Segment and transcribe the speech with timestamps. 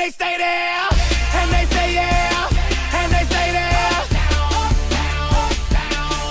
[0.00, 0.88] they stay there,
[1.34, 2.48] and they say yeah,
[2.94, 4.06] and they stay there.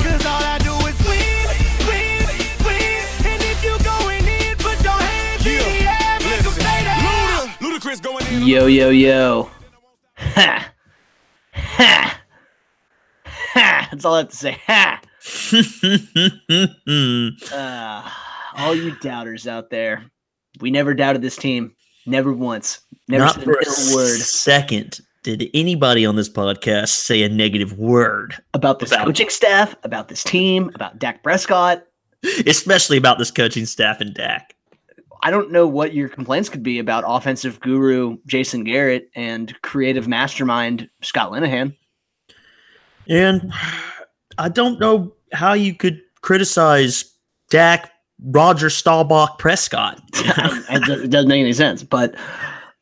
[0.01, 1.45] Cause all I do is win,
[1.85, 2.25] win,
[2.65, 3.05] win.
[3.29, 7.45] And if you going in, put your hands in the air, make 'em stay there.
[7.61, 8.41] Ludacris going in.
[8.47, 9.51] Yo, yo, yo.
[10.17, 10.73] Ha.
[11.53, 12.19] Ha.
[13.53, 13.87] Ha.
[13.91, 14.57] That's all I have to say.
[14.65, 14.99] Ha.
[17.53, 18.01] Uh,
[18.57, 20.05] all you doubters out there,
[20.59, 21.75] we never doubted this team.
[22.09, 22.81] Never once.
[23.07, 27.29] Never Not said for a a word second did anybody on this podcast say a
[27.29, 31.83] negative word, about this About- coaching staff, about this team, about Dak Prescott.
[32.47, 34.55] especially about this coaching staff and Dak.
[35.21, 40.07] I don't know what your complaints could be about offensive guru Jason Garrett and creative
[40.07, 41.75] mastermind Scott Linehan.
[43.07, 43.51] And
[44.37, 47.05] I don't know how you could criticize
[47.49, 47.91] Dak,
[48.23, 50.01] Roger Staubach, Prescott.
[50.13, 51.83] it doesn't make any sense.
[51.83, 52.15] But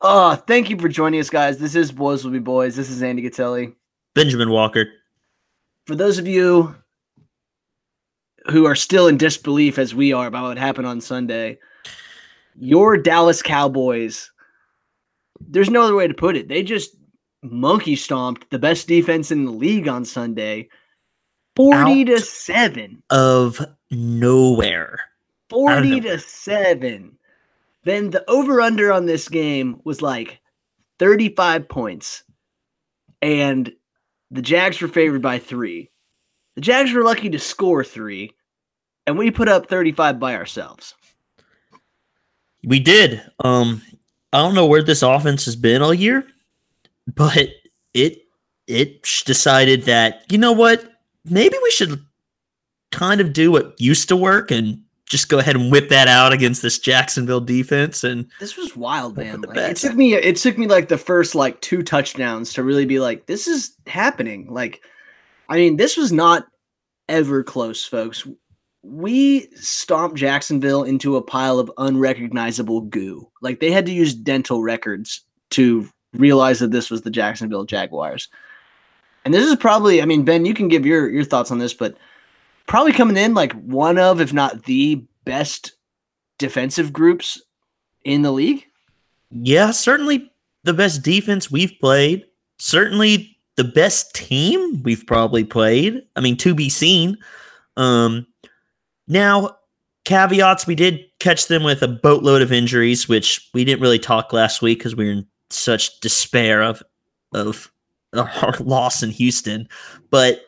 [0.02, 1.58] uh thank you for joining us, guys.
[1.58, 2.76] This is Boys Will Be Boys.
[2.76, 3.74] This is Andy Gatelli.
[4.14, 4.88] Benjamin Walker.
[5.86, 6.76] For those of you
[8.50, 11.60] who are still in disbelief as we are about what happened on Sunday,
[12.56, 14.32] your Dallas Cowboys,
[15.40, 16.48] there's no other way to put it.
[16.48, 16.96] They just
[17.44, 20.70] monkey stomped the best defense in the league on Sunday.
[21.56, 23.04] 40 to 7.
[23.10, 25.00] Of nowhere.
[25.50, 27.18] 40 to 7.
[27.84, 30.40] Then the over under on this game was like
[31.00, 32.24] 35 points.
[33.22, 33.72] And
[34.30, 35.90] the Jags were favored by 3.
[36.56, 38.34] The Jags were lucky to score 3
[39.08, 40.94] and we put up 35 by ourselves.
[42.64, 43.22] We did.
[43.40, 43.82] Um,
[44.34, 46.28] I don't know where this offense has been all year,
[47.08, 47.48] but
[47.94, 48.24] it
[48.68, 50.84] it decided that you know what,
[51.24, 52.06] maybe we should
[52.92, 56.34] kind of do what used to work and just go ahead and whip that out
[56.34, 58.04] against this Jacksonville defense.
[58.04, 59.42] And This was wild, man.
[59.42, 62.86] Like, it took me it took me like the first like two touchdowns to really
[62.86, 64.48] be like this is happening.
[64.50, 64.82] Like
[65.50, 66.48] I mean, this was not
[67.08, 68.28] ever close, folks.
[68.84, 73.30] We stomped Jacksonville into a pile of unrecognizable goo.
[73.42, 78.28] Like they had to use dental records to realize that this was the Jacksonville Jaguars.
[79.24, 81.74] And this is probably, I mean, Ben, you can give your your thoughts on this,
[81.74, 81.98] but
[82.68, 85.74] probably coming in like one of, if not the best
[86.38, 87.42] defensive groups
[88.04, 88.64] in the league.
[89.32, 90.32] yeah, certainly
[90.64, 92.26] the best defense we've played.
[92.60, 96.04] Certainly the best team we've probably played.
[96.16, 97.18] I mean, to be seen.
[97.76, 98.28] Um,
[99.08, 99.58] now,
[100.06, 104.32] caveats: we did catch them with a boatload of injuries, which we didn't really talk
[104.32, 106.84] last week because we were in such despair of
[107.34, 107.72] of
[108.14, 109.68] our loss in Houston.
[110.10, 110.42] But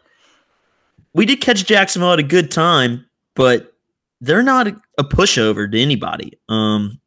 [1.20, 3.74] we did catch Jacksonville at a good time, but
[4.22, 6.40] they're not a, pushover to anybody.
[6.48, 7.02] Um,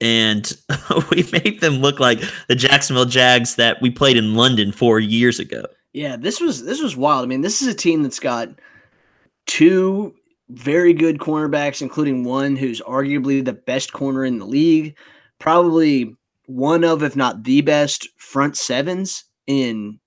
[0.00, 0.52] and
[1.12, 5.38] we made them look like the Jacksonville Jags that we played in London four years
[5.38, 5.64] ago.
[5.92, 7.22] Yeah, this was this was wild.
[7.22, 8.48] I mean, this is a team that's got
[9.46, 10.12] two
[10.48, 14.96] very good cornerbacks, including one who's arguably the best corner in the league,
[15.38, 16.16] probably
[16.46, 20.00] one of, if not the best, front sevens in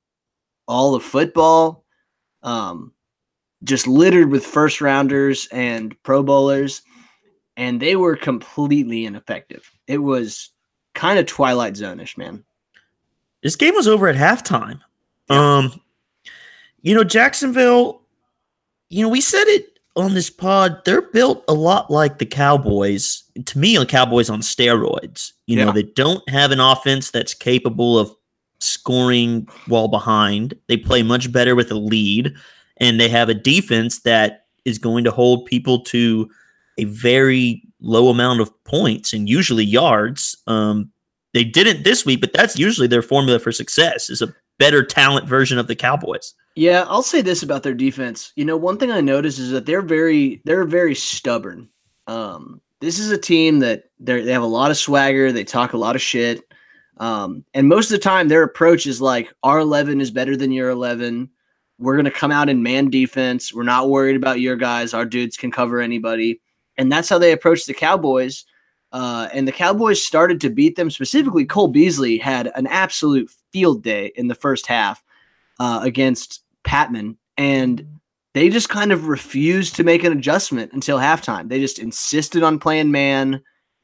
[0.67, 1.84] all of football.
[2.45, 2.93] Um,
[3.63, 6.81] just littered with first rounders and pro bowlers,
[7.57, 9.69] and they were completely ineffective.
[9.87, 10.51] It was
[10.93, 12.45] kind of Twilight Zone-ish, man.
[13.41, 14.79] This game was over at halftime.
[15.29, 15.81] Um,
[16.81, 18.03] you know, Jacksonville,
[18.89, 23.23] you know, we said it on this pod, they're built a lot like the Cowboys.
[23.45, 25.31] To me, the Cowboys on steroids.
[25.47, 28.15] You know, they don't have an offense that's capable of
[28.65, 30.53] scoring while behind.
[30.67, 32.33] They play much better with a lead,
[32.77, 36.29] and they have a defense that is going to hold people to
[36.77, 40.35] a very low amount of points and usually yards.
[40.47, 40.91] Um,
[41.33, 45.27] they didn't this week, but that's usually their formula for success is a better talent
[45.27, 46.33] version of the Cowboys.
[46.55, 48.31] Yeah, I'll say this about their defense.
[48.35, 51.69] You know, one thing I noticed is that they're very they're very stubborn.
[52.07, 55.31] Um, this is a team that they they have a lot of swagger.
[55.31, 56.41] They talk a lot of shit,
[56.97, 60.51] um, and most of the time their approach is like our eleven is better than
[60.51, 61.29] your eleven.
[61.77, 63.53] We're gonna come out in man defense.
[63.53, 64.93] We're not worried about your guys.
[64.93, 66.41] Our dudes can cover anybody,
[66.77, 68.45] and that's how they approach the Cowboys.
[68.91, 70.89] Uh, and the Cowboys started to beat them.
[70.89, 75.03] Specifically, Cole Beasley had an absolute field day in the first half
[75.59, 77.85] uh, against Patmon, and
[78.33, 81.49] they just kind of refused to make an adjustment until halftime.
[81.49, 83.41] They just insisted on playing man,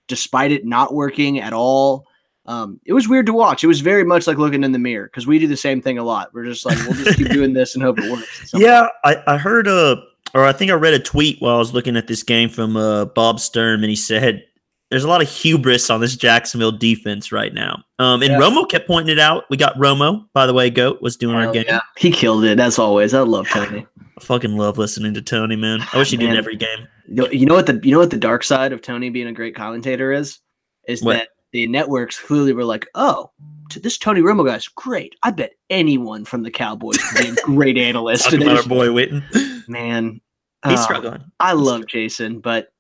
[0.08, 2.06] despite it not working at all.
[2.52, 3.64] Um, it was weird to watch.
[3.64, 5.98] It was very much like looking in the mirror because we do the same thing
[5.98, 6.34] a lot.
[6.34, 8.52] We're just like, we'll just keep doing this and hope it works.
[8.54, 9.96] Yeah, I, I heard uh
[10.34, 12.76] or I think I read a tweet while I was looking at this game from
[12.78, 14.44] uh, Bob Sturm, and he said
[14.90, 17.84] there's a lot of hubris on this Jacksonville defense right now.
[18.00, 18.40] Um, and Yeah.
[18.40, 19.44] Romo kept pointing it out.
[19.50, 20.70] We got Romo, by the way.
[20.70, 21.64] Goat was doing our game.
[21.68, 21.80] yeah.
[21.98, 23.14] He killed it as always.
[23.14, 23.86] I love Tony.
[24.18, 25.80] I fucking love listening to Tony, man.
[25.94, 26.88] I wish he did every game.
[27.08, 29.28] You know- you know what the you know what the dark side of Tony being
[29.28, 30.40] a great commentator is?
[30.88, 31.14] Is What?
[31.14, 33.32] that the networks clearly were like, oh,
[33.70, 35.16] t- this Tony Romo guy's great.
[35.24, 38.24] I bet anyone from the Cowboys could be a great analyst.
[38.26, 39.68] Talking And they about our just- boy Witten.
[39.68, 40.22] Man,
[40.66, 41.24] He's uh, struggling.
[41.40, 42.72] I He's love Jason, but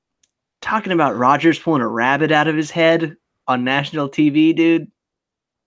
[0.62, 3.16] talking about Rodgers pulling a rabbit out of his head
[3.48, 4.92] on national TV, dude.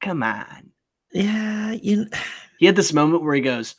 [0.01, 0.71] Come on.
[1.13, 2.07] Yeah, you.
[2.61, 3.75] He had this moment where he goes,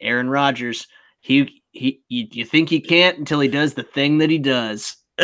[0.00, 0.88] Aaron Rodgers,
[1.20, 4.96] he he you, you think he can't until he does the thing that he does.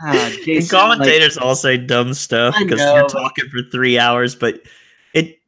[0.06, 4.62] And Jason, like- commentators all say dumb stuff because you're talking for three hours, but
[5.14, 5.38] it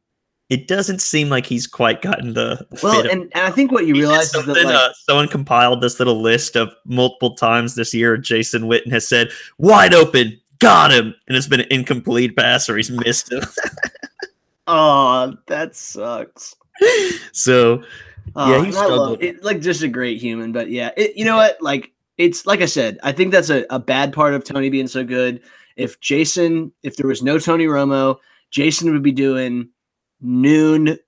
[0.50, 3.94] it doesn't seem like he's quite gotten the Well, and, and I think what you
[3.94, 8.16] realize is that like, uh, someone compiled this little list of multiple times this year.
[8.18, 12.76] Jason Witten has said, "Wide open, got him," and it's been an incomplete pass or
[12.76, 13.44] he's missed it.
[14.66, 16.54] oh, that sucks.
[17.32, 17.82] so
[18.34, 19.44] Oh, Yeah, he and I love struggled.
[19.44, 21.60] Like just a great human, but yeah, it, you know what?
[21.60, 24.88] Like it's like I said, I think that's a, a bad part of Tony being
[24.88, 25.40] so good.
[25.76, 28.16] If Jason, if there was no Tony Romo,
[28.50, 29.70] Jason would be doing
[30.20, 30.98] noon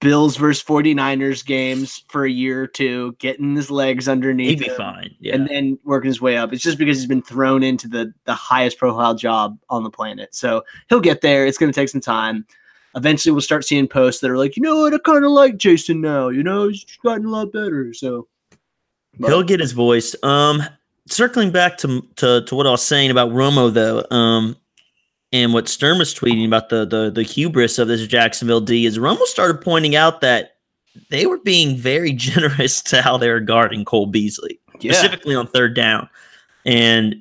[0.00, 4.70] Bills versus 49ers games for a year or two, getting his legs underneath he'd be
[4.70, 5.14] him, fine.
[5.20, 6.52] Yeah, and then working his way up.
[6.52, 10.34] It's just because he's been thrown into the the highest profile job on the planet.
[10.34, 11.46] So he'll get there.
[11.46, 12.46] It's going to take some time.
[12.96, 15.58] Eventually, we'll start seeing posts that are like, you know what, I kind of like
[15.58, 16.28] Jason now.
[16.28, 17.92] You know, he's gotten a lot better.
[17.92, 18.28] So
[19.18, 20.14] but- he'll get his voice.
[20.22, 20.62] Um,
[21.06, 24.04] circling back to to to what I was saying about Romo though.
[24.14, 24.56] Um.
[25.32, 28.98] And what Sturm was tweeting about the, the the hubris of this Jacksonville D is
[28.98, 30.58] Romo started pointing out that
[31.10, 34.60] they were being very generous to how they were guarding Cole Beasley.
[34.78, 36.08] yeah, specifically on third down.
[36.64, 37.16] And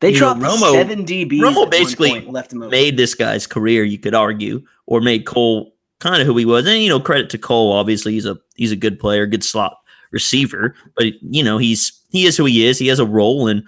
[0.00, 1.40] they you know, dropped Romo- seven DBs.
[1.40, 6.22] Romo basically left him made this guy's career, you could argue, or made Cole kind
[6.22, 6.66] of who he was.
[6.66, 9.76] And you know, credit to Cole, obviously he's a he's a good player, good slot
[10.14, 12.78] receiver, but you know, he's he is who he is.
[12.78, 13.62] He has a role and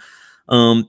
[0.49, 0.89] um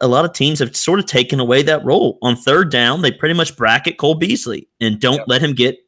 [0.00, 2.18] a lot of teams have sort of taken away that role.
[2.22, 5.28] On third down, they pretty much bracket Cole Beasley and don't Yep.
[5.28, 5.78] let him get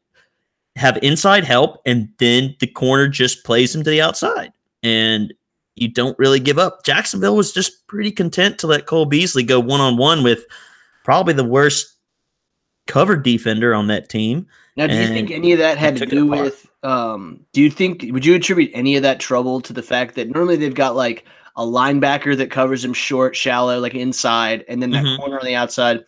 [0.77, 4.53] have inside help, and then the corner just plays him to the outside.
[4.83, 5.33] And
[5.75, 6.85] you don't really give up.
[6.85, 10.45] Jacksonville was just pretty content to let Cole Beasley go one on one with
[11.03, 11.96] probably the worst
[12.87, 14.47] cover defender on that team.
[14.75, 16.69] Now, do you think any of that had to do with?
[16.83, 18.05] Um, do you think?
[18.09, 21.25] Would you attribute any of that trouble to the fact that normally they've got like
[21.55, 25.17] a linebacker that covers him short, shallow, like inside, and then that Mhm.
[25.17, 26.03] corner on the outside?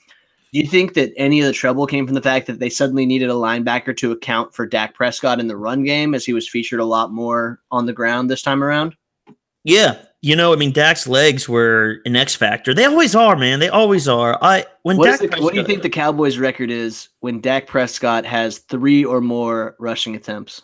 [0.52, 3.06] Do you think that any of the trouble came from the fact that they suddenly
[3.06, 6.50] needed a linebacker to account for Dak Prescott in the run game, as he was
[6.50, 8.96] featured a lot more on the ground this time around?
[9.64, 12.74] Yeah, you know, I mean, Dak's legs were an X factor.
[12.74, 13.60] They always are, man.
[13.60, 14.38] They always are.
[14.42, 17.68] I when What, Dak the, what do you think the Cowboys' record is when Dak
[17.68, 20.62] Prescott has three or more rushing attempts?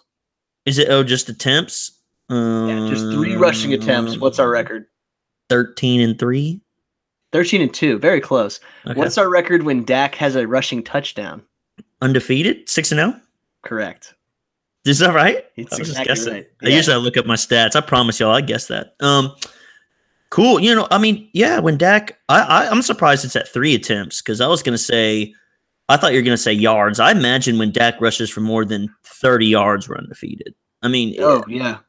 [0.66, 0.90] is it?
[0.90, 1.92] Oh, just attempts.
[2.30, 4.18] Yeah, just three rushing attempts.
[4.18, 4.84] What's our record?
[4.84, 4.86] Uh,
[5.50, 6.62] thirteen and three.
[7.32, 8.00] 13 and 2.
[8.00, 8.62] Very close.
[8.88, 8.98] Okay.
[8.98, 11.42] What's our record when Dak has a rushing touchdown?
[12.02, 12.70] undefeated?
[12.70, 13.22] Six and zero.
[13.64, 14.14] Correct.
[14.86, 15.44] Is that right?
[15.56, 16.34] It's I was just guessing.
[16.34, 16.48] right.
[16.64, 17.76] I usually I look up my stats.
[17.76, 18.96] I promise y'all, I guess that.
[19.00, 19.36] Um,
[20.30, 20.60] cool.
[20.60, 21.60] You know, I mean, yeah.
[21.60, 25.34] When Dak, I, I I'm surprised it's at three attempts because I was gonna say,
[25.90, 27.00] I thought you were gonna say yards.
[27.00, 30.54] I imagine when Dak rushes for more than thirty yards, we're undefeated.
[30.84, 31.80] I mean, Oh, yeah.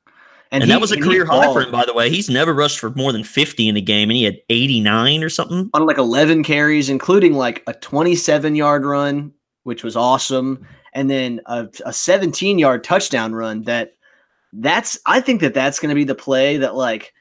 [0.51, 2.09] and, he- that was a and career high for him, by the way.
[2.09, 5.23] He's never rushed for more than fifty in a game, and he had eighty nine
[5.23, 5.69] or something.
[5.75, 9.33] On like 11 carries, including like a 27 yard run,
[9.65, 10.67] which was awesome.
[10.97, 13.97] And then a, a 17 yard touchdown run that
[14.55, 17.13] that's, I think that that's going to be the play that like,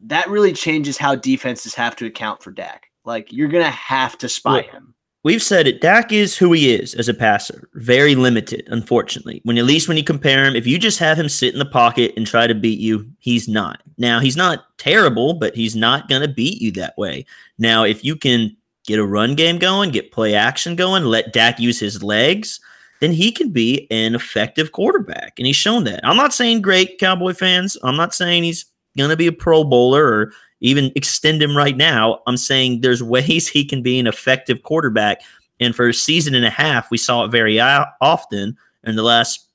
[0.00, 2.90] that really changes how defenses have to account for Dak.
[3.04, 4.94] Like, you're going to have to spy Look, him.
[5.22, 5.80] We've said it.
[5.80, 7.68] Dak is who he is as a passer.
[7.74, 9.40] Very limited, unfortunately.
[9.44, 11.64] When at least when you compare him, if you just have him sit in the
[11.64, 13.82] pocket and try to beat you, he's not.
[13.98, 17.24] Now he's not terrible, but he's not going to beat you that way.
[17.56, 21.60] Now, if you can get a run game going, get play action going, let Dak
[21.60, 22.60] use his legs,
[23.00, 26.00] then he can be an effective quarterback, and he's shown that.
[26.04, 27.76] I'm not saying great Cowboy fans.
[27.82, 31.76] I'm not saying he's going to be a Pro Bowler or even extend him right
[31.76, 32.20] now.
[32.26, 35.20] I'm saying there's ways he can be an effective quarterback.
[35.60, 38.56] And for a season and a half, we saw it very often.
[38.84, 39.48] In the last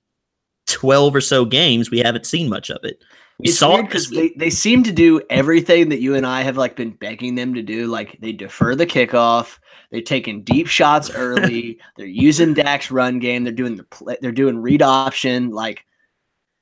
[0.67, 3.01] 12 or so games, we haven't seen much of it.
[3.41, 6.41] We it's saw it because they, they seem to do everything that you and I
[6.41, 7.87] have like been begging them to do.
[7.87, 9.57] Like they defer the kickoff,
[9.89, 14.31] they're taking deep shots early, they're using Dak's run game, they're doing the play, they're
[14.31, 15.85] doing read option, like,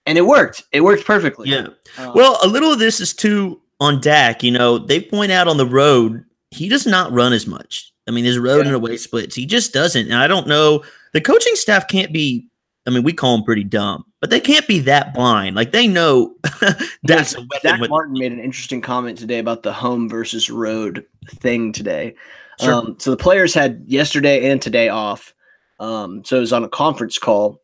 [0.05, 0.63] and it worked.
[0.71, 1.50] It worked perfectly.
[1.50, 1.67] Yeah.
[1.98, 4.41] Um, Well, a little of this is too on Dak.
[4.41, 7.93] You know, they point out on the road he does not run as much.
[8.07, 8.67] I mean, his road Yeah.
[8.67, 10.05] and away splits, he just doesn't.
[10.05, 10.83] And I don't know.
[11.13, 12.48] The coaching staff can't be.
[12.88, 15.55] I mean, we call them pretty dumb, but they can't be that blind.
[15.55, 16.35] Like they know
[17.03, 17.59] that's a weapon.
[17.61, 22.15] Zack With, Martin made an interesting comment today about the home versus road thing today.
[22.59, 22.73] Sure.
[22.73, 25.33] Um, so the players had yesterday and today off.
[25.79, 27.61] Um, so it was on a conference call,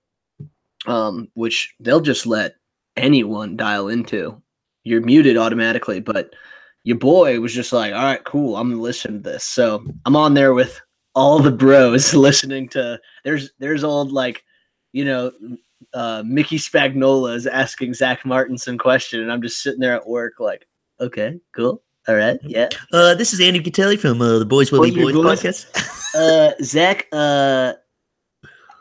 [0.86, 2.56] um, which they'll just let
[2.96, 4.42] anyone dial into.
[4.86, 6.34] You're muted automatically, but
[6.84, 10.16] your boy was just like, "All right, cool, I'm gonna listen to this." So I'm
[10.16, 10.80] on there with
[11.14, 13.00] all the bros listening to.
[13.26, 14.46] There's there's old like,
[14.94, 15.32] you know,
[15.96, 20.08] uh, Mickey Spagnola is asking Zack Martin some question, and I'm just sitting there at
[20.08, 20.68] work, like,
[21.00, 22.70] okay, cool, all right, yeah.
[22.94, 25.92] uh, this is Andy Catelli from uh, the Boys Will Be Boy, Boys podcast.
[26.16, 27.74] Uh, Zack, uh,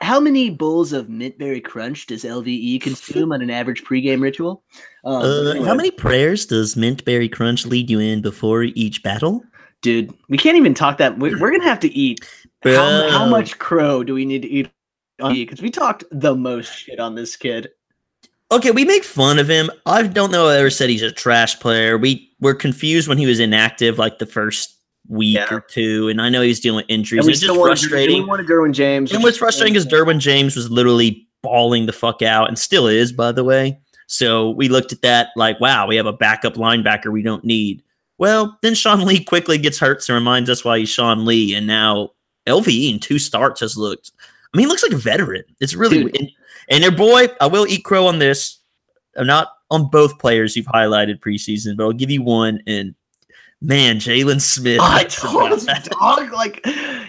[0.00, 4.62] how many bowls of Mintberry Crunch does LVE consume on an average pregame ritual?
[5.04, 9.42] Um, Uh, how many prayers does Mintberry Crunch lead you in before each battle?
[9.85, 10.12] dude?
[10.28, 11.18] We can't even talk that.
[11.18, 12.26] We're, we're gonna have to eat.
[12.64, 14.71] How, how much crow do we need to eat?
[15.18, 17.68] Because we talked the most shit on this kid.
[18.52, 19.71] Okay, we make fun of him.
[19.87, 20.49] I don't know.
[20.49, 21.97] I ever said he's a trash player.
[21.99, 24.76] We were confused when he was inactive, like the first
[25.09, 25.47] week Yeah.
[25.50, 27.21] or two, and I know he's dealing with injuries.
[27.21, 28.23] And we It's just frustrating.
[28.23, 29.12] we wanted Derwin James.
[29.12, 32.87] And which what's frustrating is Derwin James was literally bawling the fuck out, and still
[32.87, 33.78] is, by the way.
[34.06, 37.83] So we looked at that like, wow, we have a backup linebacker we don't need.
[38.18, 41.66] Well, then Sean Lee quickly gets hurt and reminds us why he's Sean Lee, and
[41.66, 42.11] now
[42.47, 44.12] LVE in two starts has looked.
[44.54, 45.42] I mean, he looks like a veteran.
[45.61, 46.30] It's really and,
[46.68, 47.26] and their boy.
[47.40, 48.61] I will eat crow on this.
[49.16, 52.61] I'm not on both players you've highlighted preseason, but I'll give you one.
[52.68, 52.94] And
[53.61, 54.78] man, Jaylon Smith.
[54.80, 55.68] I told you,
[56.00, 56.32] dog.
[56.32, 56.64] Like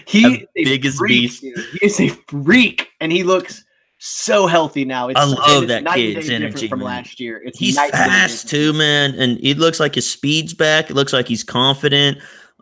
[0.06, 1.42] he biggest freak, beast.
[1.42, 1.56] dude.
[1.56, 3.64] He is a freak, and he looks
[3.98, 5.08] so healthy now.
[5.08, 6.86] It's, I love that kid's energy, from man.
[6.86, 7.40] last year.
[7.44, 10.90] It's He's night and day fast too, man, and it looks like his speed's back.
[10.90, 12.18] It looks like he's confident.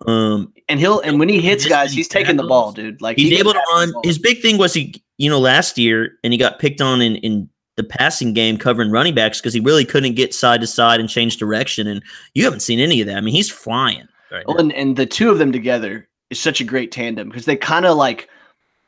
[0.06, 3.00] Um, and he'll and when he hits guys, he's taking the ball, dude.
[3.00, 4.02] Like he's he able to can pass the run.
[4.04, 7.16] His big thing was he, you know, last year, and he got picked on in
[7.16, 11.00] in the passing game covering running backs because he really couldn't get side to side
[11.00, 11.86] and change direction.
[11.86, 12.02] And
[12.34, 13.16] you haven't seen any of that.
[13.16, 14.56] I mean, he's flying right now.
[14.56, 17.84] and, and the two of them together is such a great tandem because they kind
[17.84, 18.28] of like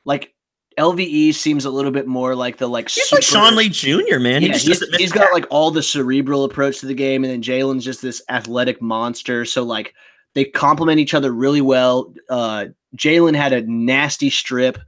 [0.04, 0.34] like
[0.78, 4.18] LVE seems a little bit more like the like He's like Sean Lee Jr.
[4.18, 4.42] Man.
[4.42, 7.32] he Yeah, just he's, he's got like all the cerebral approach to the game, and
[7.32, 9.44] then Jaylon's just this athletic monster.
[9.44, 9.94] So like
[10.36, 12.12] they complement each other really well.
[12.28, 14.78] Uh, Jaylon had a nasty strip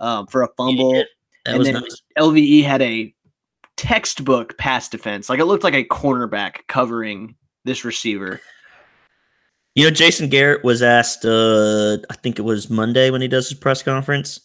[0.00, 1.04] um, for a fumble.
[1.46, 2.02] and was then nice.
[2.18, 3.14] LVE had a
[3.76, 5.28] textbook pass defense.
[5.28, 8.40] Like it looked like a cornerback covering this receiver.
[9.76, 13.48] You know, Jason Garrett was asked, uh, I think it was Monday when he does
[13.48, 14.40] his press conference.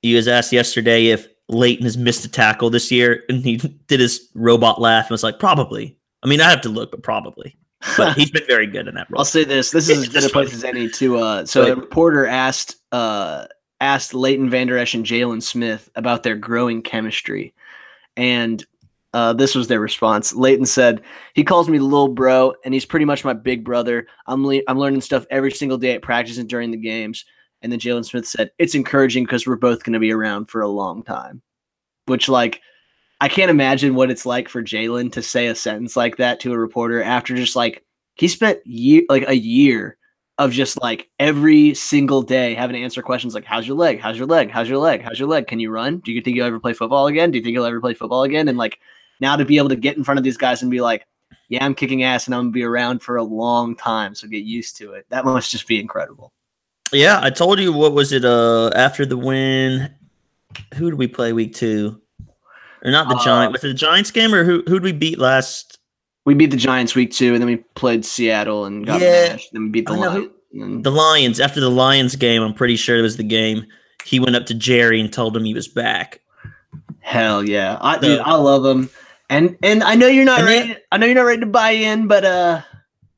[0.00, 3.56] He was asked yesterday if Leighton has missed a tackle this year, and he
[3.86, 5.98] did his robot laugh and was like, probably.
[6.22, 7.58] I mean, I have to look, but probably.
[7.96, 9.20] But he's been very good in that role.
[9.20, 11.18] I'll say this: this is as good a place as any to.
[11.18, 13.46] Uh, so a reporter asked uh,
[13.80, 17.54] asked Leighton Vander Esch and Jaylon Smith about their growing chemistry,
[18.16, 18.64] and
[19.14, 20.34] uh, this was their response.
[20.34, 21.02] Leighton said,
[21.34, 24.06] "He calls me little bro, and he's pretty much my big brother.
[24.26, 27.24] I'm le- I'm learning stuff every single day at practice and during the games."
[27.60, 30.60] And then Jaylon Smith said, "It's encouraging because we're both going to be around for
[30.60, 31.42] a long time,"
[32.06, 32.60] which like.
[33.22, 36.52] I can't imagine what it's like for Jaylon to say a sentence like that to
[36.52, 37.84] a reporter after just like
[38.16, 39.96] he spent year like a year
[40.38, 44.00] of just like every single day having to answer questions like how's your leg?
[44.00, 44.50] How's your leg?
[44.50, 45.02] How's your leg?
[45.02, 45.46] How's your leg?
[45.46, 45.98] Can you run?
[45.98, 47.30] Do you think you'll ever play football again?
[47.30, 48.48] Do you think you'll ever play football again?
[48.48, 48.80] And like
[49.20, 51.06] now to be able to get in front of these guys and be like
[51.48, 54.42] yeah i'm kicking ass and i'm gonna be around for a long time so get
[54.42, 55.06] used to it.
[55.10, 56.32] That must just be incredible.
[56.92, 59.94] Yeah, I told you what was it uh after the win?
[60.74, 62.01] Who did we play week two?
[62.84, 63.52] Or not the Uh, Giant?
[63.52, 65.78] Was it the Giants game or who who did we beat last?
[66.24, 69.30] we beat the giants week two and then we played seattle and got Yeah.
[69.32, 71.40] mashed and then we beat the who- lions The Lions.
[71.40, 73.64] After the Lions game, I'm pretty sure it was the game.
[74.04, 76.20] He went up to Jerry and told him he was back.
[77.00, 78.88] Hell yeah, I, dude, I love him,
[79.30, 80.76] and and I know you're not ready.
[80.92, 82.60] I know you're not ready to buy in, but uh,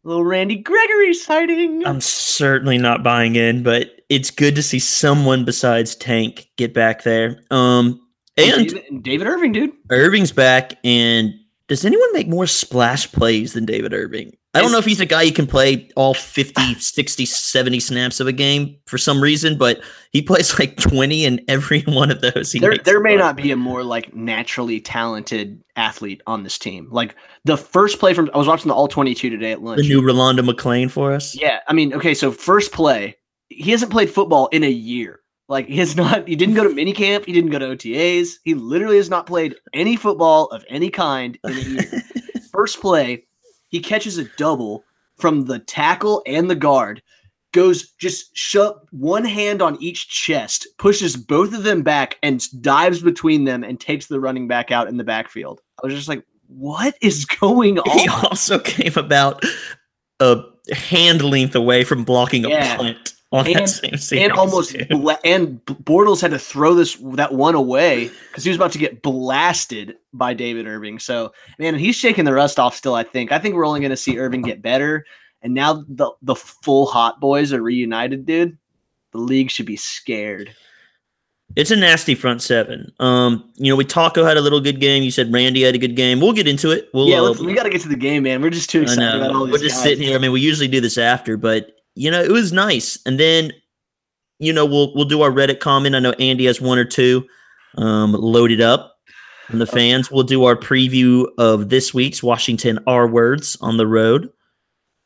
[0.05, 1.85] little Randy Gregory sighting.
[1.87, 7.03] I'm certainly not buying in, but it's good to see someone besides Tank get back
[7.03, 7.43] there.
[7.51, 8.01] Um,
[8.37, 9.73] and David, David Irving, dude.
[9.91, 10.79] Irving's back.
[10.85, 11.35] And
[11.69, 14.37] does anyone make more splash plays than David Irving?
[14.57, 18.21] I don't know if he's a guy you can play all 50, 60, 70 snaps
[18.21, 22.21] of a game for some reason, but he plays like 20 in every one of
[22.21, 22.53] those.
[22.53, 26.87] He There, there may not be a more like naturally talented athlete on this team.
[26.93, 29.81] Like the first play from I was watching the All 22 today at lunch.
[29.81, 31.35] the new Rolando McClain for us.
[31.35, 33.17] Yeah, I mean, okay, so first play,
[33.49, 35.19] he hasn't played football in a year.
[35.49, 38.35] Like he has not, he didn't go to minicamp, he didn't go to OTAs.
[38.45, 42.03] He literally has not played any football of any kind in a year.
[42.53, 43.25] first play,
[43.69, 44.85] he catches a double
[45.17, 47.03] from the tackle and the guard.
[47.53, 53.01] goes just shut one hand on each chest, pushes both of them back, and dives
[53.01, 55.61] between them and takes the running back out in the backfield.
[55.83, 57.99] I was just like, what is going on?
[57.99, 59.43] He also came about
[60.21, 62.77] a hand length away from blocking a Yeah.
[62.77, 64.25] punt on that And- same series.
[64.25, 68.57] and almost bla- and Bortles had to throw this that one away because he was
[68.57, 70.99] about to get blasted by David Irving.
[70.99, 72.95] So man, he's shaking the rust off still.
[72.95, 73.33] I think.
[73.33, 75.05] I think we're only going to see Irving get better.
[75.43, 78.57] And now the the full hot boys are reunited, dude.
[79.13, 80.55] The league should be scared.
[81.57, 82.91] It's a nasty front seven.
[82.99, 85.03] Um, you know, we Taco had a little good game.
[85.05, 86.19] You said Randy had a good game.
[86.19, 86.89] We'll get into it.
[86.93, 88.43] We'll yeah, uh, we got to get to the game, man.
[88.43, 89.83] We're just too excited about all these We're just guys.
[89.85, 90.17] sitting here.
[90.17, 92.99] I mean, we usually do this after, but you know, it was nice.
[93.07, 93.53] And then,
[94.39, 95.95] you know, we'll we'll do our Reddit comment.
[95.95, 97.27] I know Andy has one or two
[97.77, 98.97] um, loaded up
[99.47, 100.11] from the fans.
[100.11, 104.31] We'll do our preview of this week's Washington R words on the road.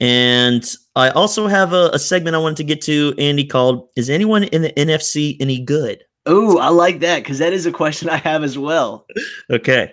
[0.00, 0.64] And
[0.94, 4.44] I also have a, a segment I wanted to get to, Andy, called Is anyone
[4.44, 6.04] in the NFC any good?
[6.26, 9.06] Oh, I like that because that is a question I have as well.
[9.50, 9.92] Okay.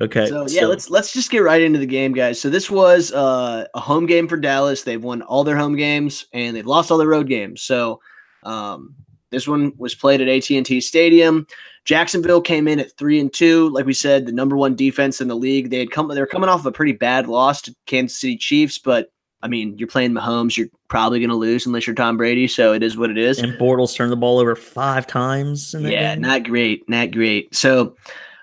[0.00, 0.26] Okay.
[0.26, 2.40] So yeah, let's let's just get right into the game, guys.
[2.40, 4.82] So this was uh, a home game for Dallas.
[4.82, 7.62] They've won all their home games and they've lost all their road games.
[7.62, 8.00] So
[8.42, 8.94] um,
[9.30, 11.46] this one was played at AT and T Stadium.
[11.84, 15.28] Jacksonville came in at three and two, like we said, the number one defense in
[15.28, 15.70] the league.
[15.70, 18.36] They had come, they were coming off of a pretty bad loss to Kansas City
[18.36, 19.10] Chiefs, but
[19.42, 22.46] I mean, you're playing Mahomes, you're probably going to lose unless you're Tom Brady.
[22.46, 23.40] So it is what it is.
[23.40, 25.74] And Bortles turned the ball over five times.
[25.74, 26.22] In that Yeah, game.
[26.22, 27.52] not great, not great.
[27.52, 27.96] So,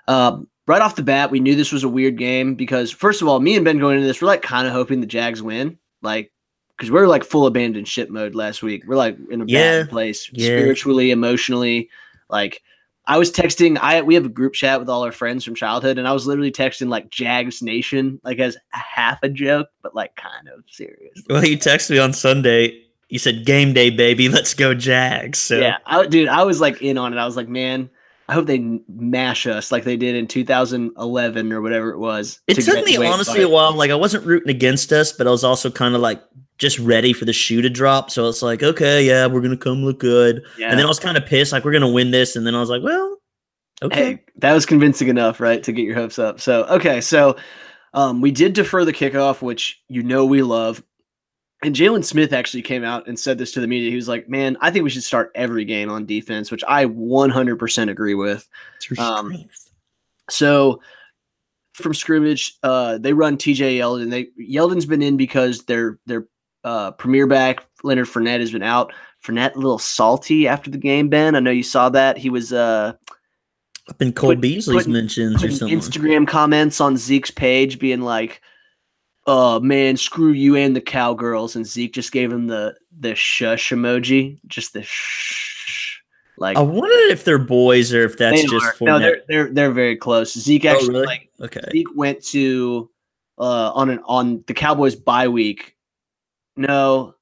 [0.06, 3.28] um, right off the bat, we knew this was a weird game because, first of
[3.28, 5.76] all, me and Ben going into this, we're like kind of hoping the Jags win,
[6.00, 6.32] like
[6.76, 8.84] because we're like full abandoned ship mode last week.
[8.86, 10.46] We're like in a Yeah, bad place yeah.
[10.46, 11.90] spiritually, emotionally.
[12.28, 12.62] Like,
[13.04, 13.78] I was texting.
[13.82, 16.28] I we have a group chat with all our friends from childhood, and I was
[16.28, 21.20] literally texting like Jags Nation, like as half a joke, but like kind of serious.
[21.28, 22.84] Well, you texted me on Sunday.
[23.08, 24.28] You said game day, baby.
[24.28, 25.40] Let's go Jags.
[25.40, 27.18] So Yeah, I, dude, I was like in on it.
[27.18, 27.90] I was like, man,
[28.30, 32.38] I hope they mash us like they did in 2011 or whatever it was.
[32.46, 33.74] it to took me honestly a while.
[33.74, 36.22] Like I wasn't rooting against us, but I was also kind of like
[36.56, 38.08] just ready for the shoe to drop.
[38.08, 40.44] So it's like, okay, yeah, we're gonna come look good.
[40.56, 40.70] Yeah.
[40.70, 42.36] And then I was kind of pissed, like we're gonna win this.
[42.36, 43.18] And then I was like, well,
[43.82, 44.04] okay.
[44.04, 46.40] hey, that was convincing enough, right, to get your hopes up.
[46.40, 47.34] So, okay, so
[47.94, 50.84] um, we did defer the kickoff, which you know we love.
[51.62, 53.90] And Jaylon Smith actually came out and said this to the media.
[53.90, 56.86] He was like, "Man, I think we should start every game on defense," which I
[56.86, 58.48] 100% agree with.
[58.98, 59.44] Um.
[60.30, 60.80] So
[61.74, 64.10] from scrimmage, uh, they run TJ Yeldon.
[64.10, 66.26] They Yeldon's been in because their their
[66.64, 68.92] uh, premier back Leonard Fournette has been out.
[69.24, 71.08] Fournette a little salty after the game.
[71.10, 72.16] Ben, I know you saw that.
[72.16, 72.94] He was uh,
[73.88, 75.78] Up in Cole put- Beasley's putting- mentions or something.
[75.78, 78.40] Instagram comments on Zeke's page, being like,
[79.26, 83.70] "Oh man, screw you and the cowgirls." And Zeke just gave him the the shush
[83.70, 86.00] emoji, just the shh.
[86.38, 88.72] Like I wonder if they're boys or if that's just are.
[88.72, 90.32] for no, they're they're they're very close.
[90.32, 91.06] Zeke Oh, actually really?
[91.06, 91.60] like okay.
[91.70, 92.90] Zeke went to
[93.38, 95.76] uh on an on the Cowboys bye week.
[96.56, 97.14] No,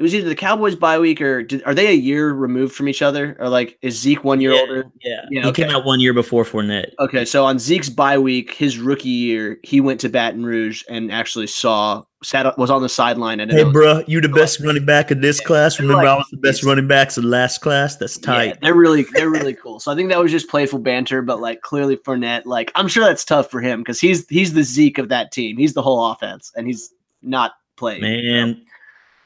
[0.00, 2.88] it was either the Cowboys bye week or did, are they a year removed from
[2.88, 3.36] each other?
[3.38, 4.90] Or like is Zeke one year Yeah, older?
[5.04, 5.64] Yeah, Yeah, he okay.
[5.64, 6.92] came out one year before Fournette.
[6.98, 11.12] Okay, so on Zeke's bye week, his rookie year, he went to Baton Rouge and
[11.12, 15.10] actually saw sat was on the sideline and Hey, bro, you the best running back
[15.10, 15.76] in this class.
[15.76, 17.96] they're Remember, like- I was the best running backs in last class.
[17.96, 18.44] That's tight.
[18.46, 19.80] Yeah, they're really they're really cool.
[19.80, 23.04] So I think that was just playful banter, but like clearly Fournette, like I'm sure
[23.04, 25.58] that's tough for him because he's he's the Zeke of that team.
[25.58, 26.90] He's the whole offense, and he's
[27.22, 28.00] not playing.
[28.00, 28.62] Man,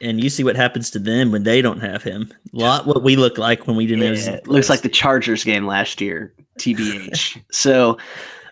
[0.00, 2.33] and you see what happens to them when they don't have him.
[2.52, 4.35] A lot what we look like when we didn't have.
[4.35, 7.42] Yeah, looks like the Chargers game last year, TBH.
[7.52, 7.98] so,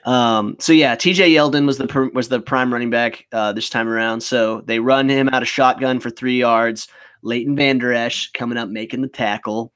[0.04, 3.68] um, so yeah, TJ Yeldon was the pr- was the prime running back uh, this
[3.68, 4.20] time around.
[4.22, 6.88] So they run him out of shotgun for three yards.
[7.22, 9.72] Leighton Vander Esch coming up making the tackle.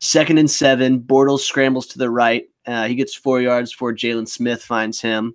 [0.00, 1.00] Second and seven.
[1.00, 2.44] Bortles scrambles to the right.
[2.66, 5.34] Uh, he gets four yards before Jaylon Smith finds him.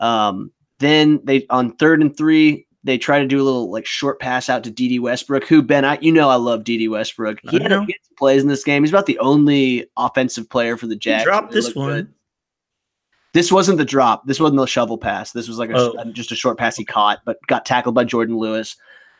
[0.00, 2.66] Um, then they on third and three.
[2.88, 5.84] They try to do a little like short pass out to Dede Westbrook, who Ben,
[5.84, 7.38] I you know I love Dede Westbrook.
[7.50, 8.82] He had, he had some plays in this game.
[8.82, 11.88] He's about the only offensive player for the dropped They this one.
[11.92, 12.14] good.
[13.34, 14.26] This wasn't the drop.
[14.26, 15.32] This wasn't the shovel pass.
[15.32, 16.04] This was like a, Oh.
[16.12, 18.74] just a short pass he caught, but got tackled by Jourdan Lewis.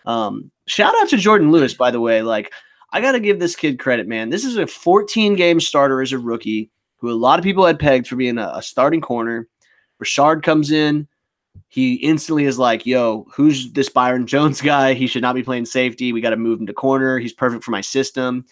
[0.06, 2.22] Um, shout out to Jourdan Lewis, by the way.
[2.22, 2.50] Like,
[2.90, 4.30] I got to give this kid credit, man.
[4.30, 7.78] This is a 14 game starter as a rookie who a lot of people had
[7.78, 9.46] pegged for being a, a starting corner.
[9.98, 11.06] Richard comes in.
[11.68, 14.94] He instantly is like, yo, who's this Byron Jones guy?
[14.94, 16.12] He should not be playing safety.
[16.12, 17.18] We got to move him to corner.
[17.18, 18.44] He's perfect for my system.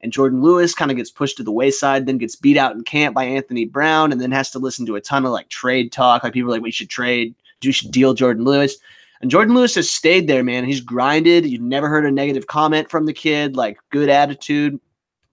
[0.00, 2.84] And Jourdan Lewis kind of gets pushed to the wayside, then gets beat out in
[2.84, 5.92] camp by Anthony Brown, and then has to listen to a ton of like trade
[5.92, 6.22] talk.
[6.22, 8.76] Like people are like, we should trade, Do you should deal Jourdan Lewis.
[9.22, 10.66] And Jourdan Lewis has stayed there, man.
[10.66, 11.46] He's grinded.
[11.46, 14.78] You've never heard a negative comment from the kid, like good attitude.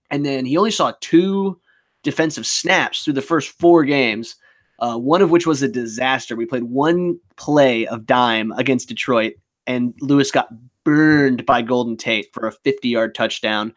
[0.10, 1.60] And then he only saw two
[2.04, 4.36] defensive snaps through the first four games,
[4.82, 6.36] uh, one of which was a disaster.
[6.36, 9.36] We played one play of dime against Detroit,
[9.68, 10.50] and Lewis got
[10.84, 13.74] burned by Golden Tate for a 50 yard touchdown.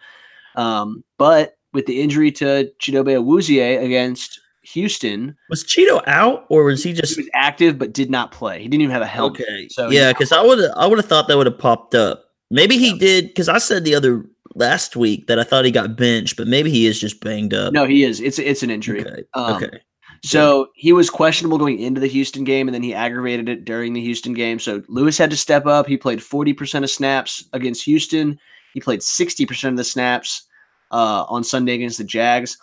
[0.56, 6.82] Um, but with the injury to Chidobe Awuzie against Houston, Was Cheeto out or was
[6.82, 8.62] he he just was active but did not play.
[8.62, 9.42] He didn't even have a helmet.
[9.42, 9.68] okay?
[9.68, 12.24] So yeah, because I would I would have thought that would have popped up.
[12.50, 15.96] Maybe he did because I said the other last week that I thought he got
[15.96, 17.74] benched, but maybe he is just banged up.
[17.74, 18.20] No, he is.
[18.20, 19.02] It's it's an injury.
[19.02, 19.24] Okay.
[19.34, 19.80] Um, okay.
[20.24, 23.92] So he was questionable going into the Houston game, and then he aggravated it during
[23.92, 24.58] the Houston game.
[24.58, 25.86] So Lewis had to step up.
[25.86, 28.38] He played 40% of snaps against Houston.
[28.72, 30.44] He played 60% of the snaps
[30.90, 32.56] uh, on Sunday against the Jags.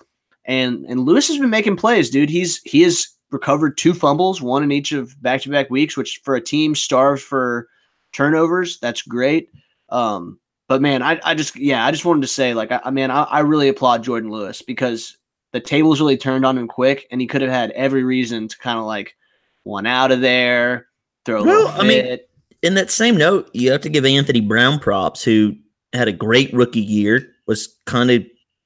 [0.45, 2.29] And and Lewis has been making plays, dude.
[2.29, 6.19] He's he has recovered two fumbles, one in each of back to back weeks, which
[6.23, 7.67] for a team starved for
[8.11, 9.49] turnovers, that's great.
[9.89, 12.89] Um, but man, I, I just yeah, I just wanted to say like I, I
[12.89, 15.17] man, I, I really applaud Jourdan Lewis because
[15.51, 18.57] the tables really turned on him quick, and he could have had every reason to
[18.57, 19.15] kind of like
[19.63, 20.87] one out of there,
[21.25, 22.19] throw a Well, little I mean,
[22.61, 25.55] in that same note, you have to give Anthony Brown props, who
[25.93, 28.23] had a great rookie year, was kind of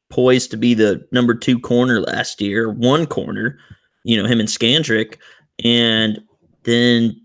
[0.09, 3.57] poised to be the number two corner last year, one corner,
[4.03, 5.17] you know, him and Scandrick,
[5.63, 6.19] and
[6.63, 7.19] then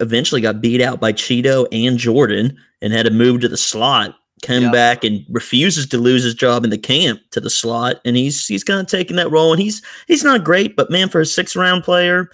[0.00, 4.14] eventually got beat out by Cheeto and Jourdan and had to move to the slot.
[4.46, 4.70] Came Yeah.
[4.70, 8.46] back and refuses to lose his job in the camp to the slot, and he's
[8.46, 9.52] he's kind of taking that role.
[9.52, 12.30] And he's he's not great, but man, for a six round player,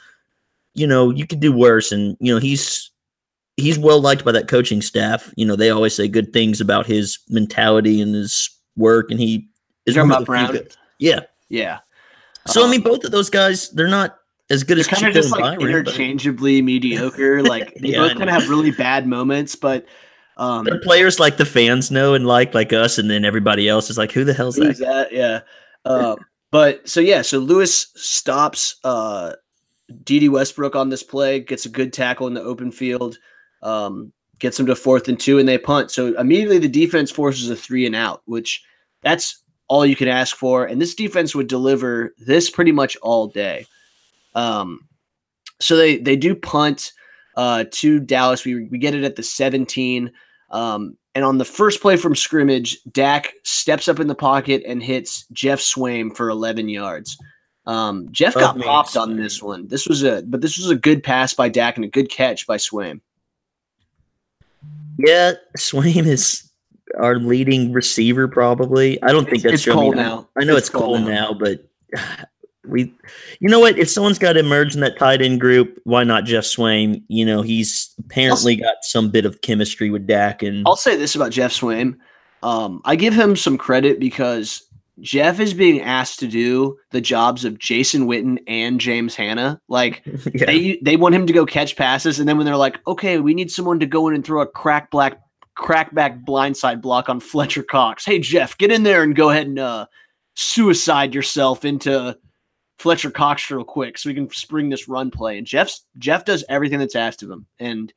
[0.74, 1.90] you know, you could do worse.
[1.90, 2.90] And you know, he's
[3.56, 5.32] he's well liked by that coaching staff.
[5.36, 9.48] You know, they always say good things about his mentality and his work, and he
[9.86, 10.66] is You're one of the few
[10.98, 11.20] Yeah.
[11.48, 11.78] Yeah.
[12.46, 14.18] So I Um, mean, both of those guys, they're not
[14.50, 17.42] as good as kind of just like Byron, but interchangeably mediocre.
[17.42, 19.86] Like they Yeah, both kind of have really bad moments, but
[20.36, 23.98] um, players like the fans know and like, like us, and then everybody else is
[23.98, 24.78] like, who the hell's that?
[24.78, 25.12] that?
[25.12, 25.40] Yeah.
[25.84, 26.16] Uh,
[26.50, 29.34] but so yeah, so Lewis stops uh
[30.04, 33.18] Dede Westbrook on this play, gets a good tackle in the open field,
[33.62, 35.90] um, gets him to fourth and two, and they punt.
[35.90, 38.64] So immediately the defense forces a three and out, which
[39.02, 40.64] that's all you can ask for.
[40.64, 43.66] And this defense would deliver this pretty much all day.
[44.34, 44.88] Um,
[45.60, 46.92] so they they do punt
[47.36, 48.44] uh to Dallas.
[48.44, 50.10] We we get it at the 17.
[50.50, 54.82] Um, and on the first play from scrimmage, Dak steps up in the pocket and
[54.82, 57.18] hits Jeff Swaim for 11 yards.
[57.66, 59.68] Um, Jeff Love got popped on this one.
[59.68, 62.46] This was a but this was a good pass by Dak and a good catch
[62.46, 63.00] by Swaim.
[64.98, 66.50] Yeah, Swaim is
[66.98, 69.02] our leading receiver, probably.
[69.02, 69.72] I don't think It's- that's it's true.
[69.72, 70.28] I cold mean, now.
[70.38, 71.30] I know It's it's, now.
[71.30, 71.34] now.
[71.34, 71.68] but
[72.66, 72.94] we,
[73.40, 73.78] you know what?
[73.78, 77.02] If someone's got to emerge in that tight end group, why not Jeff Swaim?
[77.08, 81.14] You know, he's apparently got some bit of chemistry with Dak, and I'll say this
[81.14, 81.96] about Jeff Swaim.
[82.42, 84.62] Um, I give him some credit because
[85.00, 89.60] Jeff is being asked to do the jobs of Jason Witten and James Hanna.
[89.68, 92.78] Like yeah, they they want him to go catch passes, and then when they're like,
[92.86, 95.20] okay, we need someone to go in and throw a crack black
[95.58, 98.04] crackback blindside block on Fletcher Cox.
[98.04, 99.86] Hey Jeff, get in there and go ahead and uh,
[100.34, 102.16] suicide yourself into
[102.78, 105.38] Fletcher Cox real quick, so we can spring this run play.
[105.38, 107.92] And Jeff's Jeff does everything that's asked of him, and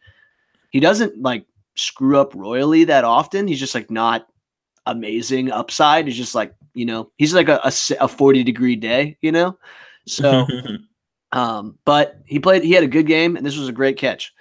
[0.70, 3.48] he doesn't like screw up royally that often.
[3.48, 4.28] He's just like not
[4.86, 6.08] amazing upside.
[6.08, 9.58] He's just like you know he's like a a forty degree day, you know.
[10.08, 10.46] So.
[11.32, 14.34] Um, but he played, he had a good game, and this was a great catch.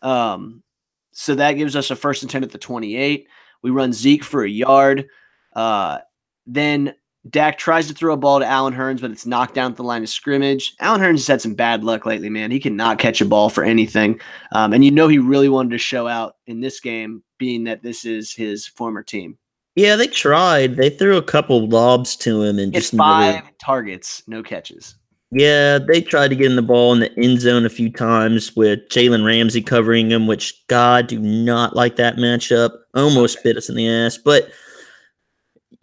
[0.00, 0.62] Um,
[1.10, 3.26] so that gives us a first and 10 at the 28.
[3.62, 5.08] We run Zeke for a yard.
[5.54, 5.98] Uh,
[6.46, 6.94] then
[7.30, 9.82] Dak tries to throw a ball to Allen Hurns, but it's knocked down at the
[9.82, 10.74] line of scrimmage.
[10.80, 12.50] Allen Hurns has had some bad luck lately, man.
[12.50, 14.20] He cannot catch a ball for anything.
[14.52, 17.82] Um, and you know he really wanted to show out in this game, being that
[17.82, 19.38] this is his former team.
[19.74, 20.76] yeah, they tried.
[20.76, 24.94] They threw a couple lobs to him, and It's just never, five targets, no catches.
[25.32, 28.54] Yeah, they tried to get in the ball in the end zone a few times
[28.54, 32.70] with Jalen Ramsey covering him, which God do not like that matchup.
[32.94, 34.50] Almost bit us in the ass, but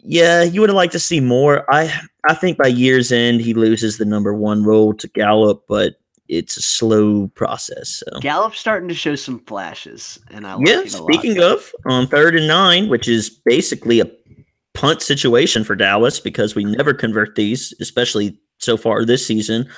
[0.04, 1.64] yeah, you would have liked to see more.
[1.72, 1.92] I
[2.28, 5.96] I think by year's end he loses the number one role to Gallup, but
[6.28, 8.02] it's a slow process.
[8.06, 10.80] So Gallup's starting to show some flashes, and I like yeah.
[10.80, 11.12] a lot.
[11.12, 14.10] Speaking of on third and nine, which is basically a
[14.74, 19.68] punt situation for Dallas because we never convert these, especially so far this season.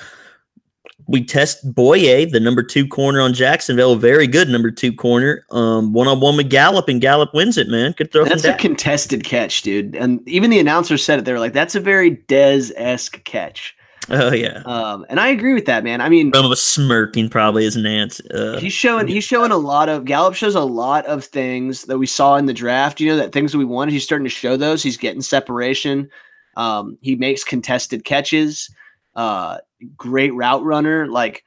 [1.07, 5.45] We test Bouye, the number two corner on Jacksonville, very good number two corner.
[5.51, 7.69] Um, one on one with Gallup, and Gallup wins it.
[7.69, 9.95] Man, good throw That's a contested catch, dude.
[9.95, 11.25] And even the announcer said it.
[11.25, 13.77] They were like, "That's a very Dez esque catch."
[14.09, 14.61] Oh yeah.
[14.65, 15.99] Um, and I agree with that, man.
[15.99, 18.21] I mean, Romo was smirking probably as Nantz.
[18.33, 21.97] Uh, he's showing he's showing a lot of Gallup shows a lot of things that
[21.97, 23.01] we saw in the draft.
[23.01, 23.91] You know that things that we wanted.
[23.91, 24.81] He's starting to show those.
[24.81, 26.09] He's getting separation.
[26.55, 28.69] Um, he makes contested catches.
[29.17, 29.57] Uh,
[29.97, 31.07] great route runner.
[31.07, 31.43] Like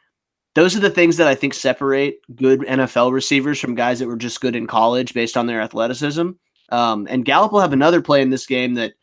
[0.55, 4.17] those are the things that I think separate good NFL receivers from guys that were
[4.17, 6.31] just good in college based on their athleticism.
[6.71, 8.95] Um, and Gallup will have another play in this game that,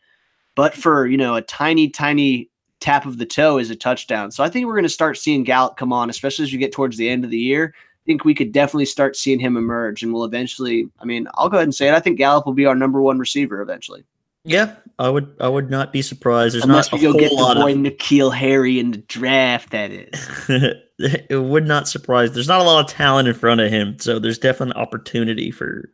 [0.54, 2.50] but for you know a tiny tiny
[2.80, 4.30] tap of the toe is a touchdown.
[4.30, 6.72] So I think we're going to start seeing Gallup come on, especially as you get
[6.72, 7.74] towards the end of the year.
[7.74, 10.88] I think we could definitely start seeing him emerge, and we'll eventually.
[11.00, 11.94] I mean, I'll go ahead and say it.
[11.94, 14.04] I think Gallup will be our number one receiver eventually.
[14.48, 15.34] Yeah, I would.
[15.40, 16.54] I would not be surprised.
[16.54, 17.78] There's Unless not we a go whole get the boy of.
[17.78, 19.70] N'Keal Harry in the draft.
[19.70, 20.10] That is.
[20.98, 22.32] it would not surprise.
[22.32, 25.50] There's not a lot of talent in front of him, so there's definitely an opportunity
[25.50, 25.90] for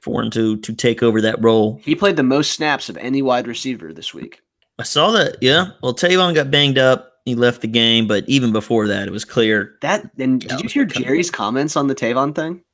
[0.00, 1.80] for him to to take over that role.
[1.82, 4.40] He played the most snaps of any wide receiver this week.
[4.78, 5.36] I saw that.
[5.40, 5.68] Yeah.
[5.82, 7.10] Well, Tavon got banged up.
[7.24, 9.76] He left the game, but even before that, it was clear.
[9.80, 10.84] That and did you hear.
[10.84, 12.64] Jerry's comments on the Tavon thing?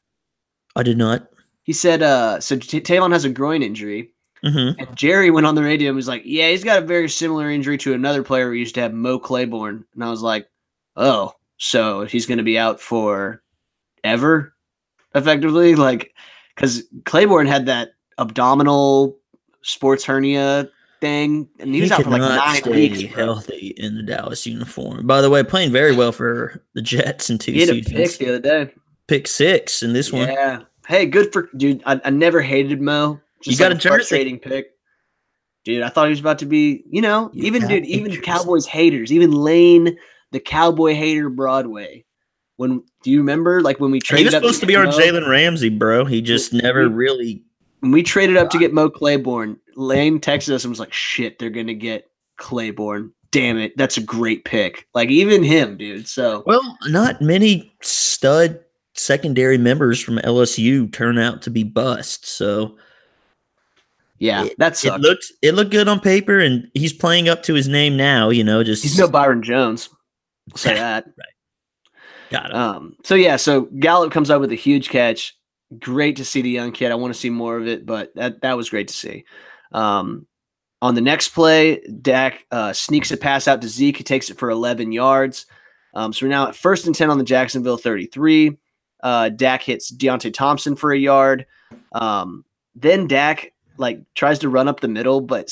[0.75, 1.29] I did not.
[1.65, 4.15] He said, uh, so T- Tavon has a groin injury.
[4.43, 7.09] Hmm And Jerry went on the radio and was like, Yeah, he's got a very
[7.09, 9.85] similar injury to another player we used to have, Mo Claiborne.
[9.95, 10.49] And I was like,
[10.97, 13.43] Oh, so he's going to be out for
[14.05, 14.55] ever,
[15.15, 15.75] effectively?
[15.77, 16.15] Like,
[16.55, 19.17] because Claiborne had that abdominal
[19.63, 20.69] sports hernia
[21.01, 23.15] thing, and he was out for like nine stay weeks.
[23.15, 25.07] healthy in the Dallas uniform.
[25.07, 27.97] By the way, playing very well for the Jets in two He had a seasons.
[27.97, 28.75] pick the other day.
[29.07, 30.29] Pick six in this one.
[30.29, 30.63] Yeah.
[30.89, 31.83] Hey, good for dude.
[31.87, 33.21] I, I never hated Mo.
[33.45, 33.89] You got a jersey.
[33.89, 34.73] frustrating pick.
[35.65, 38.23] Dude, I thought he was about to be, you know, You even dude, even jersey.
[38.23, 39.97] Cowboys haters, even Lane,
[40.33, 42.05] the Cowboy hater Broadway.
[42.57, 44.21] When do you remember like when we traded?
[44.21, 44.87] He was up supposed to be our?
[44.87, 46.05] Jalen Ramsey, bro.
[46.05, 47.43] He just We- never we- really.
[47.81, 51.39] When we traded up to get Mo Claiborne, Lane texted us and was like, "Shit,
[51.39, 53.13] they're gonna get Claiborne.
[53.31, 56.09] Damn it, that's a great pick." Like even him, dude.
[56.09, 58.59] So Well, not many stud
[58.95, 62.31] secondary members from LSU turn out to be busts.
[62.31, 62.77] So
[64.19, 67.55] yeah, it, that it looked it looked good on paper, and he's playing up to
[67.55, 68.31] his name now.
[68.31, 69.89] You know, just He's no Byron Jones.
[70.53, 71.05] I'll say that.
[71.19, 72.31] right.
[72.31, 72.57] got him.
[72.57, 75.37] Um, so yeah, so Gallup comes up with a huge catch.
[75.79, 76.91] Great to see the young kid.
[76.91, 79.25] I want to see more of it, but that that was great to see.
[79.73, 80.27] Um,
[80.81, 83.99] on the next play, Dak uh, sneaks a pass out to Zeke.
[83.99, 85.47] He takes it for 11 yards.
[85.95, 88.57] Um, so we're now at first and 10 on the Jacksonville 33.
[89.03, 91.47] Uh, Dak hits Deonte Thompson for a yard.
[91.93, 95.51] Um, then Dak like tries to run up the middle, but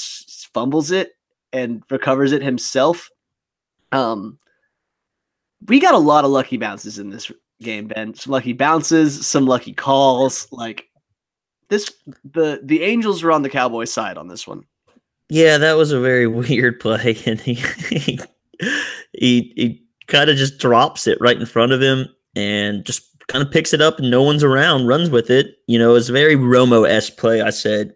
[0.53, 1.12] fumbles it
[1.53, 3.09] and recovers it himself.
[3.93, 4.39] Um,
[5.67, 8.15] we got a lot of lucky bounces in this game, Ben.
[8.15, 10.49] Some lucky bounces, some lucky calls.
[10.53, 10.89] Like
[11.69, 11.93] this,
[12.25, 14.65] the the Angels were on the Cowboys' side on this one.
[15.29, 18.19] Yeah, that was a very weird play, and he he
[19.12, 23.45] he, he kind of just drops it right in front of him and just kind
[23.45, 25.57] of picks it up, and no one's around, runs with it.
[25.67, 27.41] You know, it's a very Romo s play.
[27.41, 27.95] I said,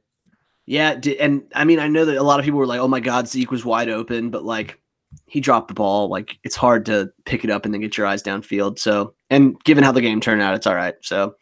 [0.70, 3.00] Yeah, and I mean, I know that a lot of people were like, "Oh my
[3.00, 4.78] God, Zeke was wide open," but like
[5.26, 6.08] he dropped the ball.
[6.08, 8.78] Like it's hard to pick it up and then get your eyes downfield.
[8.78, 10.94] So, and given how the game turned out, it's all right.
[11.02, 11.34] So,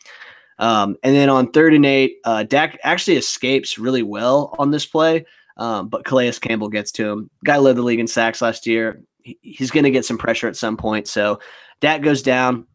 [0.58, 4.86] um, and then on third and eight, uh, Dak actually escapes really well on this
[4.86, 5.26] play,
[5.58, 7.30] um, but Calais Campbell gets to him.
[7.44, 9.02] Guy led the league in sacks last year.
[9.24, 11.06] He, he's going to get some pressure at some point.
[11.06, 11.38] So,
[11.82, 12.66] Dak goes down.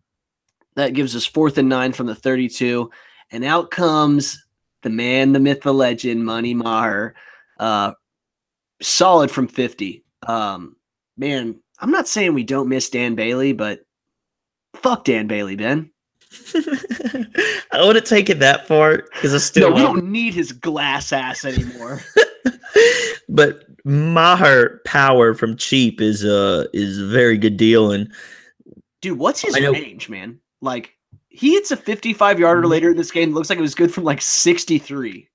[0.75, 2.91] That gives us fourth and nine from the 32.
[3.31, 4.37] And out comes
[4.83, 7.15] the man, the myth, the legend, Money Maher.
[7.59, 7.93] Uh,
[8.81, 10.03] solid from 50.
[10.27, 10.75] Um,
[11.17, 13.81] man, I'm not saying we don't miss Dan Bailey, but
[14.75, 15.89] fuck Dan Bailey, Ben.
[17.71, 19.69] I wouldn't take it that far because I still.
[19.69, 22.01] no, we don't need his glass ass anymore.
[23.29, 28.11] but Maher power from cheap is uh is a very good deal, and
[29.03, 30.39] Dude, what's his range, man?
[30.61, 30.95] Like,
[31.33, 32.69] he hits a 55 yarder mm-hmm.
[32.69, 33.33] later in this game.
[33.33, 35.27] Looks like it was good from like 63.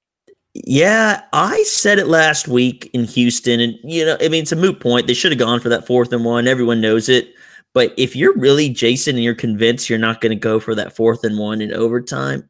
[0.54, 4.56] Yeah, I said it last week in Houston, and you know, I mean, it's a
[4.56, 5.06] moot point.
[5.06, 6.48] They should have gone for that fourth and one.
[6.48, 7.34] Everyone knows it.
[7.74, 10.96] But if you're really Jason and you're convinced you're not going to go for that
[10.96, 12.48] fourth and one in overtime,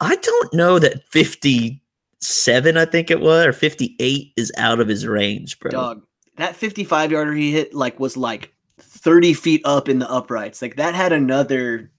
[0.00, 5.06] I don't know that 57, I think it was, or 58 is out of his
[5.06, 5.70] range, bro.
[5.70, 6.02] Dog,
[6.38, 10.62] that 55 yarder he hit like was like 30 feet up in the uprights.
[10.62, 11.90] Like that had another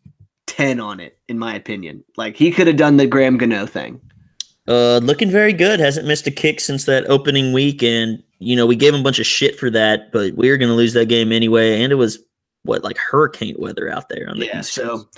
[0.48, 2.04] 10 on it, in my opinion.
[2.18, 4.02] Like he could have done the Graham Gano thing.
[4.68, 5.80] Uh, looking very good.
[5.80, 9.04] Hasn't missed a kick since that opening week, and you know we gave him a
[9.04, 11.82] bunch of shit for that, but we were going to lose that game anyway.
[11.82, 12.20] And it was
[12.64, 15.10] what like hurricane weather out there on the Yeah, East so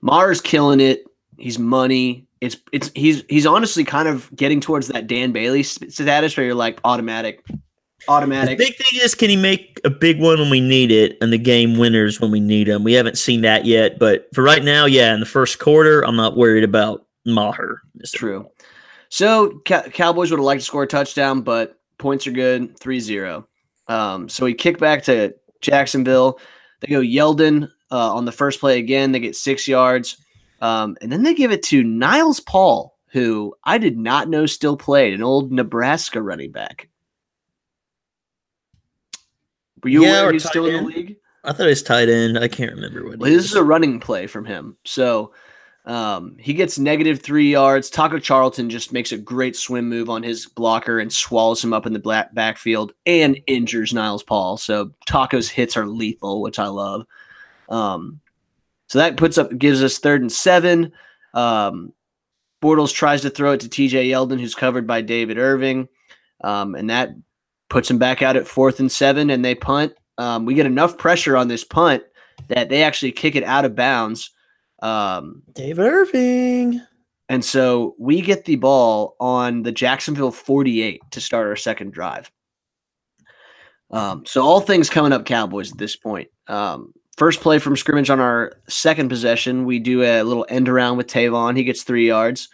[0.00, 1.04] Maher's killing it.
[1.36, 2.26] He's money.
[2.40, 6.54] It's it's he's he's honestly kind of getting towards that Dan Bailey status where you're
[6.54, 7.44] like automatic.
[8.06, 8.58] The automatic.
[8.58, 11.38] big thing is, can he make a big one when we need it, and the
[11.38, 12.84] game winners when we need them?
[12.84, 16.16] We haven't seen that yet, but for right now, yeah, in the first quarter, I'm
[16.16, 17.82] not worried about Maher.
[18.14, 18.48] True.
[19.08, 23.00] So Cow- Cowboys would have liked to score a touchdown, but points are good 3
[23.00, 23.46] 0.
[23.88, 26.38] Um, so we kick back to Jacksonville.
[26.80, 29.12] They go Yeldon uh, on the first play again.
[29.12, 30.16] They get six yards.
[30.60, 34.76] Um, and then they give it to Niles Paul, who I did not know still
[34.76, 36.88] played, an old Nebraska running back.
[39.82, 41.16] Were you Yeah, aware he's still in the league?
[41.44, 42.38] I thought it was tight end.
[42.38, 43.18] I can't remember what.
[43.18, 43.50] Well, this is.
[43.50, 44.76] is a running play from him.
[44.84, 45.32] So
[45.84, 47.88] um, he gets negative three yards.
[47.88, 51.86] Taco Charlton just makes a great swim move on his blocker and swallows him up
[51.86, 54.56] in the black backfield and injures Niles Paul.
[54.56, 57.06] So Taco's hits are lethal, which I love.
[57.68, 58.20] Um,
[58.88, 60.92] so that puts up gives us third and seven.
[61.34, 61.92] Um,
[62.62, 65.88] Bortles tries to throw it to TJ Yeldon, who's covered by David Irving,
[66.42, 67.10] um, and that
[67.68, 69.94] puts him back out at fourth and seven, and they punt.
[70.18, 72.02] Um, we get enough pressure on this punt
[72.48, 74.30] that they actually kick it out of bounds.
[74.82, 76.80] Um, David Irving.
[77.28, 82.30] and so we get the ball on the Jacksonville 48 to start our second drive.
[83.90, 86.28] Um, so all things coming up Cowboys at this point.
[86.48, 90.96] Um, first play from scrimmage on our second possession, we do a little end around
[90.96, 91.56] with Tavon.
[91.56, 92.48] He gets three yards.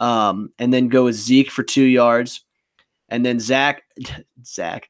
[0.00, 2.44] Um, and then go with Zeke for two yards.
[3.12, 3.82] And then Zach,
[4.46, 4.88] Zach,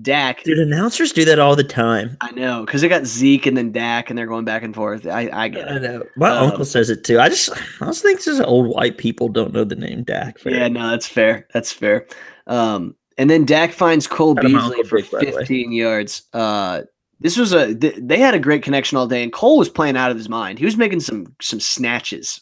[0.00, 0.42] Dak.
[0.44, 2.16] Dude, announcers do that all the time.
[2.20, 5.06] I know because they got Zeke and then Dak, and they're going back and forth.
[5.06, 6.02] I, I get I know.
[6.16, 7.20] My Um, uncle says it too.
[7.20, 10.40] I just, I just think just old white people don't know the name Dak.
[10.40, 11.46] very Yeah, no, that's fair.
[11.52, 12.06] That's fair.
[12.46, 15.38] Um, and then Dak finds Cole Shout out my Beasley for Dick, by the way.
[15.42, 16.22] 15 yards.
[16.32, 16.82] Uh,
[17.20, 19.96] this was a th- they had a great connection all day, and Cole was playing
[19.96, 20.58] out of his mind.
[20.58, 22.40] He was making some some snatches.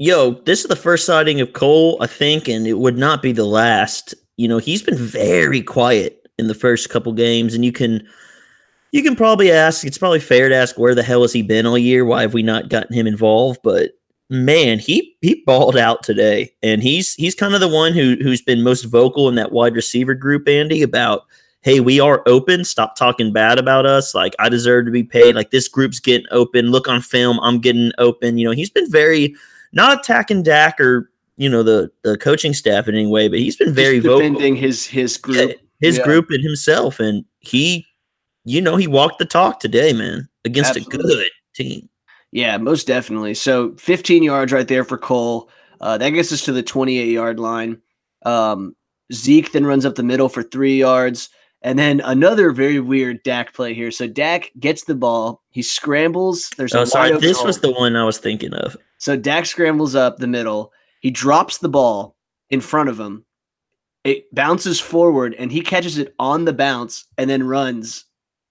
[0.00, 3.32] Yo, this is the first sighting of Cole, I think, and it would not be
[3.32, 4.14] the last.
[4.36, 8.06] You know, he's been very quiet in the first couple games, and you can
[8.92, 11.66] you can probably ask, it's probably fair to ask where the hell has he been
[11.66, 12.04] all year?
[12.04, 13.60] Why have we not gotten him involved?
[13.64, 13.90] But
[14.30, 16.52] man, he he balled out today.
[16.62, 19.74] And he's he's kind of the one who who's been most vocal in that wide
[19.74, 21.22] receiver group, Andy, about
[21.62, 22.64] hey, we are open.
[22.64, 24.14] Stop talking bad about us.
[24.14, 25.34] Like, I deserve to be paid.
[25.34, 26.70] Like, this group's getting open.
[26.70, 27.40] Look on film.
[27.40, 28.38] I'm getting open.
[28.38, 29.34] You know, he's been very
[29.72, 33.56] not attacking Dak or, you know, the, the coaching staff in any way, but he's
[33.56, 34.18] been very Just vocal.
[34.20, 35.50] defending his his group.
[35.50, 36.04] Yeah, his Yeah.
[36.04, 36.98] group and himself.
[37.00, 37.86] And he,
[38.44, 41.88] you know, he walked the talk today, man, against a good team.
[42.32, 43.34] Yeah, most definitely.
[43.34, 45.48] So 15 yards right there for Cole.
[45.80, 47.80] Uh, that gets us to the 28 yard line.
[48.26, 48.74] Um,
[49.12, 51.30] Zeke then runs up the middle for three yards.
[51.68, 53.90] And then another very weird Dak play here.
[53.90, 55.42] So Dak gets the ball.
[55.50, 56.48] He scrambles.
[56.56, 57.14] There's Oh, sorry.
[57.18, 58.74] This was the one I was thinking of.
[58.96, 60.72] So Dak scrambles up the middle.
[61.00, 62.16] He drops the ball
[62.48, 63.22] in front of him.
[64.02, 68.06] It bounces forward and he catches it on the bounce and then runs.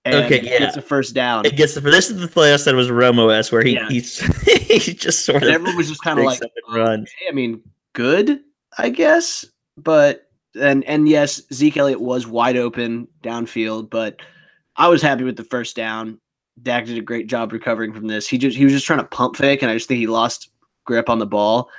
[0.06, 0.60] And Okay, yeah.
[0.60, 1.43] gets a first down.
[1.47, 3.89] It gets the this is the play I said was Romo s where he Yeah.
[3.89, 3.99] he
[4.93, 6.39] just sort And of everyone was just kind of like,
[6.71, 7.10] runs.
[7.27, 8.41] I mean, good,
[8.77, 9.43] I guess.
[9.75, 10.26] But
[10.59, 14.21] and and yes, Zeke Elliott was wide open downfield, but
[14.75, 16.19] I was happy with the first down.
[16.61, 18.27] Dak did a great job recovering from this.
[18.27, 20.49] He just he was just trying to pump fake, and I just think he lost
[20.85, 21.69] grip on the ball.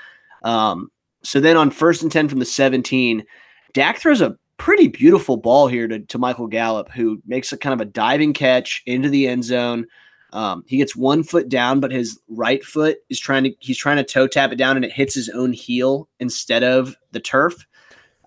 [0.45, 0.91] Um,
[1.23, 3.25] so then on first and ten from the seventeen,
[3.73, 7.73] Dak throws a pretty beautiful ball here to, to Michael Gallup, who makes a kind
[7.73, 9.87] of a diving catch into the end zone.
[10.33, 13.97] Um, he gets one foot down, but his right foot is trying to he's trying
[13.97, 17.67] to toe tap it down and it hits his own heel instead of the turf.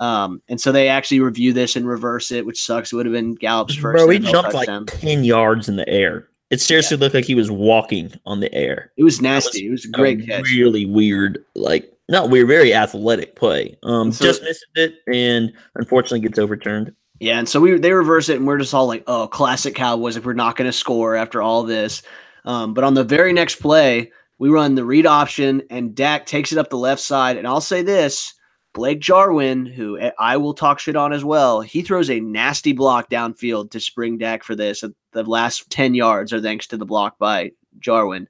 [0.01, 2.91] Um, and so they actually review this and reverse it, which sucks.
[2.91, 3.97] It would have been Gallup's first.
[3.97, 4.85] Bro, he jumped touchdown.
[4.85, 6.27] like 10 yards in the air.
[6.49, 8.91] It seriously looked like he was walking on the air.
[8.97, 9.67] it was nasty.
[9.67, 10.49] it was a great a catch.
[10.49, 13.77] Really weird, like not weird, very athletic play.
[13.83, 16.93] Um, so- just missed it and unfortunately gets overturned.
[17.19, 20.17] Yeah, and so we they reverse it, and we're just all like, "Oh, classic Cowboys!
[20.17, 22.01] If we're not going to score after all this."
[22.45, 26.51] Um, but on the very next play, we run the read option, and Dak takes
[26.51, 27.37] it up the left side.
[27.37, 28.33] And I'll say this:
[28.74, 33.10] Blake Jarwin, who I- will talk shit on as well, he throws a nasty block
[33.10, 34.84] downfield to spring Dak for this.
[35.12, 38.28] The last ten yards are thanks to the block by Jarwin,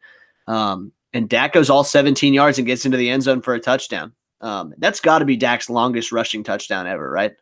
[0.47, 3.59] um, and Dak goes all 17 yards and gets into the end zone for a
[3.59, 4.13] touchdown.
[4.39, 7.33] Um, that's got to be Dak's longest rushing touchdown ever, right?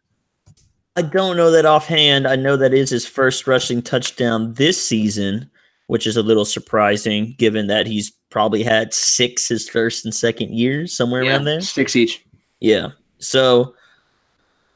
[0.98, 2.28] I don't know that offhand.
[2.28, 5.50] I know that is his first rushing touchdown this season,
[5.88, 10.54] which is a little surprising given that he's probably had six his first and second
[10.54, 11.62] years, somewhere around there.
[11.62, 12.26] six each.
[12.60, 12.90] Yeah.
[13.20, 13.76] So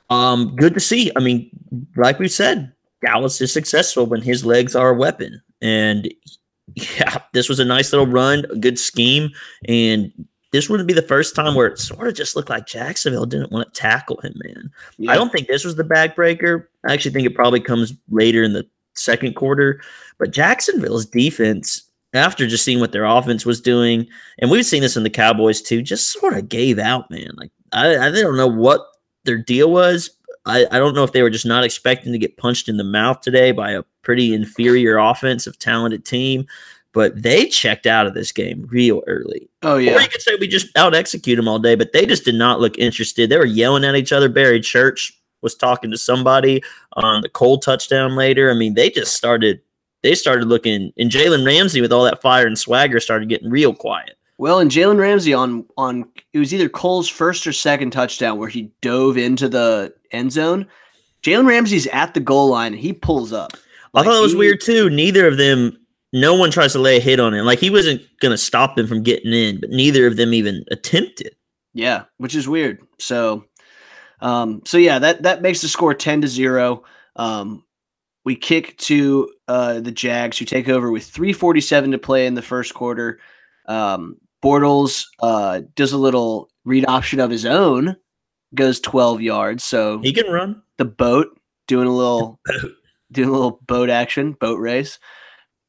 [0.09, 1.11] um good to see.
[1.15, 1.49] I mean,
[1.95, 2.71] like we said,
[3.05, 5.41] Dallas is successful when his legs are a weapon.
[5.61, 6.13] And
[6.75, 9.31] yeah, this was a nice little run, a good scheme,
[9.67, 10.11] and
[10.51, 13.51] this wouldn't be the first time where it sort of just looked like Jacksonville didn't
[13.51, 14.71] want to tackle him, man.
[15.09, 16.67] I don't think this was the backbreaker.
[16.87, 19.81] I actually think it probably comes later in the second quarter.
[20.19, 24.07] But Jacksonville's defense, after just seeing what their offense was doing,
[24.37, 27.31] and we've seen this in the Cowboys too, just sort of gave out, man.
[27.35, 28.81] Like I, I don't know what
[29.25, 30.11] their deal was.
[30.45, 32.83] I, I don't know if they were just not expecting to get punched in the
[32.83, 36.45] mouth today by a pretty inferior offensive talented team,
[36.93, 39.49] but they checked out of this game real early.
[39.61, 39.95] Oh yeah.
[39.95, 42.35] Or you could say we just out execute them all day, but they just did
[42.35, 43.29] not look interested.
[43.29, 44.29] They were yelling at each other.
[44.29, 46.61] Barry Church was talking to somebody
[46.93, 48.51] on the cold touchdown later.
[48.51, 49.61] I mean, they just started.
[50.01, 53.73] They started looking, and Jalen Ramsey with all that fire and swagger started getting real
[53.73, 54.17] quiet.
[54.43, 58.49] Well, and Jalen Ramsey on on it was either Cole's first or second touchdown where
[58.49, 60.67] he dove into the end zone.
[61.21, 63.53] Jalen Ramsey's at the goal line and he pulls up.
[63.93, 64.89] I thought it was he- weird too.
[64.89, 65.79] Neither of them,
[66.11, 67.45] no one tries to lay a hit on him.
[67.45, 70.65] Like he wasn't going to stop them from getting in, but neither of them even
[70.71, 71.33] attempted.
[71.73, 72.81] Yeah, which is weird.
[72.99, 73.45] So,
[74.19, 76.83] um, so yeah, that that makes the score ten to zero.
[77.15, 77.63] Um,
[78.25, 82.27] we kick to uh, the Jags, who take over with three forty seven to play
[82.27, 83.21] in the first quarter.
[83.69, 87.95] Um, Bortles uh, does a little read option of his own,
[88.53, 89.63] goes twelve yards.
[89.63, 90.61] So He can run.
[90.77, 92.71] the boat doing a little Boat.
[93.11, 94.99] doing a little boat action, boat race.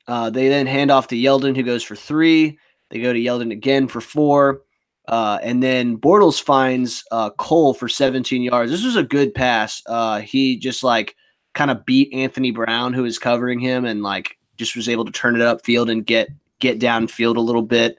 [0.07, 2.59] Uh, they then hand off to Yeldon, who goes for three.
[2.91, 4.63] They go to Yeldon again for four.
[5.07, 8.71] Uh, and then Bortles finds uh, Cole for 17 yards.
[8.71, 9.83] This was a good pass.
[9.87, 11.15] Uh, he just like
[11.55, 15.13] kind of beat Anthony Brown, who was covering him, and like just was able to
[15.13, 17.97] turn it upfield and get get downfield a little bit.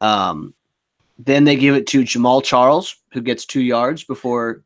[0.00, 0.54] Um,
[1.18, 4.62] then they give it to Jamal Charles, who gets two yards before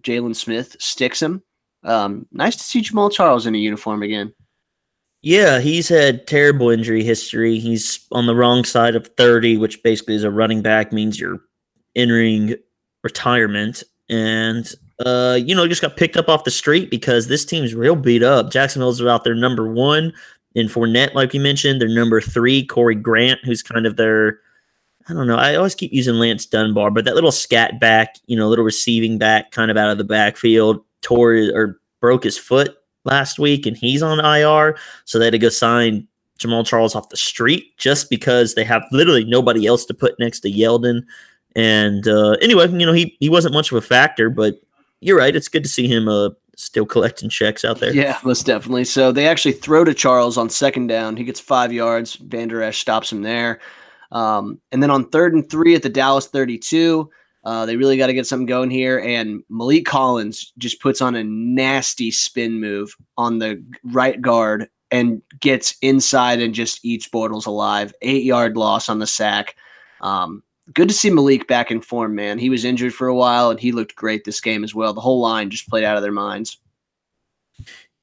[0.00, 1.42] Jaylon Smith sticks him.
[1.82, 4.34] Um, nice to see Jamal Charles in a uniform again.
[5.22, 7.58] Yeah, he's had terrible injury history.
[7.58, 11.40] He's on the wrong side of 30, which basically is a running back means you're
[11.96, 12.56] entering
[13.02, 13.82] retirement.
[14.10, 14.70] And
[15.04, 18.22] uh, you know, just got picked up off the street because this team's real beat
[18.22, 18.50] up.
[18.50, 20.12] Jacksonville's about their number one
[20.54, 21.80] in Fournette, like you mentioned.
[21.80, 24.40] Their number three, Corey Grant, who's kind of their
[25.08, 25.36] I don't know.
[25.36, 29.18] I always keep using Lance Dunbar, but that little scat back, you know, little receiving
[29.18, 33.76] back kind of out of the backfield, tore or broke his foot last week and
[33.76, 34.76] he's on IR.
[35.04, 38.82] So they had to go sign Jamal Charles off the street just because they have
[38.92, 41.02] literally nobody else to put next to Yeldon.
[41.54, 44.60] And uh, anyway, you know, he, he wasn't much of a factor, but
[45.00, 45.36] you're right.
[45.36, 47.94] It's good to see him uh, still collecting checks out there.
[47.94, 48.84] Yeah, most definitely.
[48.84, 51.16] So they actually throw to Charles on second down.
[51.16, 52.14] He gets five yards.
[52.16, 53.60] Vander Esch stops him there.
[54.14, 57.10] Um, and then on third and three at the Dallas 32,
[57.44, 58.98] uh, they really got to get something going here.
[59.00, 65.20] And Maliek Collins just puts on a nasty spin move on the right guard and
[65.40, 67.92] gets inside and just eats Bortles alive.
[68.00, 69.56] Eight yard loss on the sack.
[70.00, 70.42] Um,
[70.72, 72.38] good to see Maliek back in form, man.
[72.38, 74.94] He was injured for a while and he looked great this game as well.
[74.94, 76.58] The whole line just played out of their minds.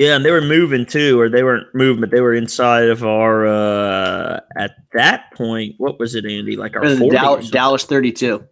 [0.01, 3.03] Yeah, and they were moving too, or they weren't moving, but they were inside of
[3.03, 3.45] our.
[3.45, 6.55] uh At that point, what was it, Andy?
[6.55, 7.51] Like our the 40 or Dal- something?
[7.51, 8.43] Dallas 32.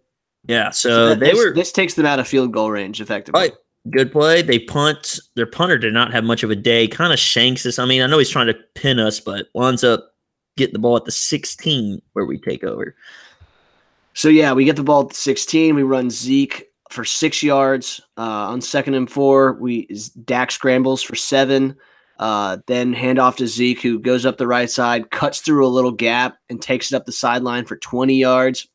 [0.46, 3.00] Yeah, So so that- they this, were this takes them out of field goal range
[3.00, 3.40] effectively.
[3.40, 3.52] right.
[3.90, 4.42] Good play.
[4.42, 5.18] They punt.
[5.36, 6.86] Their punter did not have much of a day.
[6.86, 7.78] Kind of shanks us.
[7.78, 10.12] I mean, I know he's trying to pin us, but winds up
[10.58, 12.94] getting the ball at the 16 where we take over.
[14.12, 15.74] So yeah, we get the ball at the 16.
[15.74, 19.54] We run Zeke for six yards uh, on second and four.
[19.54, 19.88] We
[20.24, 21.76] Dak scrambles for seven.
[22.18, 25.68] Uh, then hand off to Zeke, who goes up the right side, cuts through a
[25.68, 28.68] little gap, and takes it up the sideline for 20 yards.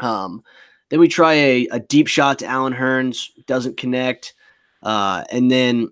[0.00, 0.42] Um,
[0.90, 4.34] then we try a, a deep shot to Allen Hurns, doesn't connect,
[4.82, 5.90] uh, and then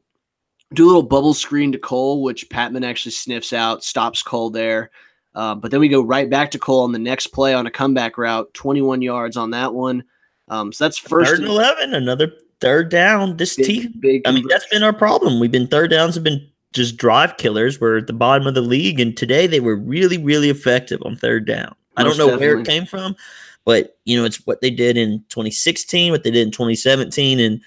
[0.74, 4.90] do a little bubble screen to Cole, which Patmon actually sniffs out, stops Cole there.
[5.34, 7.70] Uh, but then we go right back to Cole on the next play on a
[7.70, 10.04] comeback route, 21 yards on that one.
[10.48, 13.36] Um, so that's first Third and 11, another third down.
[13.36, 15.40] This big, team, big I mean, that's been our problem.
[15.40, 17.80] We've been third downs have been just drive killers.
[17.80, 21.16] We're at the bottom of the league, and today they were really, really effective on
[21.16, 21.74] third down.
[21.96, 23.16] I don't Most know where it came from,
[23.64, 27.60] but you know, it's what they did in 2016, what they did in 2017, and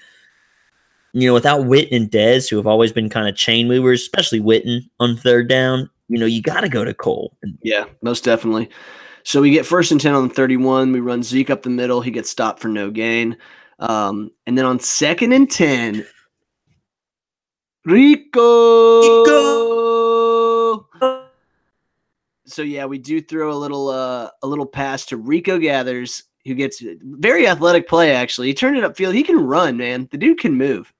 [1.12, 4.40] you know, without Witten and Dez, who have always been kind of chain movers, especially
[4.40, 7.36] Witten on third down, you know, you got to go to Cole.
[7.62, 8.70] Yeah, most definitely.
[9.22, 10.92] So we get first and 10 on the 31.
[10.92, 12.00] We run Zeke up the middle.
[12.00, 13.36] He gets stopped for no gain.
[13.78, 16.06] Um, and then on second and 10,
[17.84, 19.00] Rico.
[22.44, 26.54] So yeah, we do throw a little uh, a little pass to Rico Gathers, who
[26.54, 28.48] gets very athletic play actually.
[28.48, 29.14] He turned it upfield.
[29.14, 30.08] He can run, man.
[30.10, 30.92] The dude can move.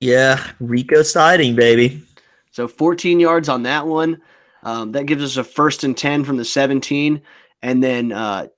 [0.00, 2.02] yeah, Rico siding, baby.
[2.50, 4.20] So 14 yards on that one.
[4.64, 7.22] Um, that gives us a first and 10 from the 17.
[7.62, 8.48] And then uh,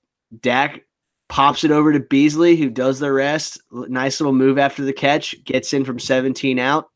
[0.40, 0.84] Dak
[1.28, 3.60] pops it over to Beasley, who does the rest.
[3.70, 6.90] Nice little move after the catch, gets in from 17 out,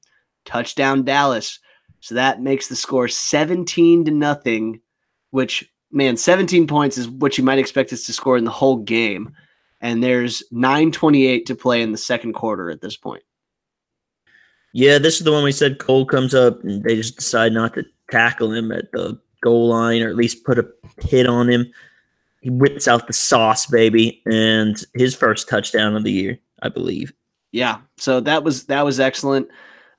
[0.44, 1.58] touchdown Dallas.
[2.00, 4.80] So that makes the score 17 to nothing,
[5.30, 8.76] which man, 17 points is what you might expect us to score in the whole
[8.76, 9.34] game.
[9.80, 13.22] And there's 928 to play in the second quarter at this point.
[14.72, 17.74] Yeah, this is the one we said Cole comes up and they just decide not
[17.74, 20.68] to tackle him at the goal line or at least put a
[21.02, 21.70] hit on him.
[22.40, 27.12] He whips out the sauce, baby, and his first touchdown of the year, I believe.
[27.52, 29.48] Yeah, so that was that was excellent.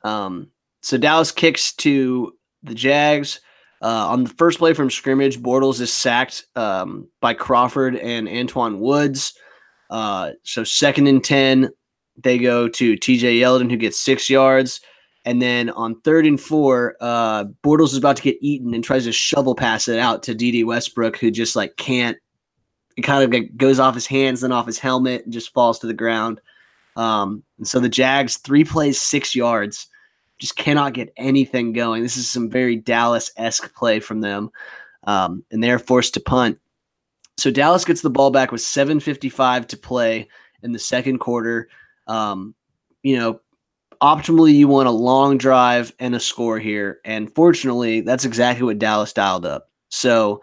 [0.03, 0.47] Um,
[0.81, 2.33] so Dallas kicks to
[2.63, 3.39] the Jags.
[3.83, 8.77] Uh, on the first play from scrimmage, Bortles is sacked um, by Crawford and Antwaun
[8.77, 9.33] Woods.
[9.89, 11.69] Uh, so second and ten,
[12.23, 13.39] they go to T.J.
[13.39, 14.81] Yeldon, who gets six yards.
[15.23, 19.05] And then on third and four, uh, Bortles is about to get eaten and tries
[19.05, 22.17] to shovel pass it out to Dede Westbrook, who just like can't.
[22.97, 25.87] It kind of goes off his hands, then off his helmet, and just falls to
[25.87, 26.41] the ground.
[26.95, 29.87] Um, and so the Jags, three plays, six yards,
[30.39, 32.03] just cannot get anything going.
[32.03, 34.49] This is some very Dallas esque play from them.
[35.03, 36.59] Um, and they're forced to punt.
[37.37, 40.27] So Dallas gets the ball back with 7.55 to play
[40.63, 41.69] in the second quarter.
[42.07, 42.55] Um,
[43.03, 43.39] you know,
[44.01, 46.99] optimally, you want a long drive and a score here.
[47.05, 49.69] And fortunately, that's exactly what Dallas dialed up.
[49.89, 50.41] So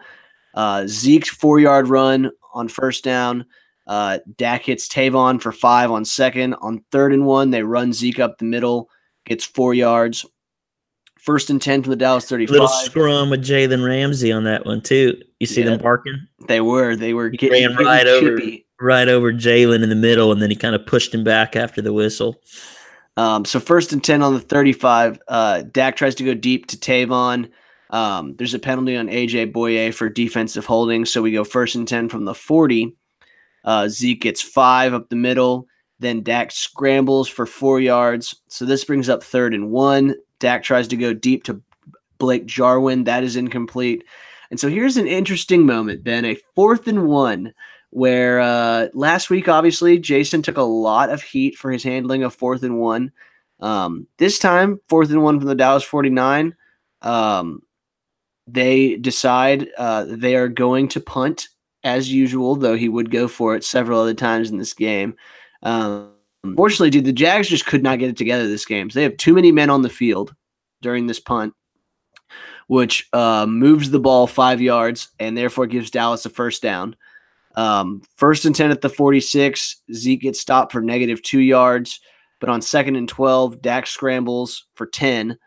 [0.55, 3.45] uh, Zeke's four yard run on first down.
[3.87, 6.53] Uh, Dak hits Tavon for five on second.
[6.61, 8.89] On third and one, they run Zeke up the middle,
[9.25, 10.25] gets four yards.
[11.17, 12.51] First and 10 from the Dallas 35.
[12.51, 15.21] Little scrum with Jalen Ramsey on that one too.
[15.39, 15.71] You see Yeah.
[15.71, 16.15] them barking
[16.47, 16.95] They were.
[16.95, 18.37] They were getting, ran right over.
[18.39, 18.65] chippy.
[18.79, 21.81] right over Jalen in the middle, and then he kind of pushed him back after
[21.81, 22.39] the whistle.
[23.19, 25.19] Um, so first and 10 on the 35.
[25.27, 27.51] Uh, Dak tries to go deep to Tavon.
[27.89, 31.03] Um, there's a penalty on AJ Bouye for defensive holding.
[31.03, 32.95] So we go first and 10 from the 40.
[33.65, 35.67] Uh, Zeke gets five up the middle.
[35.99, 38.39] Then Dak scrambles for four yards.
[38.47, 40.15] So this brings up third and one.
[40.39, 41.61] Dak tries to go deep to
[42.19, 43.03] Blake Jarwin.
[43.03, 44.05] That is incomplete.
[44.49, 46.23] And so here's an interesting moment, Ben.
[46.23, 47.53] A fourth and one
[47.91, 52.33] where uh, last week, obviously, Jason took a lot of heat for his handling of
[52.35, 53.11] fourth and one.
[53.59, 56.55] Um, this time, fourth and one from the Dallas 49.
[57.01, 57.61] Um,
[58.47, 61.49] they decide uh, they are going to punt
[61.83, 65.15] as usual, though he would go for it several other times in this game.
[65.63, 66.11] Um,
[66.43, 68.89] unfortunately, dude, the Jags just could not get it together this game.
[68.89, 70.33] So they have too many men on the field
[70.81, 71.53] during this punt,
[72.67, 76.95] which uh, moves the ball five yards and therefore gives Dallas a first down.
[77.55, 81.99] Um, first and 10 at the 46, Zeke gets stopped for negative two yards.
[82.39, 85.37] But on second and 12, Dak scrambles for 10.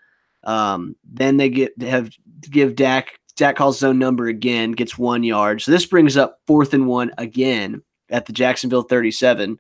[0.45, 2.11] Um, then they get have
[2.51, 5.63] give Dak Dak calls zone number again, gets one yard.
[5.63, 9.59] So this brings up fourth and one again at the Jacksonville 37.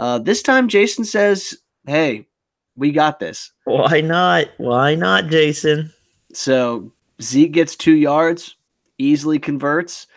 [0.00, 1.56] Uh, this time, Jason says,
[1.86, 2.26] Hey,
[2.76, 3.52] we got this.
[3.64, 4.48] Why not?
[4.56, 5.92] Why not, Jason?
[6.32, 8.56] So Zeke gets two yards,
[8.98, 10.08] easily converts.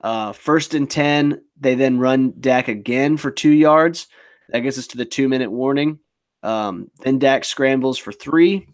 [0.00, 4.06] Uh, first and 10, they then run Dak again for two yards.
[4.48, 5.98] That gets us to the two minute warning.
[6.42, 8.66] Um, then Dak scrambles for three.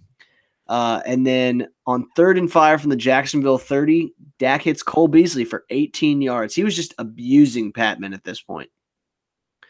[0.68, 5.44] Uh, and then on third and five from the Jacksonville 30, Dak hits Cole Beasley
[5.44, 6.54] for 18 yards.
[6.54, 8.70] He was just abusing Patmon at this point.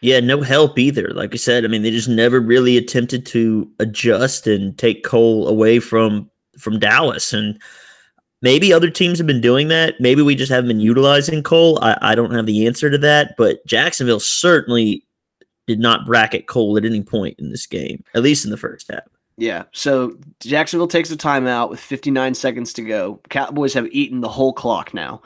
[0.03, 1.11] Yeah, no help either.
[1.15, 5.49] Like I said, I mean, they just never really attempted to adjust and take Cole
[5.49, 7.33] away from from Dallas.
[7.33, 7.61] And
[8.47, 10.01] maybe other teams have been doing that.
[10.01, 11.81] Maybe we just haven't been utilizing Cole.
[11.83, 15.05] I, I don't have the answer to that, but Jacksonville certainly
[15.67, 18.89] did not bracket Cole at any point in this game, at least in the first
[18.89, 19.03] half.
[19.37, 19.65] Yeah.
[19.73, 23.21] So Jacksonville takes a timeout with 59 seconds to go.
[23.31, 25.23] Cowboys have eaten the whole clock now.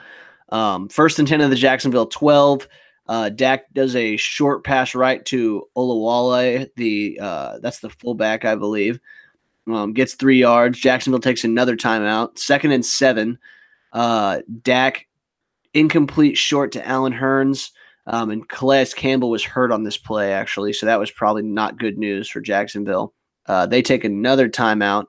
[0.48, 2.66] Um, first and 10 of the Jacksonville 12.
[3.06, 8.54] Uh, Dak does a short pass right to Olawale, the uh, that's the fullback, I
[8.54, 8.98] believe.
[9.72, 10.78] Um, gets three yards.
[10.78, 12.38] Jacksonville takes another timeout.
[12.38, 13.38] Second and seven.
[13.92, 15.06] Uh, Dak
[15.74, 17.70] incomplete short to Allen Hurns.
[18.06, 20.72] Um, and Calais Campbell was hurt on this play, actually.
[20.72, 23.14] So that was probably not good news for Jacksonville.
[23.46, 25.06] Uh, they take another timeout.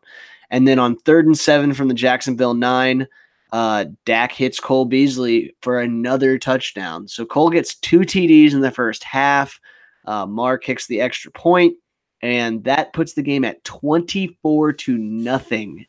[0.50, 3.08] And then on third and seven from the Jacksonville nine,
[3.52, 7.08] uh, Dak hits Cole Beasley for another touchdown.
[7.08, 9.60] So Cole gets two TDs in the first half.
[10.06, 11.76] Uh, Maher kicks the extra point,
[12.22, 15.86] and that puts the game at 24 to nothing.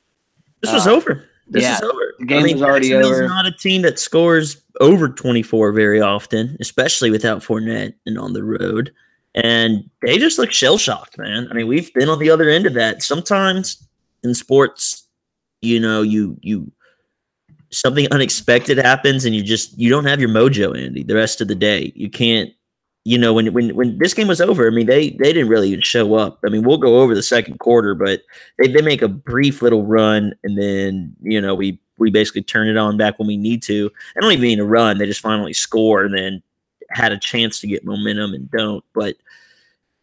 [0.62, 1.24] This was Uh, over.
[1.48, 2.14] This yeah, is over.
[2.18, 3.28] the game was already Jacksonville's over.
[3.28, 8.42] not a team that scores over 24 very often, especially without Fournette and on the
[8.44, 8.92] road.
[9.34, 11.48] And they just look shell shocked, man.
[11.50, 13.02] I mean, we've been on the other end of that.
[13.02, 13.86] Sometimes
[14.22, 15.06] in sports,
[15.60, 16.70] you know, you you
[17.70, 21.48] something unexpected happens and you just you don't have your mojo, Andy, the rest of
[21.48, 21.92] the day.
[21.96, 22.50] You can't
[23.04, 25.68] you know, when when when this game was over, I mean, they they didn't really
[25.68, 26.38] even show up.
[26.46, 28.22] I mean, we'll go over the second quarter, but
[28.58, 32.68] they, they make a brief little run, and then you know we we basically turn
[32.68, 33.90] it on back when we need to.
[34.16, 36.42] I don't even mean a run; they just finally score, and then
[36.90, 38.84] had a chance to get momentum and don't.
[38.94, 39.16] But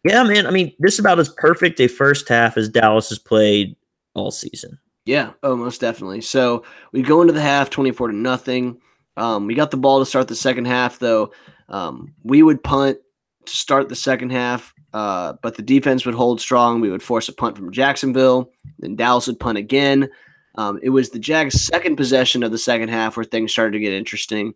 [0.04, 3.18] yeah, man, I mean, this is about as perfect a first half as Dallas has
[3.18, 3.76] played
[4.14, 4.78] all season.
[5.06, 6.20] Yeah, oh, most definitely.
[6.20, 8.78] So we go into the half, twenty-four to nothing.
[9.16, 11.32] Um, we got the ball to start the second half, though.
[11.70, 12.98] Um, we would punt
[13.46, 16.80] to start the second half, uh, but the defense would hold strong.
[16.80, 18.52] We would force a punt from Jacksonville.
[18.78, 20.10] Then Dallas would punt again.
[20.56, 23.78] Um, it was the Jags' second possession of the second half where things started to
[23.78, 24.54] get interesting.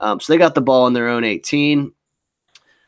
[0.00, 1.92] Um, so they got the ball on their own 18.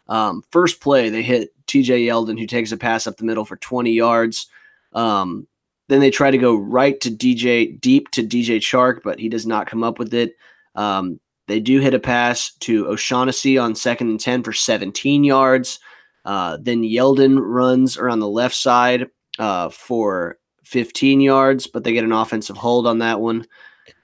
[0.08, 3.56] Um, first play, they hit TJ Yeldon, who takes a pass up the middle for
[3.56, 4.48] 20 yards.
[4.92, 5.46] Um,
[5.88, 9.46] then they try to go right to DJ, deep to DJ Chark, but he does
[9.46, 10.36] not come up with it.
[10.74, 15.78] Um, they do hit a pass to O'Shaughnessy on second and 10 for 17 yards.
[16.24, 22.05] Uh, then Yeldon runs around the left side uh, for 15 yards, but they get
[22.05, 23.47] an offensive hold on that one.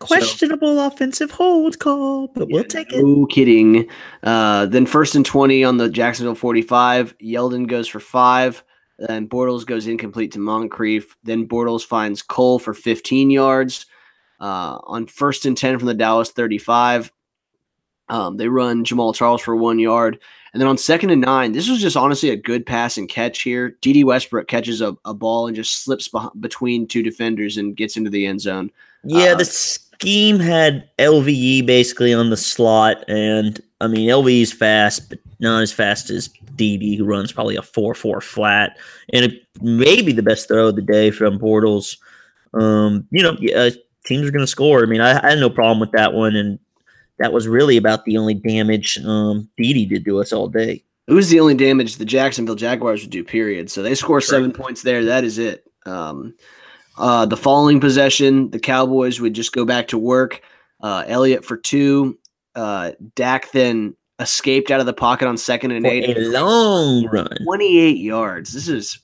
[0.00, 3.02] Questionable offensive hold call, but we'll take it.
[3.02, 3.88] No kidding.
[4.22, 7.16] Uh, then first and 20 on the Jacksonville 45.
[7.18, 8.64] Yeldon goes for five.
[8.98, 11.16] Then Bortles goes incomplete to Moncrief.
[11.22, 13.86] Then Bortles finds Cole for 15 yards.
[14.40, 17.12] Uh, on first and 10 from the Dallas 35,
[18.08, 20.18] um, they run Jamal Charles for one yard.
[20.52, 23.42] And then on second and nine, this was just honestly a good pass and catch
[23.42, 23.76] here.
[23.82, 27.96] Dede Westbrook catches a, a ball and just slips beh- between two defenders and gets
[27.96, 28.70] into the end zone.
[29.04, 34.52] Yeah, Uh, the scheme had LVE basically on the slot, and I mean LVE is
[34.52, 38.78] fast, but not as fast as Dede, who runs probably a four-four flat,
[39.12, 41.98] and it may be the best throw of the day from Bortles.
[42.54, 43.70] Um, you know, uh,
[44.04, 44.82] teams are going to score.
[44.82, 46.58] I mean, I, I had no problem with that one, and
[47.18, 50.84] that was really about the only damage um, Dede did to us all day.
[51.06, 53.70] It was the only damage the Jacksonville Jaguars would do, period.
[53.70, 55.04] So they score seven points there.
[55.04, 55.64] That is it.
[55.86, 56.34] Um,
[56.98, 60.42] uh, the following possession, the Cowboys would just go back to work.
[60.82, 62.18] Uh, Elliott for two.
[62.54, 66.16] Uh, Dak then escaped out of the pocket on second and For eight.
[66.16, 67.28] a long run.
[67.44, 68.52] 28 yards.
[68.52, 68.98] This is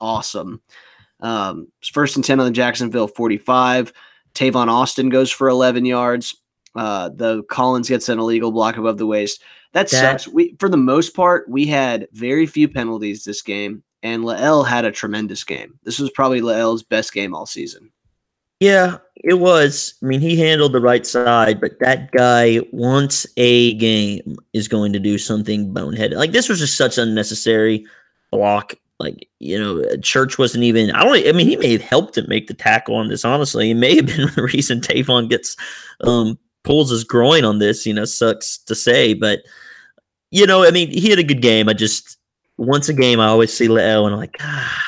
[0.00, 0.60] awesome.
[1.20, 3.92] Um, first and 10 on the Jacksonville 45.
[4.34, 6.34] Tavon Austin goes for 11 yards.
[6.74, 9.42] Uh, the Collins gets an illegal block above the waist.
[9.72, 10.28] That, That- sucks.
[10.28, 14.84] We, for the most part, we had very few penalties this game, and La'el had
[14.84, 15.78] a tremendous game.
[15.82, 17.90] This was probably La'el's best game all season.
[18.60, 19.94] Yeah, it was.
[20.02, 24.92] I mean, he handled the right side, but that guy, once a game, is going
[24.92, 26.14] to do something boneheaded.
[26.14, 27.84] Like this was just such unnecessary
[28.30, 28.74] block.
[29.00, 30.92] Like you know, Church wasn't even.
[30.92, 31.26] I don't.
[31.28, 33.24] I mean, he may have helped him make the tackle on this.
[33.24, 35.56] Honestly, it may have been the reason Tavon gets
[36.02, 37.86] um pulls his groin on this.
[37.86, 39.40] You know, sucks to say, but
[40.30, 41.68] you know, I mean, he had a good game.
[41.68, 42.18] I just
[42.56, 44.84] once a game, I always see Leo and I'm like, ah,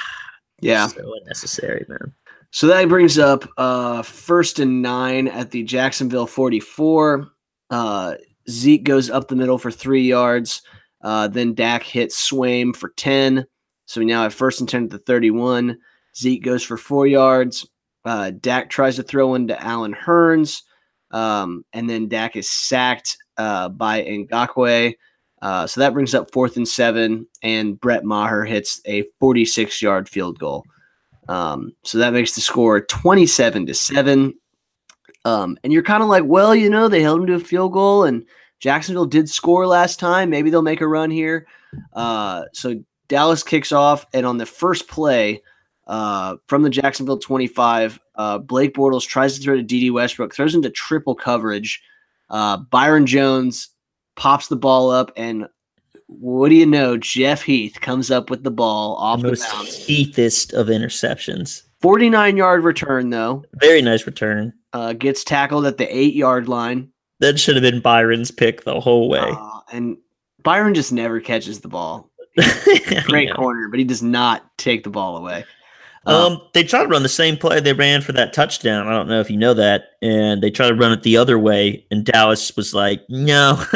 [0.60, 0.86] Yeah.
[0.88, 2.12] so unnecessary, man.
[2.50, 7.28] So that brings up uh, first and nine at the Jacksonville 44.
[7.70, 8.14] Uh,
[8.48, 10.62] Zeke goes up the middle for three yards.
[11.02, 13.46] Uh, then Dak hits Swaim for 10.
[13.86, 15.78] So we now have first and 10 at the 31.
[16.16, 17.68] Zeke goes for four yards.
[18.04, 20.62] Uh, Dak tries to throw into Allen Hurns.
[21.16, 24.94] Um, and then Dak is sacked uh, by Ngakoue.
[25.40, 27.26] Uh, so that brings up fourth and seven.
[27.42, 30.64] And Brett Maher hits a 46 yard field goal.
[31.28, 34.34] Um, so that makes the score 27 to 7.
[35.24, 37.72] Um, and you're kind of like, well, you know, they held him to a field
[37.72, 38.24] goal and
[38.60, 40.30] Jacksonville did score last time.
[40.30, 41.46] Maybe they'll make a run here.
[41.92, 45.42] Uh, so Dallas kicks off, and on the first play
[45.86, 50.54] uh, from the Jacksonville 25, uh, Blake Bortles tries to throw to Dede Westbrook, throws
[50.54, 51.82] into triple coverage.
[52.30, 53.68] Uh, Byron Jones
[54.16, 55.46] pops the ball up, and
[56.06, 56.96] what do you know?
[56.96, 59.76] Jeff Heath comes up with the ball off the the most bounce.
[59.86, 61.62] heathest of interceptions.
[61.82, 63.44] 49 yard return, though.
[63.60, 64.52] Very nice return.
[64.72, 66.90] Uh, gets tackled at the eight yard line.
[67.20, 69.20] That should have been Byron's pick the whole way.
[69.24, 69.96] Uh, and
[70.42, 72.10] Byron just never catches the ball.
[73.04, 73.34] Great Yeah.
[73.34, 75.44] corner, but he does not take the ball away.
[76.06, 78.86] Um, Um, they tried to run the same play they ran for that touchdown.
[78.86, 81.38] I don't know if you know that, and they tried to run it the other
[81.38, 83.62] way, and Dallas was like, "No."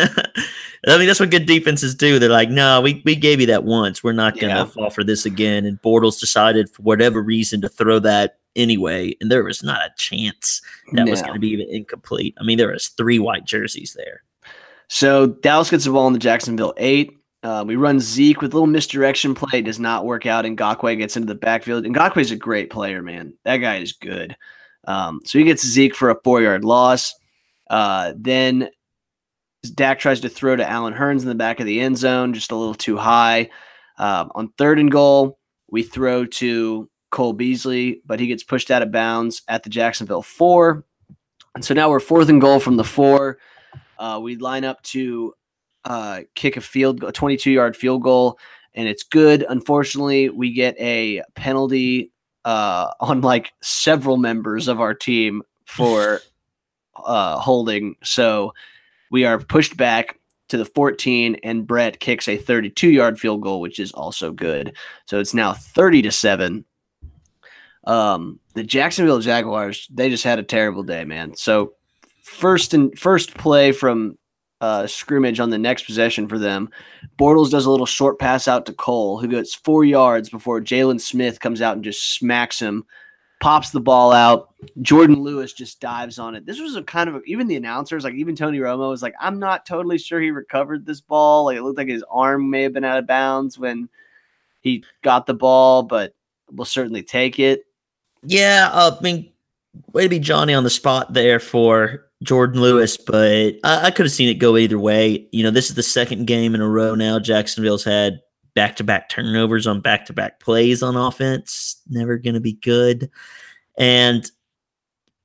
[0.86, 2.18] I mean, that's what good defenses do.
[2.18, 4.02] They're like, "No, we we gave you that once.
[4.02, 4.64] We're not gonna Yeah.
[4.64, 9.30] fall for this again." And Bortles decided for whatever reason to throw that anyway, and
[9.30, 10.62] there was not a chance
[10.92, 12.34] that was going to be even incomplete.
[12.40, 14.22] I mean, there was three white jerseys there.
[14.88, 17.16] So Dallas gets the ball in the Jacksonville eight.
[17.42, 19.62] Uh, we run Zeke with a little misdirection play.
[19.62, 20.44] Does not work out.
[20.44, 21.86] And Ngakoue gets into the backfield.
[21.86, 23.34] And is a great player, man.
[23.44, 24.36] That guy is good.
[24.86, 27.14] Um, so he gets Zeke for a four yard loss.
[27.68, 28.68] Uh, then
[29.74, 32.52] Dak tries to throw to Allen Hurns in the back of the end zone, just
[32.52, 33.50] a little too high.
[33.98, 35.38] Um, on third and goal,
[35.70, 40.22] we throw to Cole Beasley, but he gets pushed out of bounds at the Jacksonville
[40.22, 40.84] four.
[41.54, 43.38] And so now we're fourth and goal from the four.
[43.98, 45.34] Uh, we line up to
[45.84, 48.38] uh, kick a field, a 22 yard field goal,
[48.74, 49.44] and it's good.
[49.48, 52.12] Unfortunately, we get a penalty
[52.44, 56.20] uh, on like several members of our team for
[57.04, 57.96] uh, holding.
[58.02, 58.52] So
[59.10, 60.18] we are pushed back
[60.48, 64.76] to the 14, and Brett kicks a 32 yard field goal, which is also good.
[65.06, 66.64] So it's now 30 to 7.
[67.84, 71.34] Um, the Jacksonville Jaguars, they just had a terrible day, man.
[71.34, 71.74] So
[72.22, 74.18] first and first play from
[74.60, 76.68] uh, scrimmage on the next possession for them.
[77.18, 81.00] Bortles does a little short pass out to Cole, who gets four yards before Jaylon
[81.00, 82.84] Smith comes out and just smacks him,
[83.40, 84.54] pops the ball out.
[84.80, 86.44] Jourdan Lewis just dives on it.
[86.44, 89.38] This was a kind of even the announcers, like even Tony Romo, was like, "I'm
[89.38, 91.46] not totally sure he recovered this ball.
[91.46, 93.88] Like it looked like his arm may have been out of bounds when
[94.60, 96.14] he got the ball, but
[96.50, 97.64] we'll certainly take it."
[98.22, 99.32] Yeah, I mean,
[99.92, 104.06] way to be Johnny on the spot there for Jourdan Lewis, but I, I could
[104.06, 105.26] have seen it go either way.
[105.32, 107.18] You know, this is the second game in a row now.
[107.18, 108.20] Jacksonville's had
[108.54, 111.80] back to back turnovers on back to back plays on offense.
[111.88, 113.10] Never going to be good.
[113.78, 114.30] And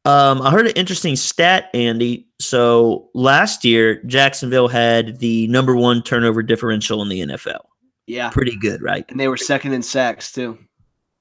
[0.06, 2.28] um, I heard an interesting stat, Andy.
[2.40, 7.62] So last year, Jacksonville had the number one turnover differential in the NFL.
[8.08, 9.04] Yeah, Pretty good, right?
[9.10, 10.60] and they were second in sacks too.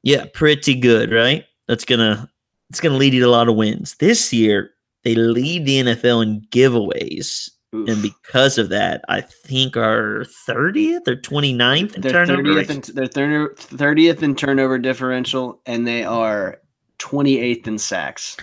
[0.02, 1.46] Yeah, pretty good, right?
[1.66, 2.30] That's gonna
[2.68, 3.94] it's gonna lead you to a lot of wins.
[3.94, 4.73] This year,
[5.04, 7.50] they lead the NFL in giveaways.
[7.74, 7.88] Oof.
[7.88, 12.42] And because of that, I think our 30th or 29th in They're turnover.
[12.42, 16.60] thirtieth in they're thirtieth in turnover differential, and they are
[16.98, 18.36] twenty eighth in sacks.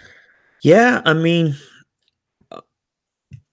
[0.63, 1.55] Yeah, I mean,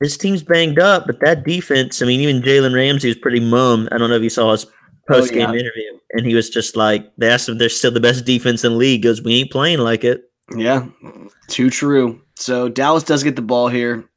[0.00, 3.88] this team's banged up, but that defense, I mean, even Jalen Ramsey was pretty mum.
[3.92, 4.66] I don't know if you saw his
[5.08, 5.60] post game Oh, yeah.
[5.60, 8.64] interview, and he was just like, they asked him if they're still the best defense
[8.64, 8.98] in the league.
[9.00, 10.22] He Goes, we ain't playing like it.
[10.56, 10.86] Yeah,
[11.48, 12.20] too true.
[12.36, 14.08] So Dallas does get the ball here.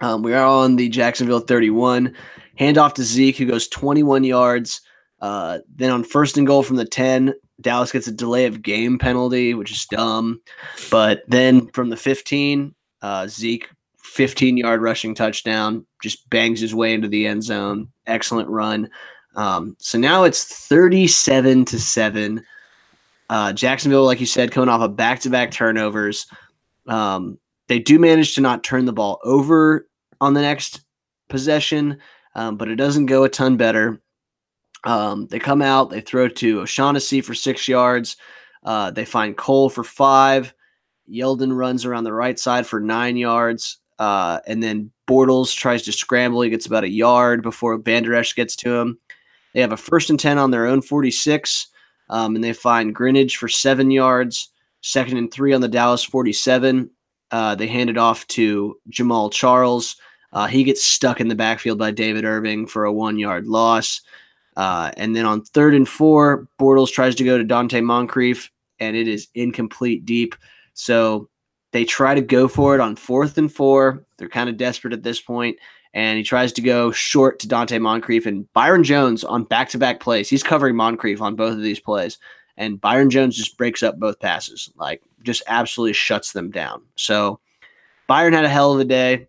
[0.00, 2.14] Um, we are on the Jacksonville 31.
[2.58, 4.80] Handoff to Zeke, who goes 21 yards.
[5.20, 8.98] Uh, then on first and goal from the 10, Dallas gets a delay of game
[8.98, 10.40] penalty, which is dumb.
[10.90, 16.94] But then from the 15, uh, Zeke, 15 yard rushing touchdown, just bangs his way
[16.94, 17.88] into the end zone.
[18.06, 18.90] Excellent run.
[19.36, 22.44] Um, so now it's 37 to 7.
[23.30, 26.26] Uh, Jacksonville, like you said, coming off of back to back turnovers.
[26.86, 29.88] Um, they do manage to not turn the ball over
[30.20, 30.82] on the next
[31.28, 31.98] possession,
[32.34, 34.00] um, but it doesn't go a ton better.
[34.84, 38.16] Um, they come out, they throw to O'Shaughnessy for six yards.
[38.62, 40.54] Uh, they find Cole for five.
[41.10, 43.78] Yeldon runs around the right side for nine yards.
[43.98, 46.42] Uh, and then Bortles tries to scramble.
[46.42, 48.98] He gets about a yard before Van gets to him.
[49.52, 51.68] They have a first and 10 on their own 46,
[52.10, 54.50] um, and they find Greenwich for seven yards.
[54.80, 56.90] Second and three on the Dallas 47.
[57.30, 59.96] Uh, they hand it off to Jamal Charles.
[60.32, 64.02] Uh, he gets stuck in the backfield by David Irving for a one yard loss.
[64.56, 68.96] Uh, and then on third and four, Bortles tries to go to Donte Moncrief, and
[68.96, 70.34] it is incomplete deep.
[70.74, 71.28] So
[71.72, 74.04] they try to go for it on fourth and four.
[74.16, 75.58] They're kind of desperate at this point,
[75.94, 79.78] and he tries to go short to Donte Moncrief and Byron Jones on back to
[79.78, 80.28] back plays.
[80.28, 82.18] He's covering Moncrief on both of these plays,
[82.56, 86.82] and Byron Jones just breaks up both passes, like just absolutely shuts them down.
[86.96, 87.40] So
[88.06, 89.28] Byron had a hell of a day.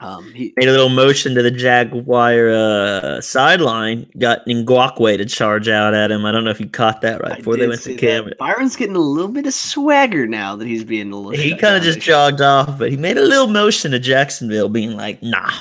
[0.00, 5.68] Um, he, Made a little motion to the Jaguar uh, sideline, got Ngakoue to charge
[5.68, 6.26] out at him.
[6.26, 8.00] I don't know if you caught that right I before they went to see that.
[8.00, 8.32] camera.
[8.38, 11.40] Byron's getting a little bit of swagger now that he's being a little.
[11.40, 14.96] He kind of just jogged off, but he made a little motion to Jacksonville, being
[14.96, 15.52] like, nah.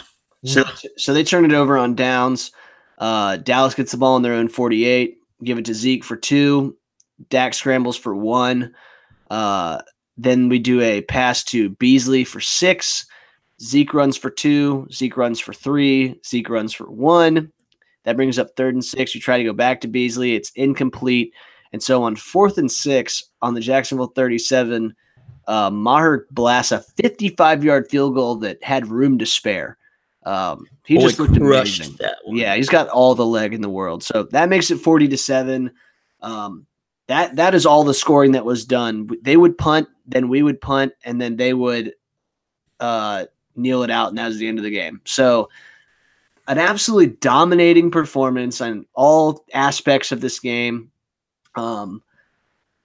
[0.46, 0.64] So,
[0.98, 2.52] so they turn it over on downs.
[2.98, 6.78] Uh, Dallas gets the ball on their own 48, give it to Zeke for two.
[7.30, 8.74] Dak scrambles for one.
[9.30, 9.82] Uh,
[10.18, 13.06] then we do a pass to Beasley for six.
[13.62, 14.88] Zeke runs for two.
[14.92, 16.20] Zeke runs for three.
[16.26, 17.52] Zeke runs for one.
[18.04, 19.14] That brings up third and six.
[19.14, 20.36] We try to go back to Beasley.
[20.36, 21.34] It's incomplete.
[21.72, 24.96] And so on fourth and six on the Jacksonville 37,
[25.48, 29.78] uh, Maher blasts a 55 yard field goal that had room to spare.
[30.26, 31.98] Um, he Boy just looked crushed amazing.
[32.00, 32.38] that one.
[32.38, 34.04] Yeah, he's got all the leg in the world.
[34.04, 35.72] So that makes it 40 to 7.
[36.22, 36.66] Um,
[37.08, 39.10] that that is all the scoring that was done.
[39.22, 41.94] They would punt, then we would punt, and then they would
[42.80, 45.02] uh, kneel it out, and that was the end of the game.
[45.04, 45.50] So
[46.48, 50.92] an absolutely dominating performance on all aspects of this game.
[51.56, 52.02] Um,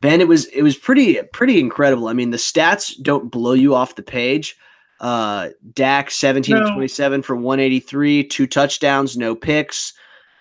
[0.00, 2.08] Ben, it was it was pretty pretty incredible.
[2.08, 4.56] I mean, the stats don't blow you off the page,
[5.00, 6.74] Uh, Dak 17 No.
[6.74, 9.92] 27 for 183, two touchdowns, no picks.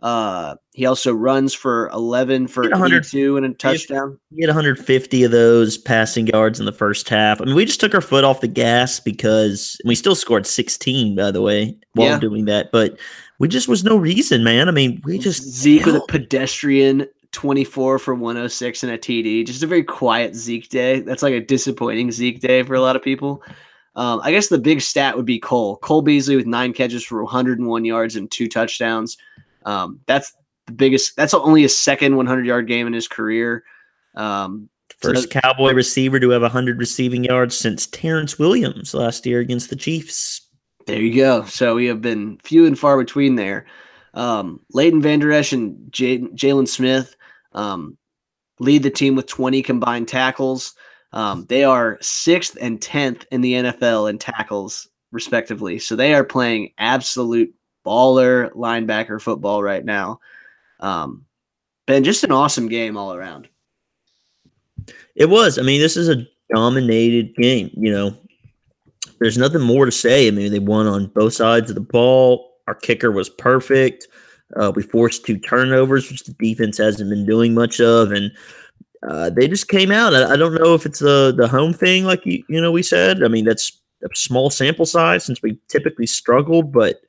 [0.02, 4.20] Uh, he also runs for 11 for had 100 82 and a touchdown.
[4.36, 7.42] He had 150 of those passing yards in the first half.
[7.42, 11.16] I mean, we just took our foot off the gas because we still scored 16,
[11.16, 12.20] by the way, while Yeah.
[12.20, 12.72] doing that.
[12.72, 13.00] But
[13.40, 14.68] we just was no reason, man.
[14.68, 19.46] I mean, we just Zeke with a pedestrian 24 for 106 and a TD.
[19.46, 21.00] Just a very quiet Zeke day.
[21.00, 23.42] That's like a disappointing Zeke day for a lot of people.
[23.98, 25.78] Um, I guess the big stat would be Cole.
[25.78, 29.18] Cole Beasley with nine catches for 101 yards and two touchdowns.
[29.66, 30.34] Um, that's
[30.68, 31.16] the biggest.
[31.16, 33.64] That's only his second 100 yard game in his career.
[34.16, 34.70] Um,
[35.02, 39.72] so first Cowboy receiver to have 100 receiving yards since Terrance Williams last year against
[39.72, 40.42] the Chiefs.
[40.86, 41.44] There you go.
[41.46, 43.66] So we have been few and far between there.
[44.14, 47.16] Um, Leighton Vander Esch and Jaylon Smith
[47.54, 47.98] um,
[48.60, 50.76] lead the team with 20 combined tackles.
[51.14, 55.80] Um, they are sixth and 10th in the NFL in tackles, respectively.
[55.80, 57.54] So they are playing absolute
[57.86, 60.20] baller linebacker football right now.
[60.80, 61.26] Um,
[61.86, 63.48] Ben, just an awesome game all around.
[65.16, 65.58] It was.
[65.58, 67.72] I mean, this is a dominated game.
[67.76, 68.18] You know,
[69.20, 70.28] there's nothing more to say.
[70.28, 72.54] I mean, they won on both sides of the ball.
[72.68, 74.08] Our kicker was perfect.
[74.56, 78.32] Uh, we forced two turnovers, which the defense hasn't been doing much of, and
[79.08, 80.14] uh, they just came out.
[80.14, 82.84] I, I don't know if it's the the home thing, like you you know we
[82.84, 83.24] said.
[83.24, 87.02] I mean, that's a small sample size since we typically struggled, but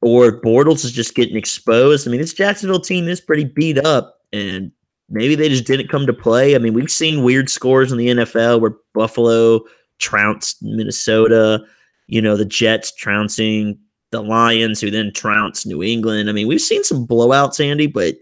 [0.00, 2.06] or Bortles is just getting exposed.
[2.06, 4.70] I mean, this Jacksonville team is pretty beat up, and
[5.08, 6.54] maybe they just didn't come to play.
[6.54, 9.60] I mean, we've seen weird scores in the NFL where Buffalo
[9.98, 11.64] trounced Minnesota,
[12.06, 13.78] you know, the Jets trouncing
[14.10, 16.28] the Lions, who then trounced New England.
[16.28, 18.14] I mean, we've seen some blowouts, Andy, but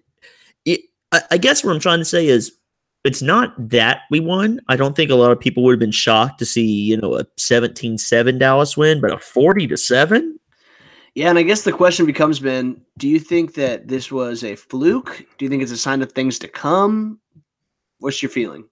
[1.17, 2.53] I, I guess what I'm trying to say is
[3.05, 4.61] it's not that we won.
[4.69, 7.17] I don't think a lot of people would have been shocked to see, you know,
[7.17, 10.39] a 17 7 Dallas win, but a 40 to 7?
[11.14, 14.55] Yeah, and I guess the question becomes, Ben, do you think that this was a
[14.55, 15.25] fluke?
[15.39, 17.21] Do you think it's a sign of things to come?
[18.01, 18.69] What's your feeling?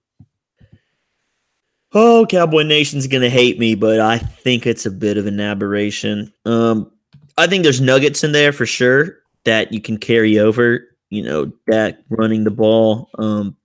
[1.93, 6.31] Oh, Cowboy Nation's gonna hate me, but I think it's a bit of an aberration.
[6.45, 6.91] Um,
[7.37, 10.85] I think there's nuggets in there for sure that you can carry over.
[11.15, 13.55] You know, Dak running the ball, um,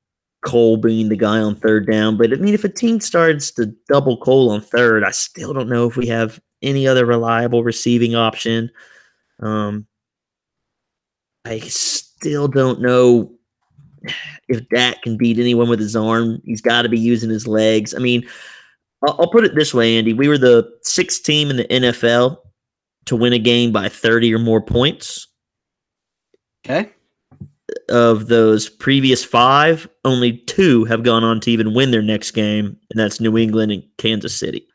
[0.45, 2.17] Cole being the guy on third down.
[2.17, 5.69] But I mean, if a team starts to double Cole on third, I still don't
[5.69, 8.71] know if we have any other reliable receiving option.
[9.41, 9.87] Um,
[11.45, 13.33] I still don't know
[14.49, 16.41] if Dak can beat anyone with his arm.
[16.45, 17.95] He's got to be using his legs.
[17.95, 18.27] I mean,
[19.07, 20.13] I'll, I'll put it this way, Andy.
[20.13, 22.39] We were the sixth team in the NFL
[23.07, 25.27] to win a game by 30 or more points.
[26.65, 26.91] Okay.
[27.91, 32.77] Of those previous five, only two have gone on to even win their next game,
[32.91, 34.67] and that's New England and Kansas City.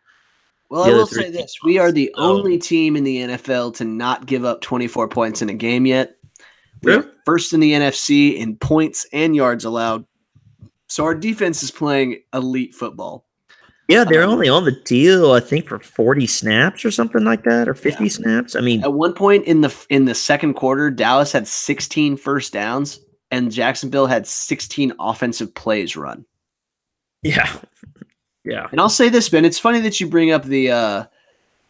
[0.70, 2.40] Well, The I will say this: we are the lost.
[2.40, 6.18] only team in the NFL to not give up 24 points in a game yet.
[6.84, 7.12] We are Really?
[7.26, 10.06] first in the NFC in points and yards allowed.
[10.88, 13.26] So our defense is playing elite football.
[13.88, 17.44] Yeah, they're Um, only on the deal, I think, for 40 snaps or something like
[17.44, 18.10] that, or 50 Yeah.
[18.10, 18.56] snaps.
[18.56, 22.52] I mean, At one point in the in the second quarter, Dallas had 16 first
[22.52, 23.00] downs,
[23.32, 26.26] and Jacksonville had 16 offensive plays run.
[27.24, 27.52] yeah.
[28.48, 28.68] Yeah.
[28.70, 29.44] And I'll say this, Ben.
[29.44, 31.06] It's funny that you bring up the, uh,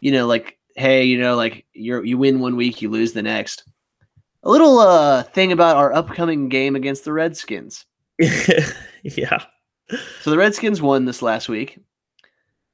[0.02, 3.22] you know, like, hey, you know, like you're you win one week, you lose the
[3.24, 3.64] next.
[4.44, 7.86] A little uh thing about our upcoming game against the Redskins.
[8.20, 9.42] yeah.
[10.20, 11.80] So the Redskins won this last week.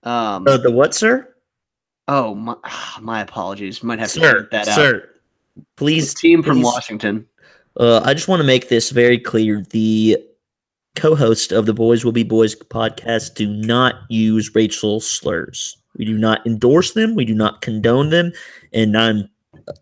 [0.02, 0.48] Um.
[0.48, 1.36] Uh, the what, sir?
[2.08, 2.56] oh my,
[3.02, 3.84] my apologies.
[3.84, 4.76] Might have to Sir, edit that out.
[4.76, 5.10] sir,
[5.58, 6.16] The please.
[6.16, 6.64] team from.
[6.64, 7.28] Washington.
[7.78, 9.66] Uh, I just want to make this very clear.
[9.70, 10.18] The
[10.96, 15.78] co-host of the Boys Will Be Boys podcast do not use racial slurs.
[15.98, 17.16] We do not endorse them.
[17.16, 18.32] We do not condone them.
[18.74, 19.30] And I'm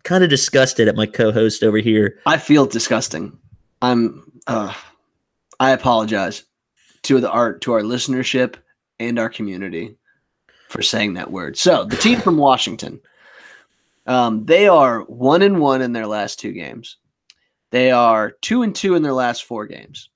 [0.04, 2.18] kind of disgusted at my co-host over here.
[2.26, 3.36] I feel disgusting.
[3.82, 4.30] I'm.
[4.46, 4.72] Uh,
[5.58, 6.44] I apologize
[7.02, 8.56] to the art to our listenership
[8.98, 9.96] and our community
[10.68, 11.58] for saying that word.
[11.58, 13.00] So the team from Washington,
[14.06, 16.96] um, they are one and one in their last two games.
[17.70, 20.10] They are two and two in their last four games.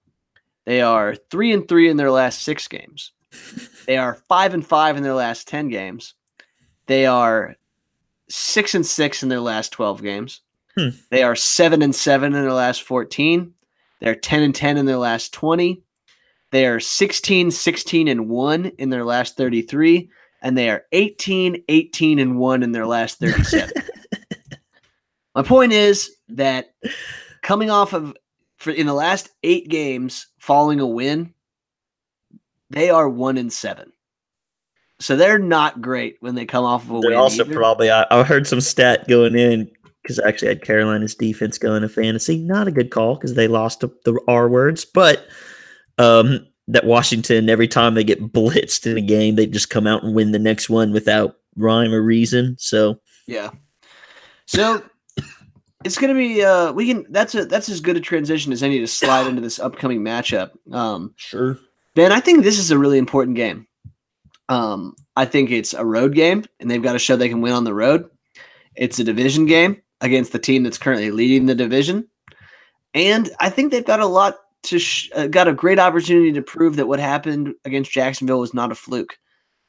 [0.65, 3.13] They are three and three in their last six games.
[3.87, 6.15] They are five and five in their last ten games.
[6.87, 7.55] They are
[8.31, 10.41] six and six in their last twelve games.
[10.75, 10.89] Hmm.
[11.11, 13.53] They are seven and seven in their last fourteen.
[14.01, 15.83] They're ten and ten in their last twenty.
[16.51, 20.09] They are 16, 16 and 1 in their last 33
[20.41, 23.73] and they are 18, 18 and 1 in their last 37.
[25.35, 26.75] My point is that
[27.45, 28.17] coming off of
[28.57, 31.33] for in the last 8 games following a win,
[32.71, 33.93] they are 1 in 7.
[35.01, 37.19] so they're not great when they come off of a They're win.
[37.19, 37.55] also either.
[37.55, 37.91] probably.
[37.91, 39.71] I, I heard some stat going in
[40.03, 42.39] because I actually had Carolina's defense going to fantasy.
[42.39, 45.27] Not a good call because they lost the, the R words, but
[45.99, 50.03] um, that Washington every time they get blitzed in a game, they just come out
[50.03, 52.57] and win the next one without rhyme or reason.
[52.59, 53.51] So Yeah.
[54.47, 54.83] So
[55.85, 58.81] it's gonna be uh we can that's a that's as good a transition as any
[58.81, 60.51] to slide into this upcoming matchup.
[60.73, 61.59] Um sure.
[61.95, 63.67] Ben, I think this is a really important game.
[64.49, 67.53] Um, I think it's a road game, and they've got to show they can win
[67.53, 68.11] on the road.
[68.75, 72.09] It's a division game against the team that's currently leading the division,
[72.93, 76.43] and I think they've got a lot to sh- uh, got a great opportunity to
[76.43, 79.17] prove that what happened against Jacksonville was not a fluke.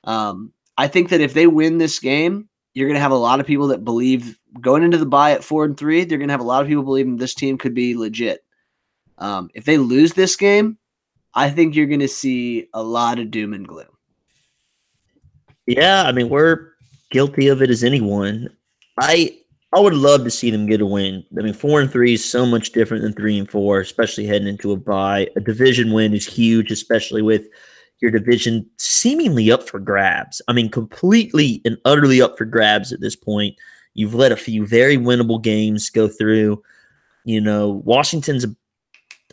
[0.03, 3.39] Um, I think that if they win this game, you're going to have a lot
[3.39, 6.03] of people that believe going into the bye at four and three.
[6.03, 8.43] They're going to have a lot of people believing this team could be legit.
[9.17, 10.77] Um, if they lose this game,
[11.33, 13.87] I think you're going to see a lot of doom and gloom.
[15.67, 16.73] Yeah, I mean we're
[17.11, 18.49] guilty of it as anyone.
[18.99, 19.37] I
[19.75, 21.25] I would love to see them get a win.
[21.37, 24.47] I mean, four and three is so much different than three and four, especially heading
[24.47, 25.27] into a bye.
[25.35, 27.47] A division win is huge, especially with
[27.99, 30.41] your division seemingly up for grabs.
[30.47, 33.55] I mean, completely and utterly up for grabs at this point.
[33.95, 36.61] You've let a few very winnable games go through.
[37.23, 38.45] You know, Washington's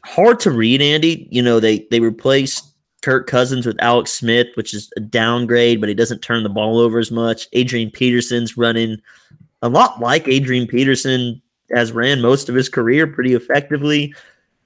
[0.04, 1.28] hard to read, Andy.
[1.30, 5.88] You know, they they replaced Kirk Cousins with Alex Smith, which is a downgrade, but
[5.88, 7.48] he doesn't turn the ball over as much.
[7.52, 8.96] Adrian Peterson's running
[9.60, 11.42] a lot like Adrian Peterson
[11.74, 14.14] has ran most of his career pretty effectively.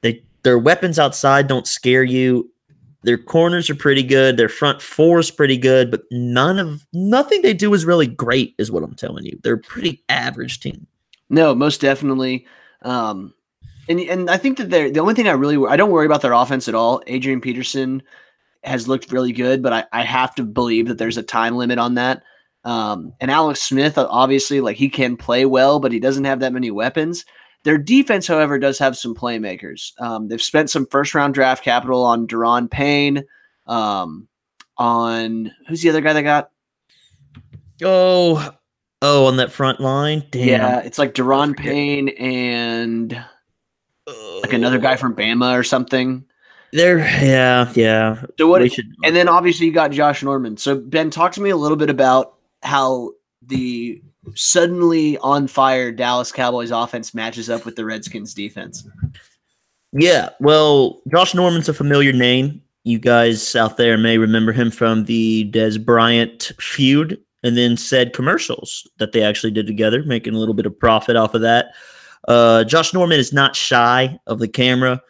[0.02, 2.50] They their weapons outside don't scare you.
[3.06, 4.36] Their corners are pretty good.
[4.36, 8.56] Their front four is pretty good, but none of nothing they do is really great,
[8.58, 9.38] is what I'm telling you.
[9.44, 10.88] They're a pretty average team.
[11.30, 12.48] No, most definitely.
[12.82, 13.32] Um,
[13.88, 16.20] and and I think that they're the only thing I really I don't worry about
[16.20, 17.00] their offense at all.
[17.06, 18.02] Adrian Peterson
[18.64, 21.78] has looked really good, but I, I have to believe that there's a time limit
[21.78, 22.24] on that.
[22.64, 26.52] Um, and Alex Smith, obviously, like he can play well, but he doesn't have that
[26.52, 27.24] many weapons.
[27.66, 29.90] Their defense, however, does have some playmakers.
[30.00, 33.24] Um, they've spent some first round draft capital on Da'Ron Payne.
[33.66, 34.28] Um,
[34.78, 36.52] on who's the other guy they got?
[37.82, 38.54] Oh,
[39.02, 40.46] oh, on that front line, damn.
[40.46, 41.56] Yeah, it's like Da'Ron.
[41.56, 43.20] Payne and
[44.42, 46.24] like another guy from Bama or something.
[46.72, 48.22] There, yeah, yeah.
[48.38, 48.62] So what?
[48.62, 50.56] We should, And then obviously you got Josh Norman.
[50.56, 53.10] So Ben, talk to me a little bit about how
[53.42, 54.00] the
[54.34, 58.86] suddenly on fire Dallas Cowboys offense matches up with the Redskins defense.
[59.92, 60.30] yeah.
[60.40, 62.62] Well, Josh Norman's a familiar name.
[62.84, 68.12] You guys out there may remember him from the Dez Bryant feud, and then said
[68.12, 71.74] commercials that they actually did together, making a little bit of profit off of that.
[72.26, 75.00] Uh, Josh Norman is not shy of the camera.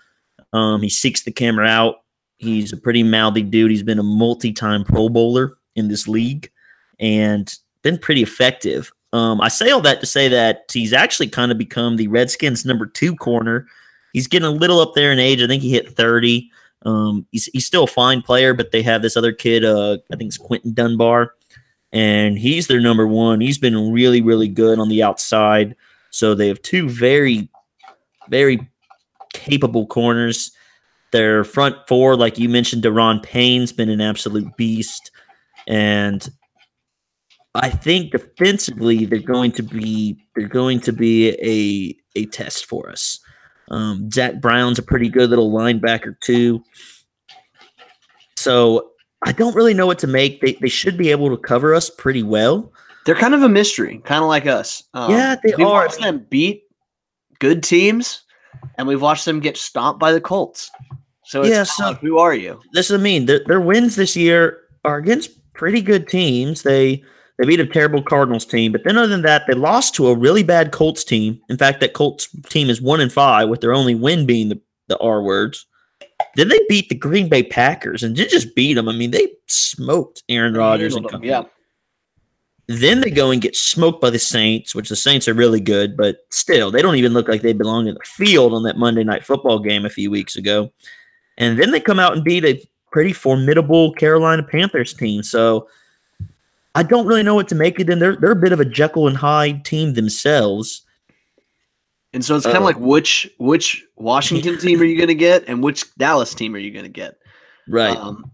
[0.53, 1.97] Um, he seeks the camera out.
[2.39, 3.71] He's a pretty mouthy dude.
[3.71, 6.51] He's been a multi-time Pro Bowler in this league
[6.99, 8.93] and been pretty effective.
[9.12, 12.64] Um, I say all that to say that he's actually kind of become the Redskins'
[12.64, 13.66] number two corner.
[14.12, 15.42] He's getting a little up there in age.
[15.42, 16.50] I think he hit 30.
[16.84, 20.16] Um, he's, he's still a fine player, but they have this other kid, uh, I
[20.16, 21.34] think it's Quinton Dunbar,
[21.92, 23.40] and he's their number one.
[23.40, 25.74] He's been really, really good on the outside.
[26.11, 27.48] So they have two very,
[28.28, 28.68] very
[29.32, 30.52] capable corners.
[31.12, 35.11] Their front four, like you mentioned, Da'Ron Payne's been an absolute beast.
[35.66, 36.28] And
[37.62, 41.30] I think defensively they're going to be they're going to be
[42.14, 43.18] a a test for us.
[43.70, 46.62] Um, Zach Brown's a pretty good little linebacker too.
[48.36, 48.90] So
[49.24, 50.40] I don't really know what to make.
[50.40, 52.72] They they should be able to cover us pretty well.
[53.04, 54.82] They're kind of a mystery, kind of like us.
[54.94, 55.84] Um, Yeah, they we've are.
[55.84, 56.62] watched them beat
[57.38, 58.22] good teams,
[58.76, 60.70] and we've watched them get stomped by the Colts.
[61.24, 62.61] So it's Yeah, so- who are you?
[62.72, 63.26] this is what I mean.
[63.26, 66.62] Their, their wins this year are against pretty good teams.
[66.62, 67.02] They
[67.39, 70.14] they beat a terrible Cardinals team, but then other than that, they lost to a
[70.14, 71.41] really bad Colts team.
[71.49, 74.61] In fact, that Colts team is one and five, with their only win being the,
[74.89, 75.66] the R words.
[76.34, 78.89] Then they beat the Green Bay Packers and didn't just beat them.
[78.89, 81.43] I mean, they smoked Aaron Rodgers and Handled them, yeah.
[82.68, 85.97] Then they go and get smoked by the Saints, which the Saints are really good,
[85.97, 89.05] but still, they don't even look like they belong in the field on that Monday
[89.05, 90.72] night football game a few weeks ago.
[91.39, 92.61] And then they come out and beat a
[92.91, 95.22] pretty formidable Carolina Panthers team.
[95.22, 95.68] So
[96.77, 97.99] I don't really know what to make of them.
[97.99, 100.83] They're they're a bit of a Jekyll and Hyde team themselves.
[102.12, 105.14] And so it's kind of Uh, like which which Washington team are you going to
[105.14, 107.18] get, and which Dallas team are you going to get?
[107.68, 107.97] Right.
[107.97, 108.31] Um,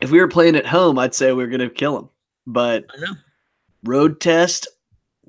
[0.00, 2.10] if we were playing at home, I'd say we are going to kill them.
[2.46, 2.84] But
[3.84, 4.68] road test,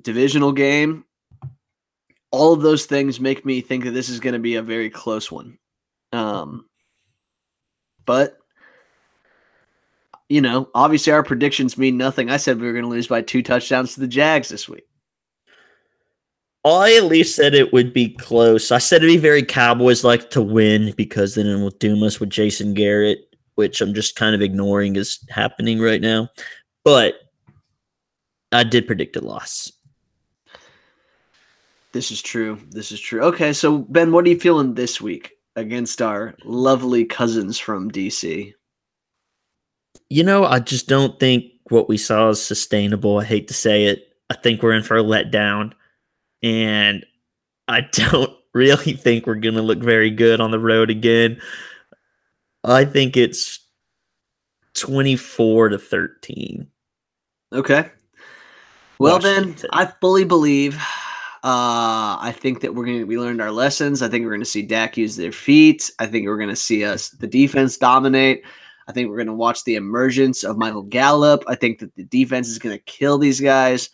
[0.02, 1.04] divisional game,
[2.30, 4.90] all of those things make me think that this is going to be a very
[4.90, 5.58] close one.
[6.12, 6.66] Um,
[8.04, 8.38] but
[10.28, 12.30] you know, obviously our predictions mean nothing.
[12.30, 14.84] I said we were going to lose by two touchdowns to the Jags this week.
[16.64, 18.70] I at least said it would be close.
[18.70, 22.20] I said it'd be very Cowboys like to win because then it will doom us
[22.20, 26.28] with Jason Garrett, which I'm just kind of ignoring is happening right now.
[26.84, 27.14] But
[28.52, 29.72] I did predict a loss.
[31.92, 32.60] This is true.
[32.68, 33.22] This is true.
[33.22, 38.52] Okay, so Ben, what are you feeling this week against our lovely cousins from DC?
[40.10, 43.18] You know, I just don't think what we saw is sustainable.
[43.18, 44.08] I hate to say it.
[44.30, 45.72] I think we're in for a letdown.
[46.42, 47.04] And
[47.66, 51.40] I don't really think we're going to look very good on the road again.
[52.64, 53.60] I think it's
[54.74, 56.66] 24 to 13.
[57.52, 57.90] Okay.
[58.98, 60.76] Well then, I fully believe.
[61.44, 64.02] Uh, I think that we're gonna we learned our lessons.
[64.02, 65.88] I think we're gonna see Dak use their feet.
[66.00, 68.42] I think we're gonna see us the defense dominate.
[68.88, 71.44] I think we're gonna watch the emergence of Michael Gallup.
[71.46, 73.90] I think that the defense is gonna kill these guys.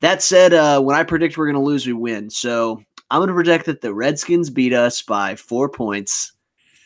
[0.00, 2.30] That said, uh, when I predict we're gonna lose, we win.
[2.30, 6.32] So I'm gonna predict that the Redskins beat us by four points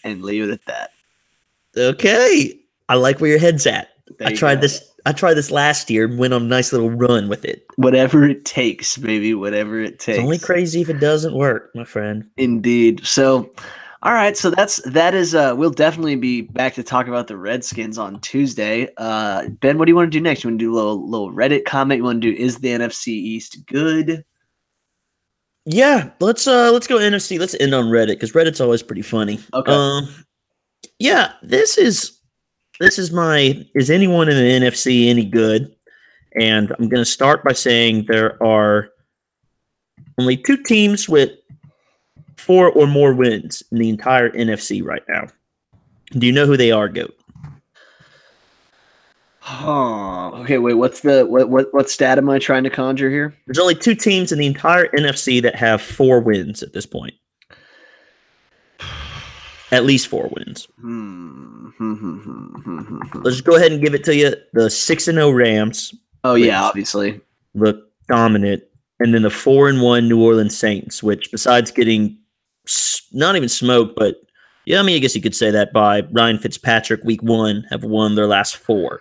[0.02, 0.90] and leave it at that.
[1.76, 2.58] Okay.
[2.88, 3.88] I like where your head's at.
[4.18, 4.60] There I tried go.
[4.62, 7.64] this I tried this last year and went on a nice little run with it.
[7.76, 9.34] Whatever it takes, baby.
[9.34, 10.18] Whatever it takes.
[10.18, 12.28] It's only crazy if it doesn't work, my friend.
[12.36, 13.06] Indeed.
[13.06, 13.50] So,
[14.06, 14.36] all right.
[14.36, 15.34] So that's that is.
[15.34, 18.88] Uh, we'll definitely be back to talk about the Redskins on Tuesday.
[18.98, 20.44] Uh, ben, what do you want to do next?
[20.44, 21.98] You want to do a little little Reddit comment?
[21.98, 24.24] You want to do is the NFC East good?
[25.64, 27.40] Yeah, let's uh let's go NFC.
[27.40, 29.40] Let's end on Reddit because Reddit's always pretty funny.
[29.52, 29.72] Okay.
[29.72, 30.08] Um
[31.00, 32.20] yeah, this is
[32.78, 35.74] this is my is anyone in the NFC any good?
[36.40, 38.90] And I'm gonna start by saying there are
[40.16, 41.30] only two teams with
[42.46, 45.26] four or more wins in the entire NFC right now.
[46.12, 47.18] Do you know who they are, Goat?
[49.48, 50.58] Oh, okay.
[50.58, 53.34] Wait, what's the what what what stat am I trying to conjure here?
[53.46, 57.14] There's only two teams in the entire NFC that have four wins at this point.
[59.72, 60.68] At least four wins.
[60.80, 61.68] Hmm.
[63.22, 64.34] Let's go ahead and give it to you.
[64.52, 65.94] The six and zero Rams
[66.24, 67.20] Oh yeah, obviously.
[67.54, 68.62] look dominant,
[69.00, 72.18] and then the four and one New Orleans Saints, which besides getting
[73.12, 74.16] not even smoke, but
[74.64, 77.84] yeah, I mean, I guess you could say that by Ryan Fitzpatrick, week one, have
[77.84, 79.00] won their last four.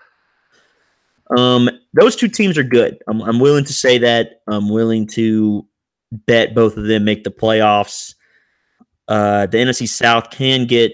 [1.35, 2.99] Um, those two teams are good.
[3.07, 4.41] I'm, I'm willing to say that.
[4.47, 5.65] I'm willing to
[6.11, 8.13] bet both of them make the playoffs.
[9.07, 10.93] Uh, the NFC South can get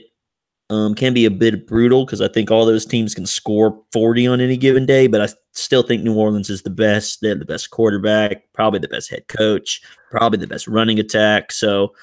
[0.70, 4.28] um, can be a bit brutal because I think all those teams can score 40
[4.28, 7.20] on any given day, but I still think New Orleans is the best.
[7.20, 11.52] They have the best quarterback, probably the best head coach, probably the best running attack.
[11.52, 11.94] So,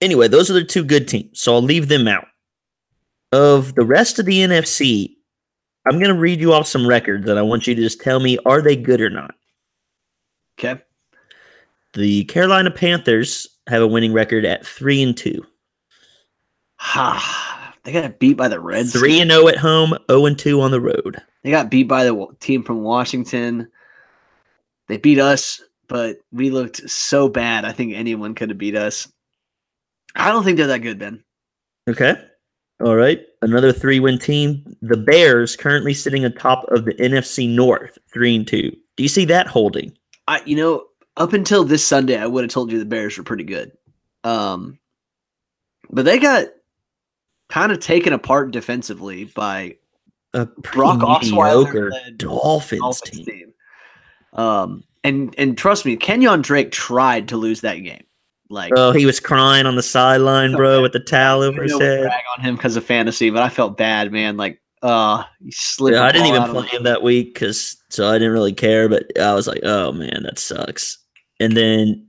[0.00, 1.40] anyway, those are the two good teams.
[1.40, 2.26] So I'll leave them out.
[3.32, 5.16] Of the rest of the NFC,
[5.86, 8.20] I'm going to read you off some records and I want you to just tell
[8.20, 9.34] me are they good or not.
[10.58, 10.80] Okay.
[11.94, 15.44] The Carolina Panthers have a winning record at 3 and 2.
[16.76, 17.74] Ha.
[17.84, 18.92] They got beat by the Reds.
[18.92, 21.22] 3 and 0 at home, 0 and 2 on the road.
[21.42, 23.68] They got beat by the team from Washington.
[24.88, 27.64] They beat us, but we looked so bad.
[27.64, 29.10] I think anyone could have beat us.
[30.16, 31.22] I don't think they're that good, Ben.
[31.88, 32.14] Okay.
[32.84, 33.22] All right.
[33.42, 34.76] Another three win team.
[34.82, 38.70] The Bears currently sitting atop of the NFC North, three and two.
[38.96, 39.96] Do you see that holding?
[40.28, 40.84] I, you know,
[41.16, 43.72] up until this Sunday, I would have told you the Bears were pretty good.
[44.24, 44.78] Um,
[45.90, 46.46] but they got
[47.48, 49.76] kind of taken apart defensively by
[50.34, 53.24] A Brock Osweiler Dolphins, Dolphins team.
[53.24, 53.52] team.
[54.32, 58.04] Um, and and trust me, Kenyan Drake tried to lose that game.
[58.48, 62.02] Like, Oh, he was crying on the sideline, bro, with the towel over his head.
[62.02, 64.36] brag on him because of fantasy, but I felt bad, man.
[64.36, 65.96] Like, uh, he slipped.
[65.96, 66.84] Yeah, I didn't even play him.
[66.84, 68.88] that week because so I didn't really care.
[68.88, 70.98] But I was like, oh man, that sucks.
[71.40, 72.06] And then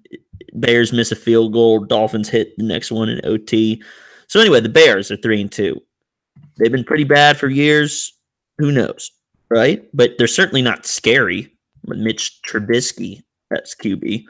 [0.54, 1.80] Bears miss a field goal.
[1.80, 3.82] Dolphins hit the next one in OT.
[4.28, 5.82] So anyway, the Bears are three and two.
[6.58, 8.14] They've been pretty bad for years.
[8.58, 9.12] Who knows,
[9.50, 9.84] right?
[9.94, 11.52] But they're certainly not scary.
[11.86, 14.24] Mitch Trubisky, that's QB.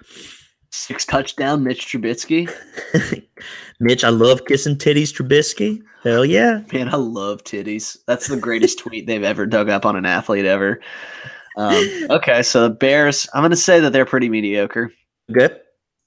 [0.69, 2.51] Six touchdown, Mitch Trubisky.
[3.79, 5.81] Mitch, I love kissing titties, Trubisky.
[6.03, 6.61] Hell yeah.
[6.73, 7.97] Man, I love titties.
[8.05, 10.79] That's the greatest tweet they've ever dug up on an athlete ever.
[11.57, 13.27] Um, okay, so the Bears.
[13.33, 14.91] I'm gonna say that they're pretty mediocre.
[15.31, 15.59] Good.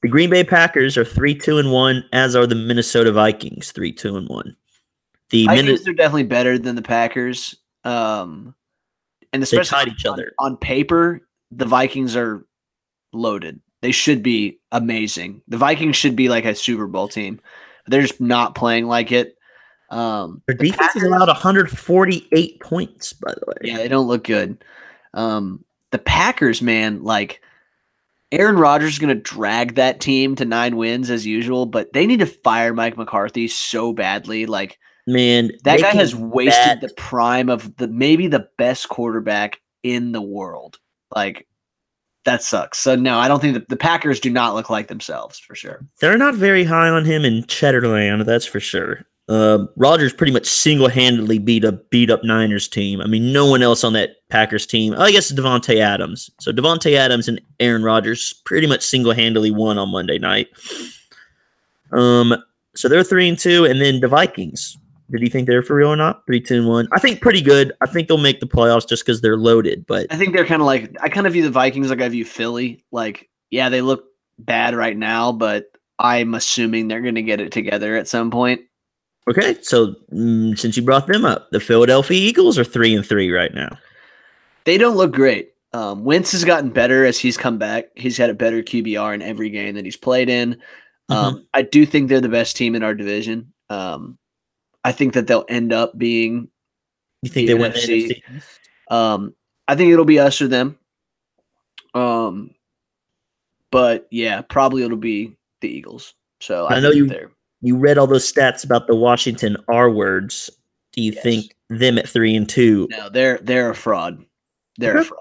[0.02, 3.92] The Green Bay Packers are three, two, and one, as are the Minnesota Vikings, three,
[3.92, 4.56] two, and one.
[5.30, 7.56] The I Minnesota think they're definitely better than the Packers.
[7.84, 8.54] Um,
[9.32, 10.32] and they especially tied each on- other.
[10.38, 12.46] on paper, the Vikings are
[13.12, 13.60] loaded.
[13.82, 15.42] They should be amazing.
[15.48, 17.40] The Vikings should be like a Super Bowl team.
[17.86, 19.36] They're just not playing like it.
[19.90, 23.54] Um, Their defense has Packers- allowed 148 points, by the way.
[23.62, 24.62] Yeah, they don't look good.
[25.14, 27.40] Um, the Packers, man, like
[28.30, 32.06] Aaron Rodgers is going to drag that team to nine wins as usual, but they
[32.06, 34.46] need to fire Mike McCarthy so badly.
[34.46, 39.60] Like Man, that guy has wasted bat- the prime of the maybe the best quarterback
[39.82, 40.78] in the world.
[41.12, 41.48] Like
[42.24, 42.78] that sucks.
[42.78, 45.84] So no, I don't think that the Packers do not look like themselves for sure.
[46.00, 49.06] They're not very high on him in Cheddarland, that's for sure.
[49.28, 53.00] Um, Rodgers pretty much single-handedly beat a beat up Niners team.
[53.00, 54.92] I mean, no one else on that Packers team.
[54.98, 56.30] I guess Davante Adams.
[56.40, 60.48] So Davante Adams and Aaron Rodgers pretty much single-handedly won on Monday night.
[61.92, 62.34] Um,
[62.74, 64.76] so they're three and two, and then the Vikings.
[65.10, 66.24] Did you think they're for real or not?
[66.26, 66.88] Three, two, and one.
[66.92, 67.72] I think pretty good.
[67.80, 69.86] I think they'll make the playoffs just because they're loaded.
[69.86, 72.08] But I think they're kind of like I kind of view the Vikings like I
[72.08, 72.84] view Philly.
[72.92, 74.04] Like, yeah, they look
[74.38, 78.62] bad right now, but I'm assuming they're going to get it together at some point.
[79.28, 83.30] okay, so mm, since you brought them up, the Philadelphia Eagles are three and three
[83.30, 83.76] right now.
[84.64, 85.52] They don't look great.
[85.72, 87.86] Um, Wentz has gotten better as he's come back.
[87.96, 90.60] He's had a better QBR in every game that he's played in.
[91.08, 93.52] Um, I do think they're the best team in our division.
[93.68, 94.18] Um,
[94.84, 96.48] I think that they'll end up being.
[97.22, 98.22] You think The they win the NFC.
[98.30, 98.42] NFC?
[98.94, 99.34] Um,
[99.68, 100.78] I think it'll be us or them.
[101.94, 102.54] Um,
[103.70, 106.14] but yeah, probably it'll be the Eagles.
[106.40, 107.30] So I, I know think you-
[107.62, 110.48] you read all those stats about the Washington R words.
[110.92, 111.22] Do you Yes.
[111.22, 112.88] think them at three and two?
[112.90, 114.24] no, they're they're a fraud.
[114.78, 115.20] They're a fraud.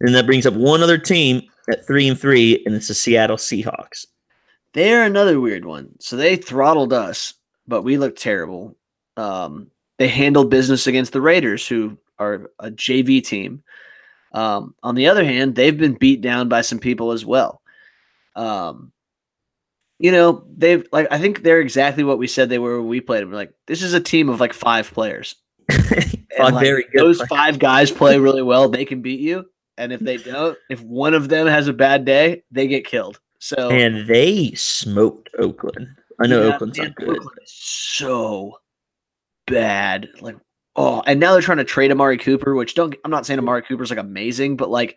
[0.00, 3.36] And that brings up one other team at three and three, and it's the Seattle
[3.36, 4.06] Seahawks.
[4.72, 5.96] They're another weird one.
[6.00, 7.34] So they throttled us,
[7.68, 8.74] but we looked terrible.
[9.16, 13.62] Um, they handled business against the Raiders, who are a JV team.
[14.32, 17.62] Um, on the other hand, they've been beat down by some people as well.
[18.34, 18.92] Um,
[19.98, 23.00] you know, they've like I think they're exactly what we said they were when we
[23.00, 23.30] played them.
[23.30, 25.34] We're like, this is a team of like five players.
[26.36, 27.00] Five like, very good.
[27.00, 27.28] Those players.
[27.30, 28.68] five guys play really well.
[28.68, 29.46] They can beat you.
[29.78, 33.20] And if they don't, if one of them has a bad day, they get killed.
[33.38, 35.88] So and they smoked Oakland.
[36.20, 37.16] I know yeah, Oakland's man, not good.
[37.16, 38.58] Oakland so
[39.46, 40.08] bad.
[40.20, 40.36] Like,
[40.76, 43.62] oh, and now they're trying to trade Amari Cooper, which don't I'm not saying Amari
[43.62, 44.96] Cooper's like amazing, but like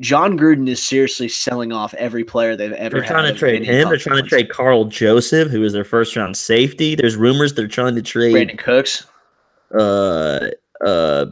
[0.00, 3.08] Jon Gruden is seriously selling off every player they've ever had.
[3.10, 3.88] They're trying to trade him.
[3.88, 6.94] They're trying to trade Karl Joseph, who was their first round safety.
[6.94, 9.06] There's rumors they're trying to trade Brandin Cooks.
[9.78, 10.48] uh
[10.84, 11.26] uh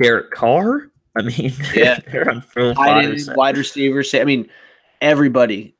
[0.00, 0.90] Derek Carr.
[1.16, 1.98] I mean, Yeah.
[2.10, 4.14] they're on full Tight wide receivers.
[4.14, 4.48] I mean,
[5.00, 5.74] everybody.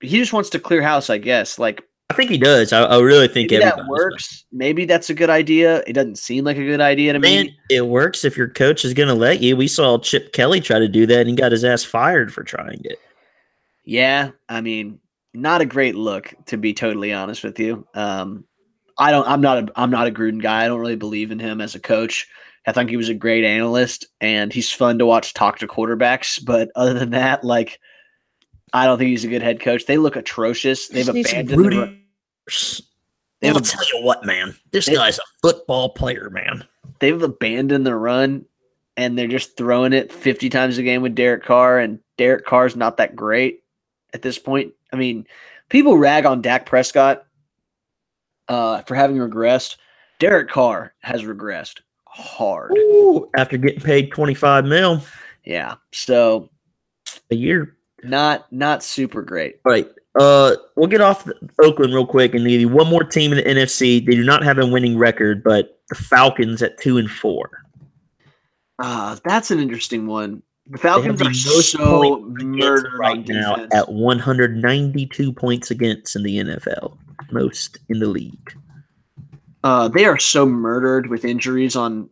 [0.00, 1.58] He just wants to clear house, I guess.
[1.58, 2.72] Like I think he does.
[2.72, 4.44] I, I really think maybe that works.
[4.50, 5.82] Maybe that's a good idea.
[5.86, 7.58] It doesn't seem like a good idea to Man, me.
[7.68, 9.56] it works if your coach is going to let you.
[9.56, 12.42] We saw Chip Kelly try to do that and he got his ass fired for
[12.42, 12.98] trying it.
[13.84, 15.00] Yeah, I mean,
[15.34, 17.86] not a great look to be totally honest with you.
[17.94, 18.44] Um,
[18.98, 19.26] I don't.
[19.28, 19.72] I'm not a.
[19.76, 20.64] I'm not a Gruden guy.
[20.64, 22.26] I don't really believe in him as a coach.
[22.66, 26.44] I think he was a great analyst, and he's fun to watch talk to quarterbacks.
[26.44, 27.80] But other than that, like,
[28.72, 29.86] I don't think he's a good head coach.
[29.86, 30.88] They look atrocious.
[30.88, 31.58] They've Just need some abandoned.
[31.58, 32.02] The, Rudy- run-
[33.40, 34.56] They've I'll tell you what, man.
[34.72, 36.64] This They- guy's a football player, man.
[37.00, 38.44] they've abandoned the run,
[38.96, 42.74] and they're just throwing it 50 times a game with Derek Carr, and Derek Carr's
[42.74, 43.62] not that great
[44.12, 44.72] at this point.
[44.92, 45.24] I mean,
[45.68, 47.24] people rag on Dak Prescott
[48.48, 49.76] uh, for having regressed.
[50.18, 52.72] Derek Carr has regressed hard.
[52.76, 55.00] Ooh, after getting paid 25 mil
[55.44, 55.76] Yeah.
[55.92, 56.50] So
[57.30, 57.76] a year.
[58.04, 59.60] Not not super great.
[59.64, 59.88] All right.
[60.18, 61.28] Uh, we'll get off
[61.62, 64.04] Oakland real quick and give you one more team in the NFC.
[64.04, 67.62] They do not have a winning record, but the Falcons at two and four.
[68.80, 70.42] Uh, that's an interesting one.
[70.70, 76.96] The Falcons the are so murdered right now at 192 points against in the NFL,
[77.30, 78.54] most in the league.
[79.64, 82.08] uh, they are so murdered with injuries on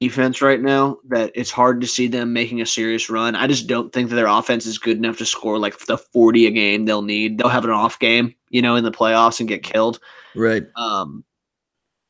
[0.00, 3.36] defense right now that it's hard to see them making a serious run.
[3.36, 6.46] I just don't think that their offense is good enough to score like the 40
[6.46, 7.36] a game they'll need.
[7.38, 10.00] They'll have an off game, you know, in the playoffs and get killed.
[10.34, 10.64] Right.
[10.76, 11.22] Um,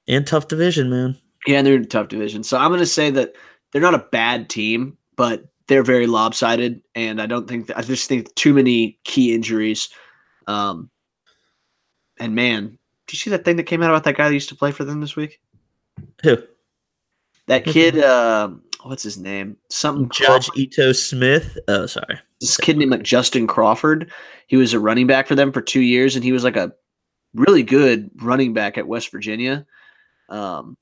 [0.07, 1.19] And tough division, man.
[1.47, 2.43] yeah, and they're in a tough division.
[2.45, 3.35] So I'm going to say that
[3.73, 6.83] they're not a bad team, but they're very lopsided.
[6.95, 9.89] And I don't think that, I just think too many key injuries.
[10.47, 10.91] Um,
[12.21, 14.49] and man, did you see that thing that came out about that guy that used
[14.51, 15.41] to play for them this week?
[16.23, 16.39] Who?
[17.51, 18.51] That kid, uh,
[18.85, 19.57] what's his name?
[19.71, 20.57] Something Judge Crawford.
[20.57, 21.59] Ito Smith.
[21.67, 22.21] Oh, sorry.
[22.41, 24.13] This kid named like Justin Crawford.
[24.47, 26.73] He was a running back for them for two years, and he was like a
[27.35, 29.67] really good running back at West Virginia.
[30.29, 30.77] Um,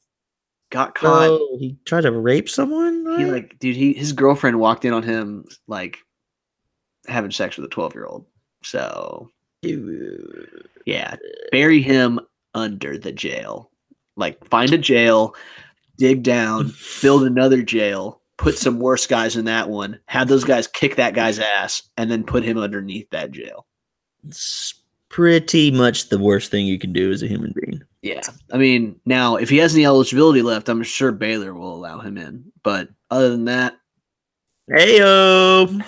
[0.69, 1.31] got caught.
[1.31, 3.07] Oh, he tried to rape someone.
[3.19, 5.97] He like, dude, he his girlfriend walked in on him like
[7.07, 8.27] having sex with a twelve year old.
[8.63, 9.31] So
[10.85, 11.17] yeah,
[11.51, 12.21] bury him
[12.53, 13.71] under the jail.
[14.19, 15.35] Like find a jail,
[15.99, 16.73] dig down,
[17.03, 21.15] build another jail, put some worse guys in that one, have those guys kick that
[21.15, 23.67] guy's ass, and then put him underneath that jail.
[24.27, 24.75] It's
[25.09, 27.83] pretty much the worst thing you can do as a human being.
[28.03, 28.21] Yeah.
[28.53, 32.17] I mean, now if he has any eligibility left, I'm sure Baylor will allow him
[32.17, 32.45] in.
[32.63, 33.75] But other than that,
[34.71, 35.83] Heyo.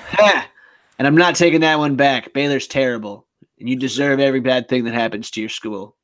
[0.99, 2.33] and I'm not taking that one back.
[2.33, 3.27] Baylor's terrible,
[3.59, 5.97] and you deserve every bad thing that happens to your school.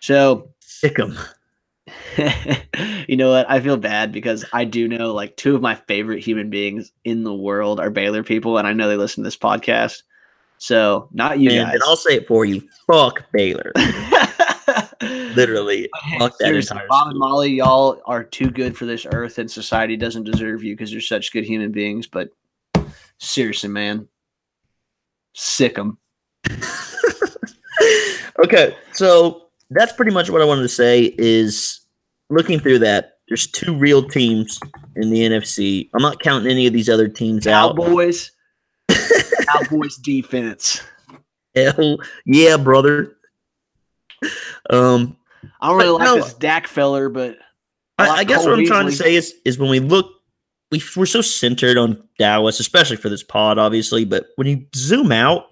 [0.00, 1.16] So Sick 'em.
[3.08, 3.50] you know what?
[3.50, 7.24] I feel bad because I do know like two of my favorite human beings in
[7.24, 10.02] the world are Baylor people, and I know they listen to this podcast.
[10.58, 11.74] So not you And, guys.
[11.74, 12.62] and I'll say it for you.
[12.90, 13.72] Fuck Baylor.
[15.34, 15.88] Literally.
[16.04, 17.18] Hey, Fuck that entire Bob and.
[17.18, 21.00] Molly, y'all are too good for this earth, and society doesn't deserve you because you're
[21.00, 22.06] such good human beings.
[22.06, 22.30] But
[23.18, 24.08] seriously, man,
[25.34, 25.98] sick them.
[28.44, 31.14] okay, so that's pretty much what I wanted to say.
[31.18, 31.80] Is
[32.32, 34.58] looking through that, there's two real teams
[34.96, 35.88] in the NFC.
[35.94, 37.76] I'm not counting any of these other teams out.
[37.76, 38.32] Cowboys,
[38.90, 40.82] Cowboys defense.
[41.54, 43.16] Hell yeah, brother.
[44.70, 45.16] Um,
[45.60, 46.16] I don't really like no.
[46.16, 47.36] this Dak feller, but
[47.98, 49.80] I I, like I guess Cole what I'm trying to say is is when we
[49.80, 50.10] look,
[50.70, 54.04] we we're so centered on Dallas, especially for this pod, obviously.
[54.04, 55.46] But when you zoom out,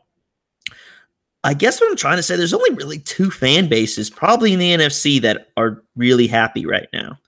[1.43, 4.59] I guess what I'm trying to say, there's only really two fan bases, probably in
[4.59, 7.19] the NFC, that are really happy right now.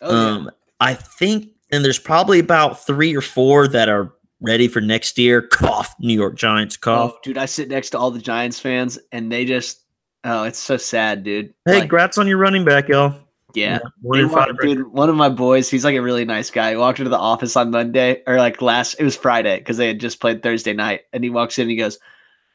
[0.00, 0.30] oh, yeah.
[0.34, 0.50] Um,
[0.80, 5.42] I think, and there's probably about three or four that are ready for next year.
[5.42, 7.12] Cough, New York Giants, cough.
[7.14, 9.82] oh, dude, I sit next to all the Giants fans, and they just,
[10.24, 11.52] oh, it's so sad, dude.
[11.66, 13.14] Hey, Like, grats on your running back, y'all.
[13.52, 13.80] yeah.
[14.00, 16.70] walked- dude, one of my boys, he's like a really nice guy.
[16.70, 19.88] He walked into the office on Monday or like last, it was Friday because they
[19.88, 21.02] had just played Thursday night.
[21.12, 21.98] And he walks in and he goes,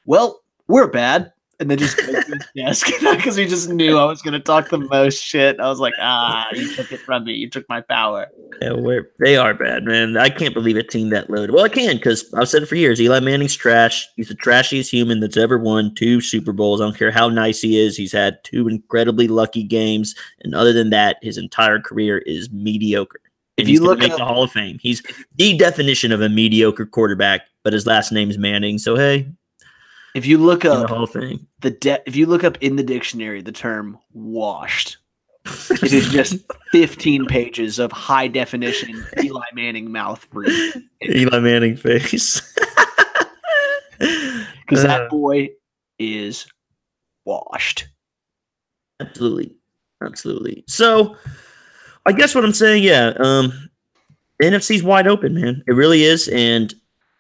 [0.06, 1.32] Well, we're bad.
[1.58, 1.98] And then just
[2.56, 5.58] desk because he just knew I was going to talk the most shit.
[5.60, 7.34] I was like, Ah, you took it from me.
[7.34, 8.28] You took my power.
[8.62, 10.18] Yeah, we're, they are bad, man.
[10.18, 11.52] I can't believe a team that loaded.
[11.52, 13.00] Well, I can because I've said it for years.
[13.00, 14.06] Eli Manning's trash.
[14.18, 16.82] He's the trashiest human that's ever won two Super Bowls.
[16.82, 17.96] I don't care how nice he is.
[17.96, 23.22] He's had two incredibly lucky games, and other than that, his entire career is mediocre.
[23.58, 24.78] And If you look at the Hall of Fame.
[24.82, 25.02] He's
[25.36, 28.78] the definition of a mediocre quarterback, but his last name's Manning.
[28.78, 29.32] So hey,
[30.16, 31.46] If you look the up Hall of Fame.
[31.60, 34.98] the de- if you look up in the dictionary the term washed,
[35.70, 36.38] it is just
[36.72, 40.74] 15 pages of high definition Eli Manning mouth breathe.
[41.04, 42.42] Eli Manning face.
[44.00, 45.50] Because Uh, that boy
[46.00, 46.48] is
[47.24, 47.88] washed.
[49.00, 49.54] Absolutely.
[50.04, 50.64] Absolutely.
[50.68, 51.16] So
[52.06, 53.70] I guess what I'm saying, yeah, um
[54.40, 55.64] the NFC's wide open, man.
[55.68, 56.28] It really is.
[56.30, 56.74] And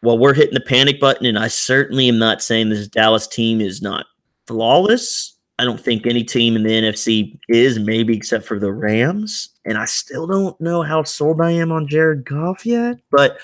[0.05, 3.59] while we're hitting the panic button, and I certainly am not saying this Dallas team
[3.59, 4.05] is not
[4.47, 5.33] flawless.
[5.57, 9.49] I don't think any team in the NFC is, maybe except for the Rams.
[9.65, 12.97] And I still don't know how sold I am on Jared Goff yet.
[13.09, 13.37] But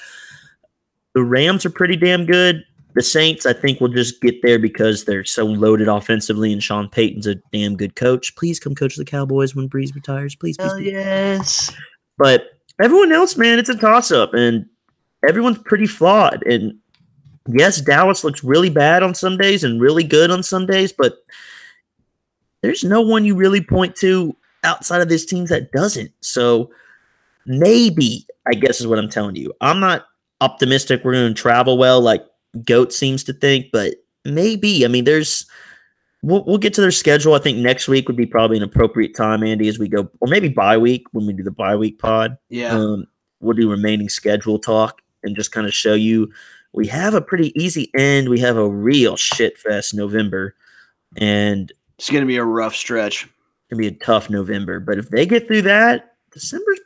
[1.13, 2.63] the Rams are pretty damn good.
[2.95, 6.89] The Saints, I think, will just get there because they're so loaded offensively, and Sean
[6.89, 8.35] Payton's a damn good coach.
[8.35, 10.35] Please come coach the Cowboys when Brees retires.
[10.35, 10.91] Please, please, Hell please.
[10.91, 11.71] yes.
[12.17, 12.49] But
[12.83, 14.65] everyone else, man, it's a toss up, and
[15.27, 16.43] everyone's pretty flawed.
[16.45, 16.77] And
[17.48, 21.18] yes, Dallas looks really bad on some days and really good on some days, but
[22.61, 26.11] there's no one you really point to outside of this team that doesn't.
[26.22, 26.72] So
[27.45, 29.53] maybe, I guess, is what I'm telling you.
[29.61, 30.06] I'm not
[30.41, 32.26] optimistic we're going to travel well, like
[32.65, 33.95] Goat seems to think, but
[34.26, 34.85] maybe.
[34.85, 35.45] I mean, there's.
[36.23, 37.34] We'll, we'll get to their schedule.
[37.34, 40.27] I think next week would be probably an appropriate time, Andy, as we go, or
[40.27, 42.38] maybe bye week when we do the bye week pod.
[42.48, 42.76] Yeah.
[42.76, 43.07] Um,
[43.39, 46.31] we'll do remaining schedule talk and just kind of show you
[46.73, 48.30] we have a pretty easy end.
[48.30, 50.56] We have a real shit fest November,
[51.18, 53.23] and it's going to be a rough stretch.
[53.23, 54.80] it's gonna be a tough November.
[54.80, 56.80] But if they get through that, December's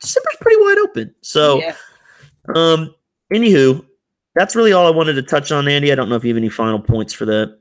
[0.00, 1.14] December's pretty wide open.
[1.22, 1.76] So, yeah.
[2.54, 2.94] um,
[3.32, 3.84] anywho,
[4.34, 5.92] that's really all I wanted to touch on, Andy.
[5.92, 7.58] I don't know if you have any final points for that.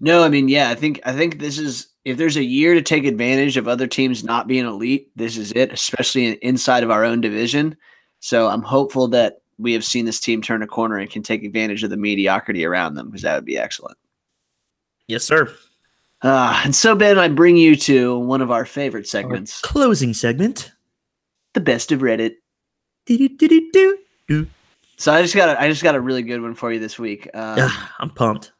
[0.00, 2.82] No, I mean, yeah, I think I think this is if there's a year to
[2.82, 6.90] take advantage of other teams not being elite, this is it, especially in, inside of
[6.90, 7.76] our own division.
[8.24, 11.44] So I'm hopeful that we have seen this team turn a corner and can take
[11.44, 13.98] advantage of the mediocrity around them because that would be excellent.
[15.08, 15.52] Yes, sir.
[16.22, 20.72] Uh, and so, Ben, I bring you to one of our favorite segments, Closing segment.
[21.52, 22.36] the best of Reddit.
[23.04, 24.46] Do-do-do-do-do.
[24.96, 26.98] So I just got a, I just got a really good one for you this
[26.98, 27.26] week.
[27.34, 28.52] Um, Ah, I'm pumped.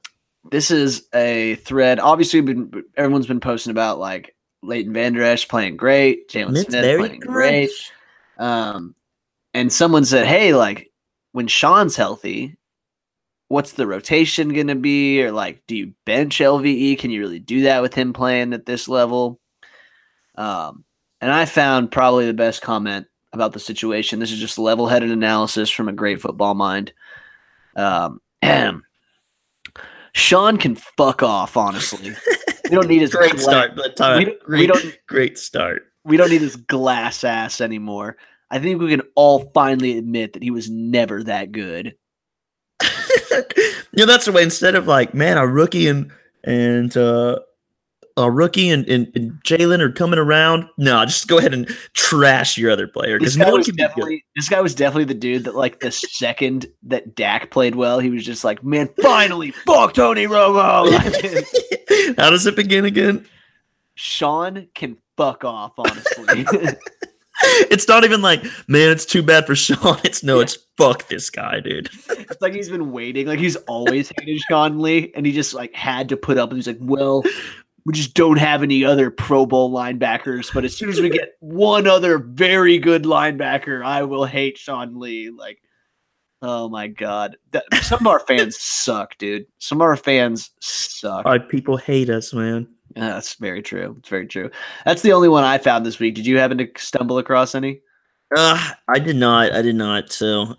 [0.51, 2.01] this is a thread.
[2.01, 6.69] Obviously, been, everyone's been posting about like Leighton Vander Esch playing great, Jaylon Smith
[6.99, 7.71] playing great.
[7.71, 7.71] great.
[8.37, 8.95] Um,
[9.55, 10.91] and someone said, "Hey, like
[11.33, 12.57] when Sean's healthy,
[13.49, 15.23] what's the rotation going to be?
[15.23, 16.99] Or like, do you bench LVE?
[16.99, 19.41] Can you really do that with him playing at this level?
[20.37, 20.85] Um,
[21.21, 24.19] and I found probably the best comment about the situation.
[24.21, 26.93] This is just level headed analysis from a great football mind.
[27.77, 28.21] Um,
[30.15, 32.15] Sean can fuck off, honestly.
[32.65, 35.87] We don't need his Great gla- start, but Todd, we don't- we don't- great start.
[36.05, 38.17] We don't need his glass ass anymore.
[38.55, 41.97] I think we can all finally admit that he was never that good.
[42.85, 42.87] you
[43.97, 44.45] know, that's the way.
[44.45, 46.13] Instead of like, man, a rookie and
[46.45, 47.41] and uh,
[48.17, 50.69] a rookie and, and, and Jaylon are coming around.
[50.79, 53.89] No, just go ahead and trash your other player because no one can be good.
[53.89, 57.99] definitely this guy was definitely the dude that like the second that Dak played well,
[57.99, 60.93] he was just like, man, finally, fuck Tony Romo.
[62.19, 63.27] How does it begin again?
[63.97, 66.47] Sean can fuck off, honestly.
[67.71, 69.99] It's not even like, man, it's too bad for Sean.
[70.05, 71.91] It's no, it's fuck this guy, dude.
[72.11, 75.75] it's like he's been waiting, like he's always hated Sean Lee, and he just like
[75.75, 76.51] had to put up.
[76.51, 77.25] And he's like, well,
[77.85, 81.35] we just don't have any other Pro Bowl linebackers, but as soon as we get
[81.41, 85.31] one other very good linebacker, I will hate Sean Lee.
[85.31, 85.61] Like,
[86.41, 89.47] oh my god, that, some of our fans suck, dude.
[89.59, 91.25] Some of our fans suck.
[91.25, 92.69] Why people hate us, man.
[92.97, 93.97] Yeah, that's very true.
[93.99, 94.51] It's very true.
[94.85, 96.15] That's the only one I found this week.
[96.15, 97.81] Did you happen to stumble across any?
[98.37, 99.53] Uh, I did not.
[99.53, 100.13] I did not.
[100.13, 100.57] So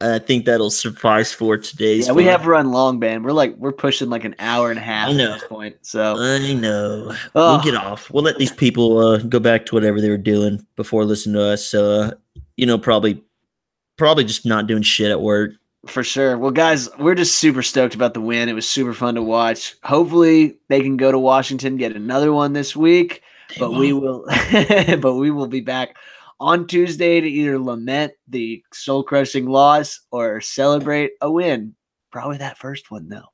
[0.00, 2.06] I think that'll suffice for today's.
[2.06, 2.32] Yeah, we fun.
[2.32, 3.22] have run long, man.
[3.22, 5.32] We're like we're pushing like an hour and a half I at know.
[5.34, 5.76] this point.
[5.82, 7.14] So I know.
[7.34, 7.54] Oh.
[7.54, 8.10] We'll get off.
[8.10, 11.42] We'll let these people uh, go back to whatever they were doing before listening to
[11.42, 11.64] us.
[11.64, 12.10] So, uh,
[12.56, 13.22] you know, probably,
[13.96, 15.52] probably just not doing shit at work.
[15.86, 16.38] For sure.
[16.38, 18.48] Well, guys, we're just super stoked about the win.
[18.48, 19.76] It was super fun to watch.
[19.82, 23.22] Hopefully, they can go to Washington get another one this week.
[23.50, 24.26] They but we won't.
[24.26, 25.96] will but we will be back
[26.40, 31.74] on Tuesday to either lament the soul crushing loss or celebrate a win.
[32.10, 33.28] Probably that first one though.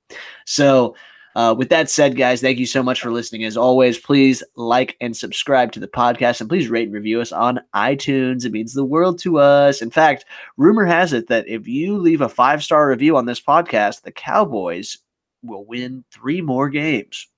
[0.46, 0.94] So
[1.36, 3.44] uh, with that said, guys, thank you so much for listening.
[3.44, 7.30] As always, please like and subscribe to the podcast and please rate and review us
[7.30, 8.44] on iTunes.
[8.44, 9.80] It means the world to us.
[9.80, 10.24] In fact,
[10.56, 14.12] rumor has it that if you leave a five star review on this podcast, the
[14.12, 14.98] Cowboys
[15.42, 17.28] will win three more games.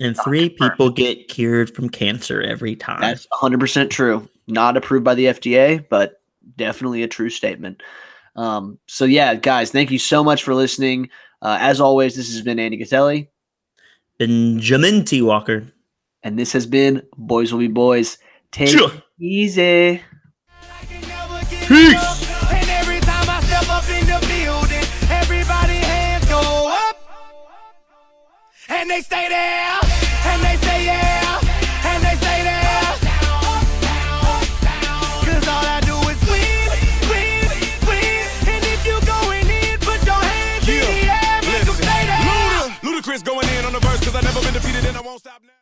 [0.00, 3.02] And three people get cured from cancer every time.
[3.02, 4.26] That's 100% true.
[4.46, 6.22] Not approved by the FDA, but
[6.56, 7.82] definitely a true statement.
[8.34, 11.10] Um, so, yeah, guys, thank you so much for listening.
[11.42, 13.30] Uh, as always, this has been Andy Gatelli,
[14.18, 15.22] Benjamin T.
[15.22, 15.72] Walker.
[16.22, 18.18] and this has been Boys Will Be Boys.
[18.52, 18.90] Take Sure.
[18.92, 19.62] it easy.
[19.62, 22.52] I can never give Peace.
[22.52, 24.20] And every time I step up in the
[44.60, 45.59] undefeated and I won't stop now.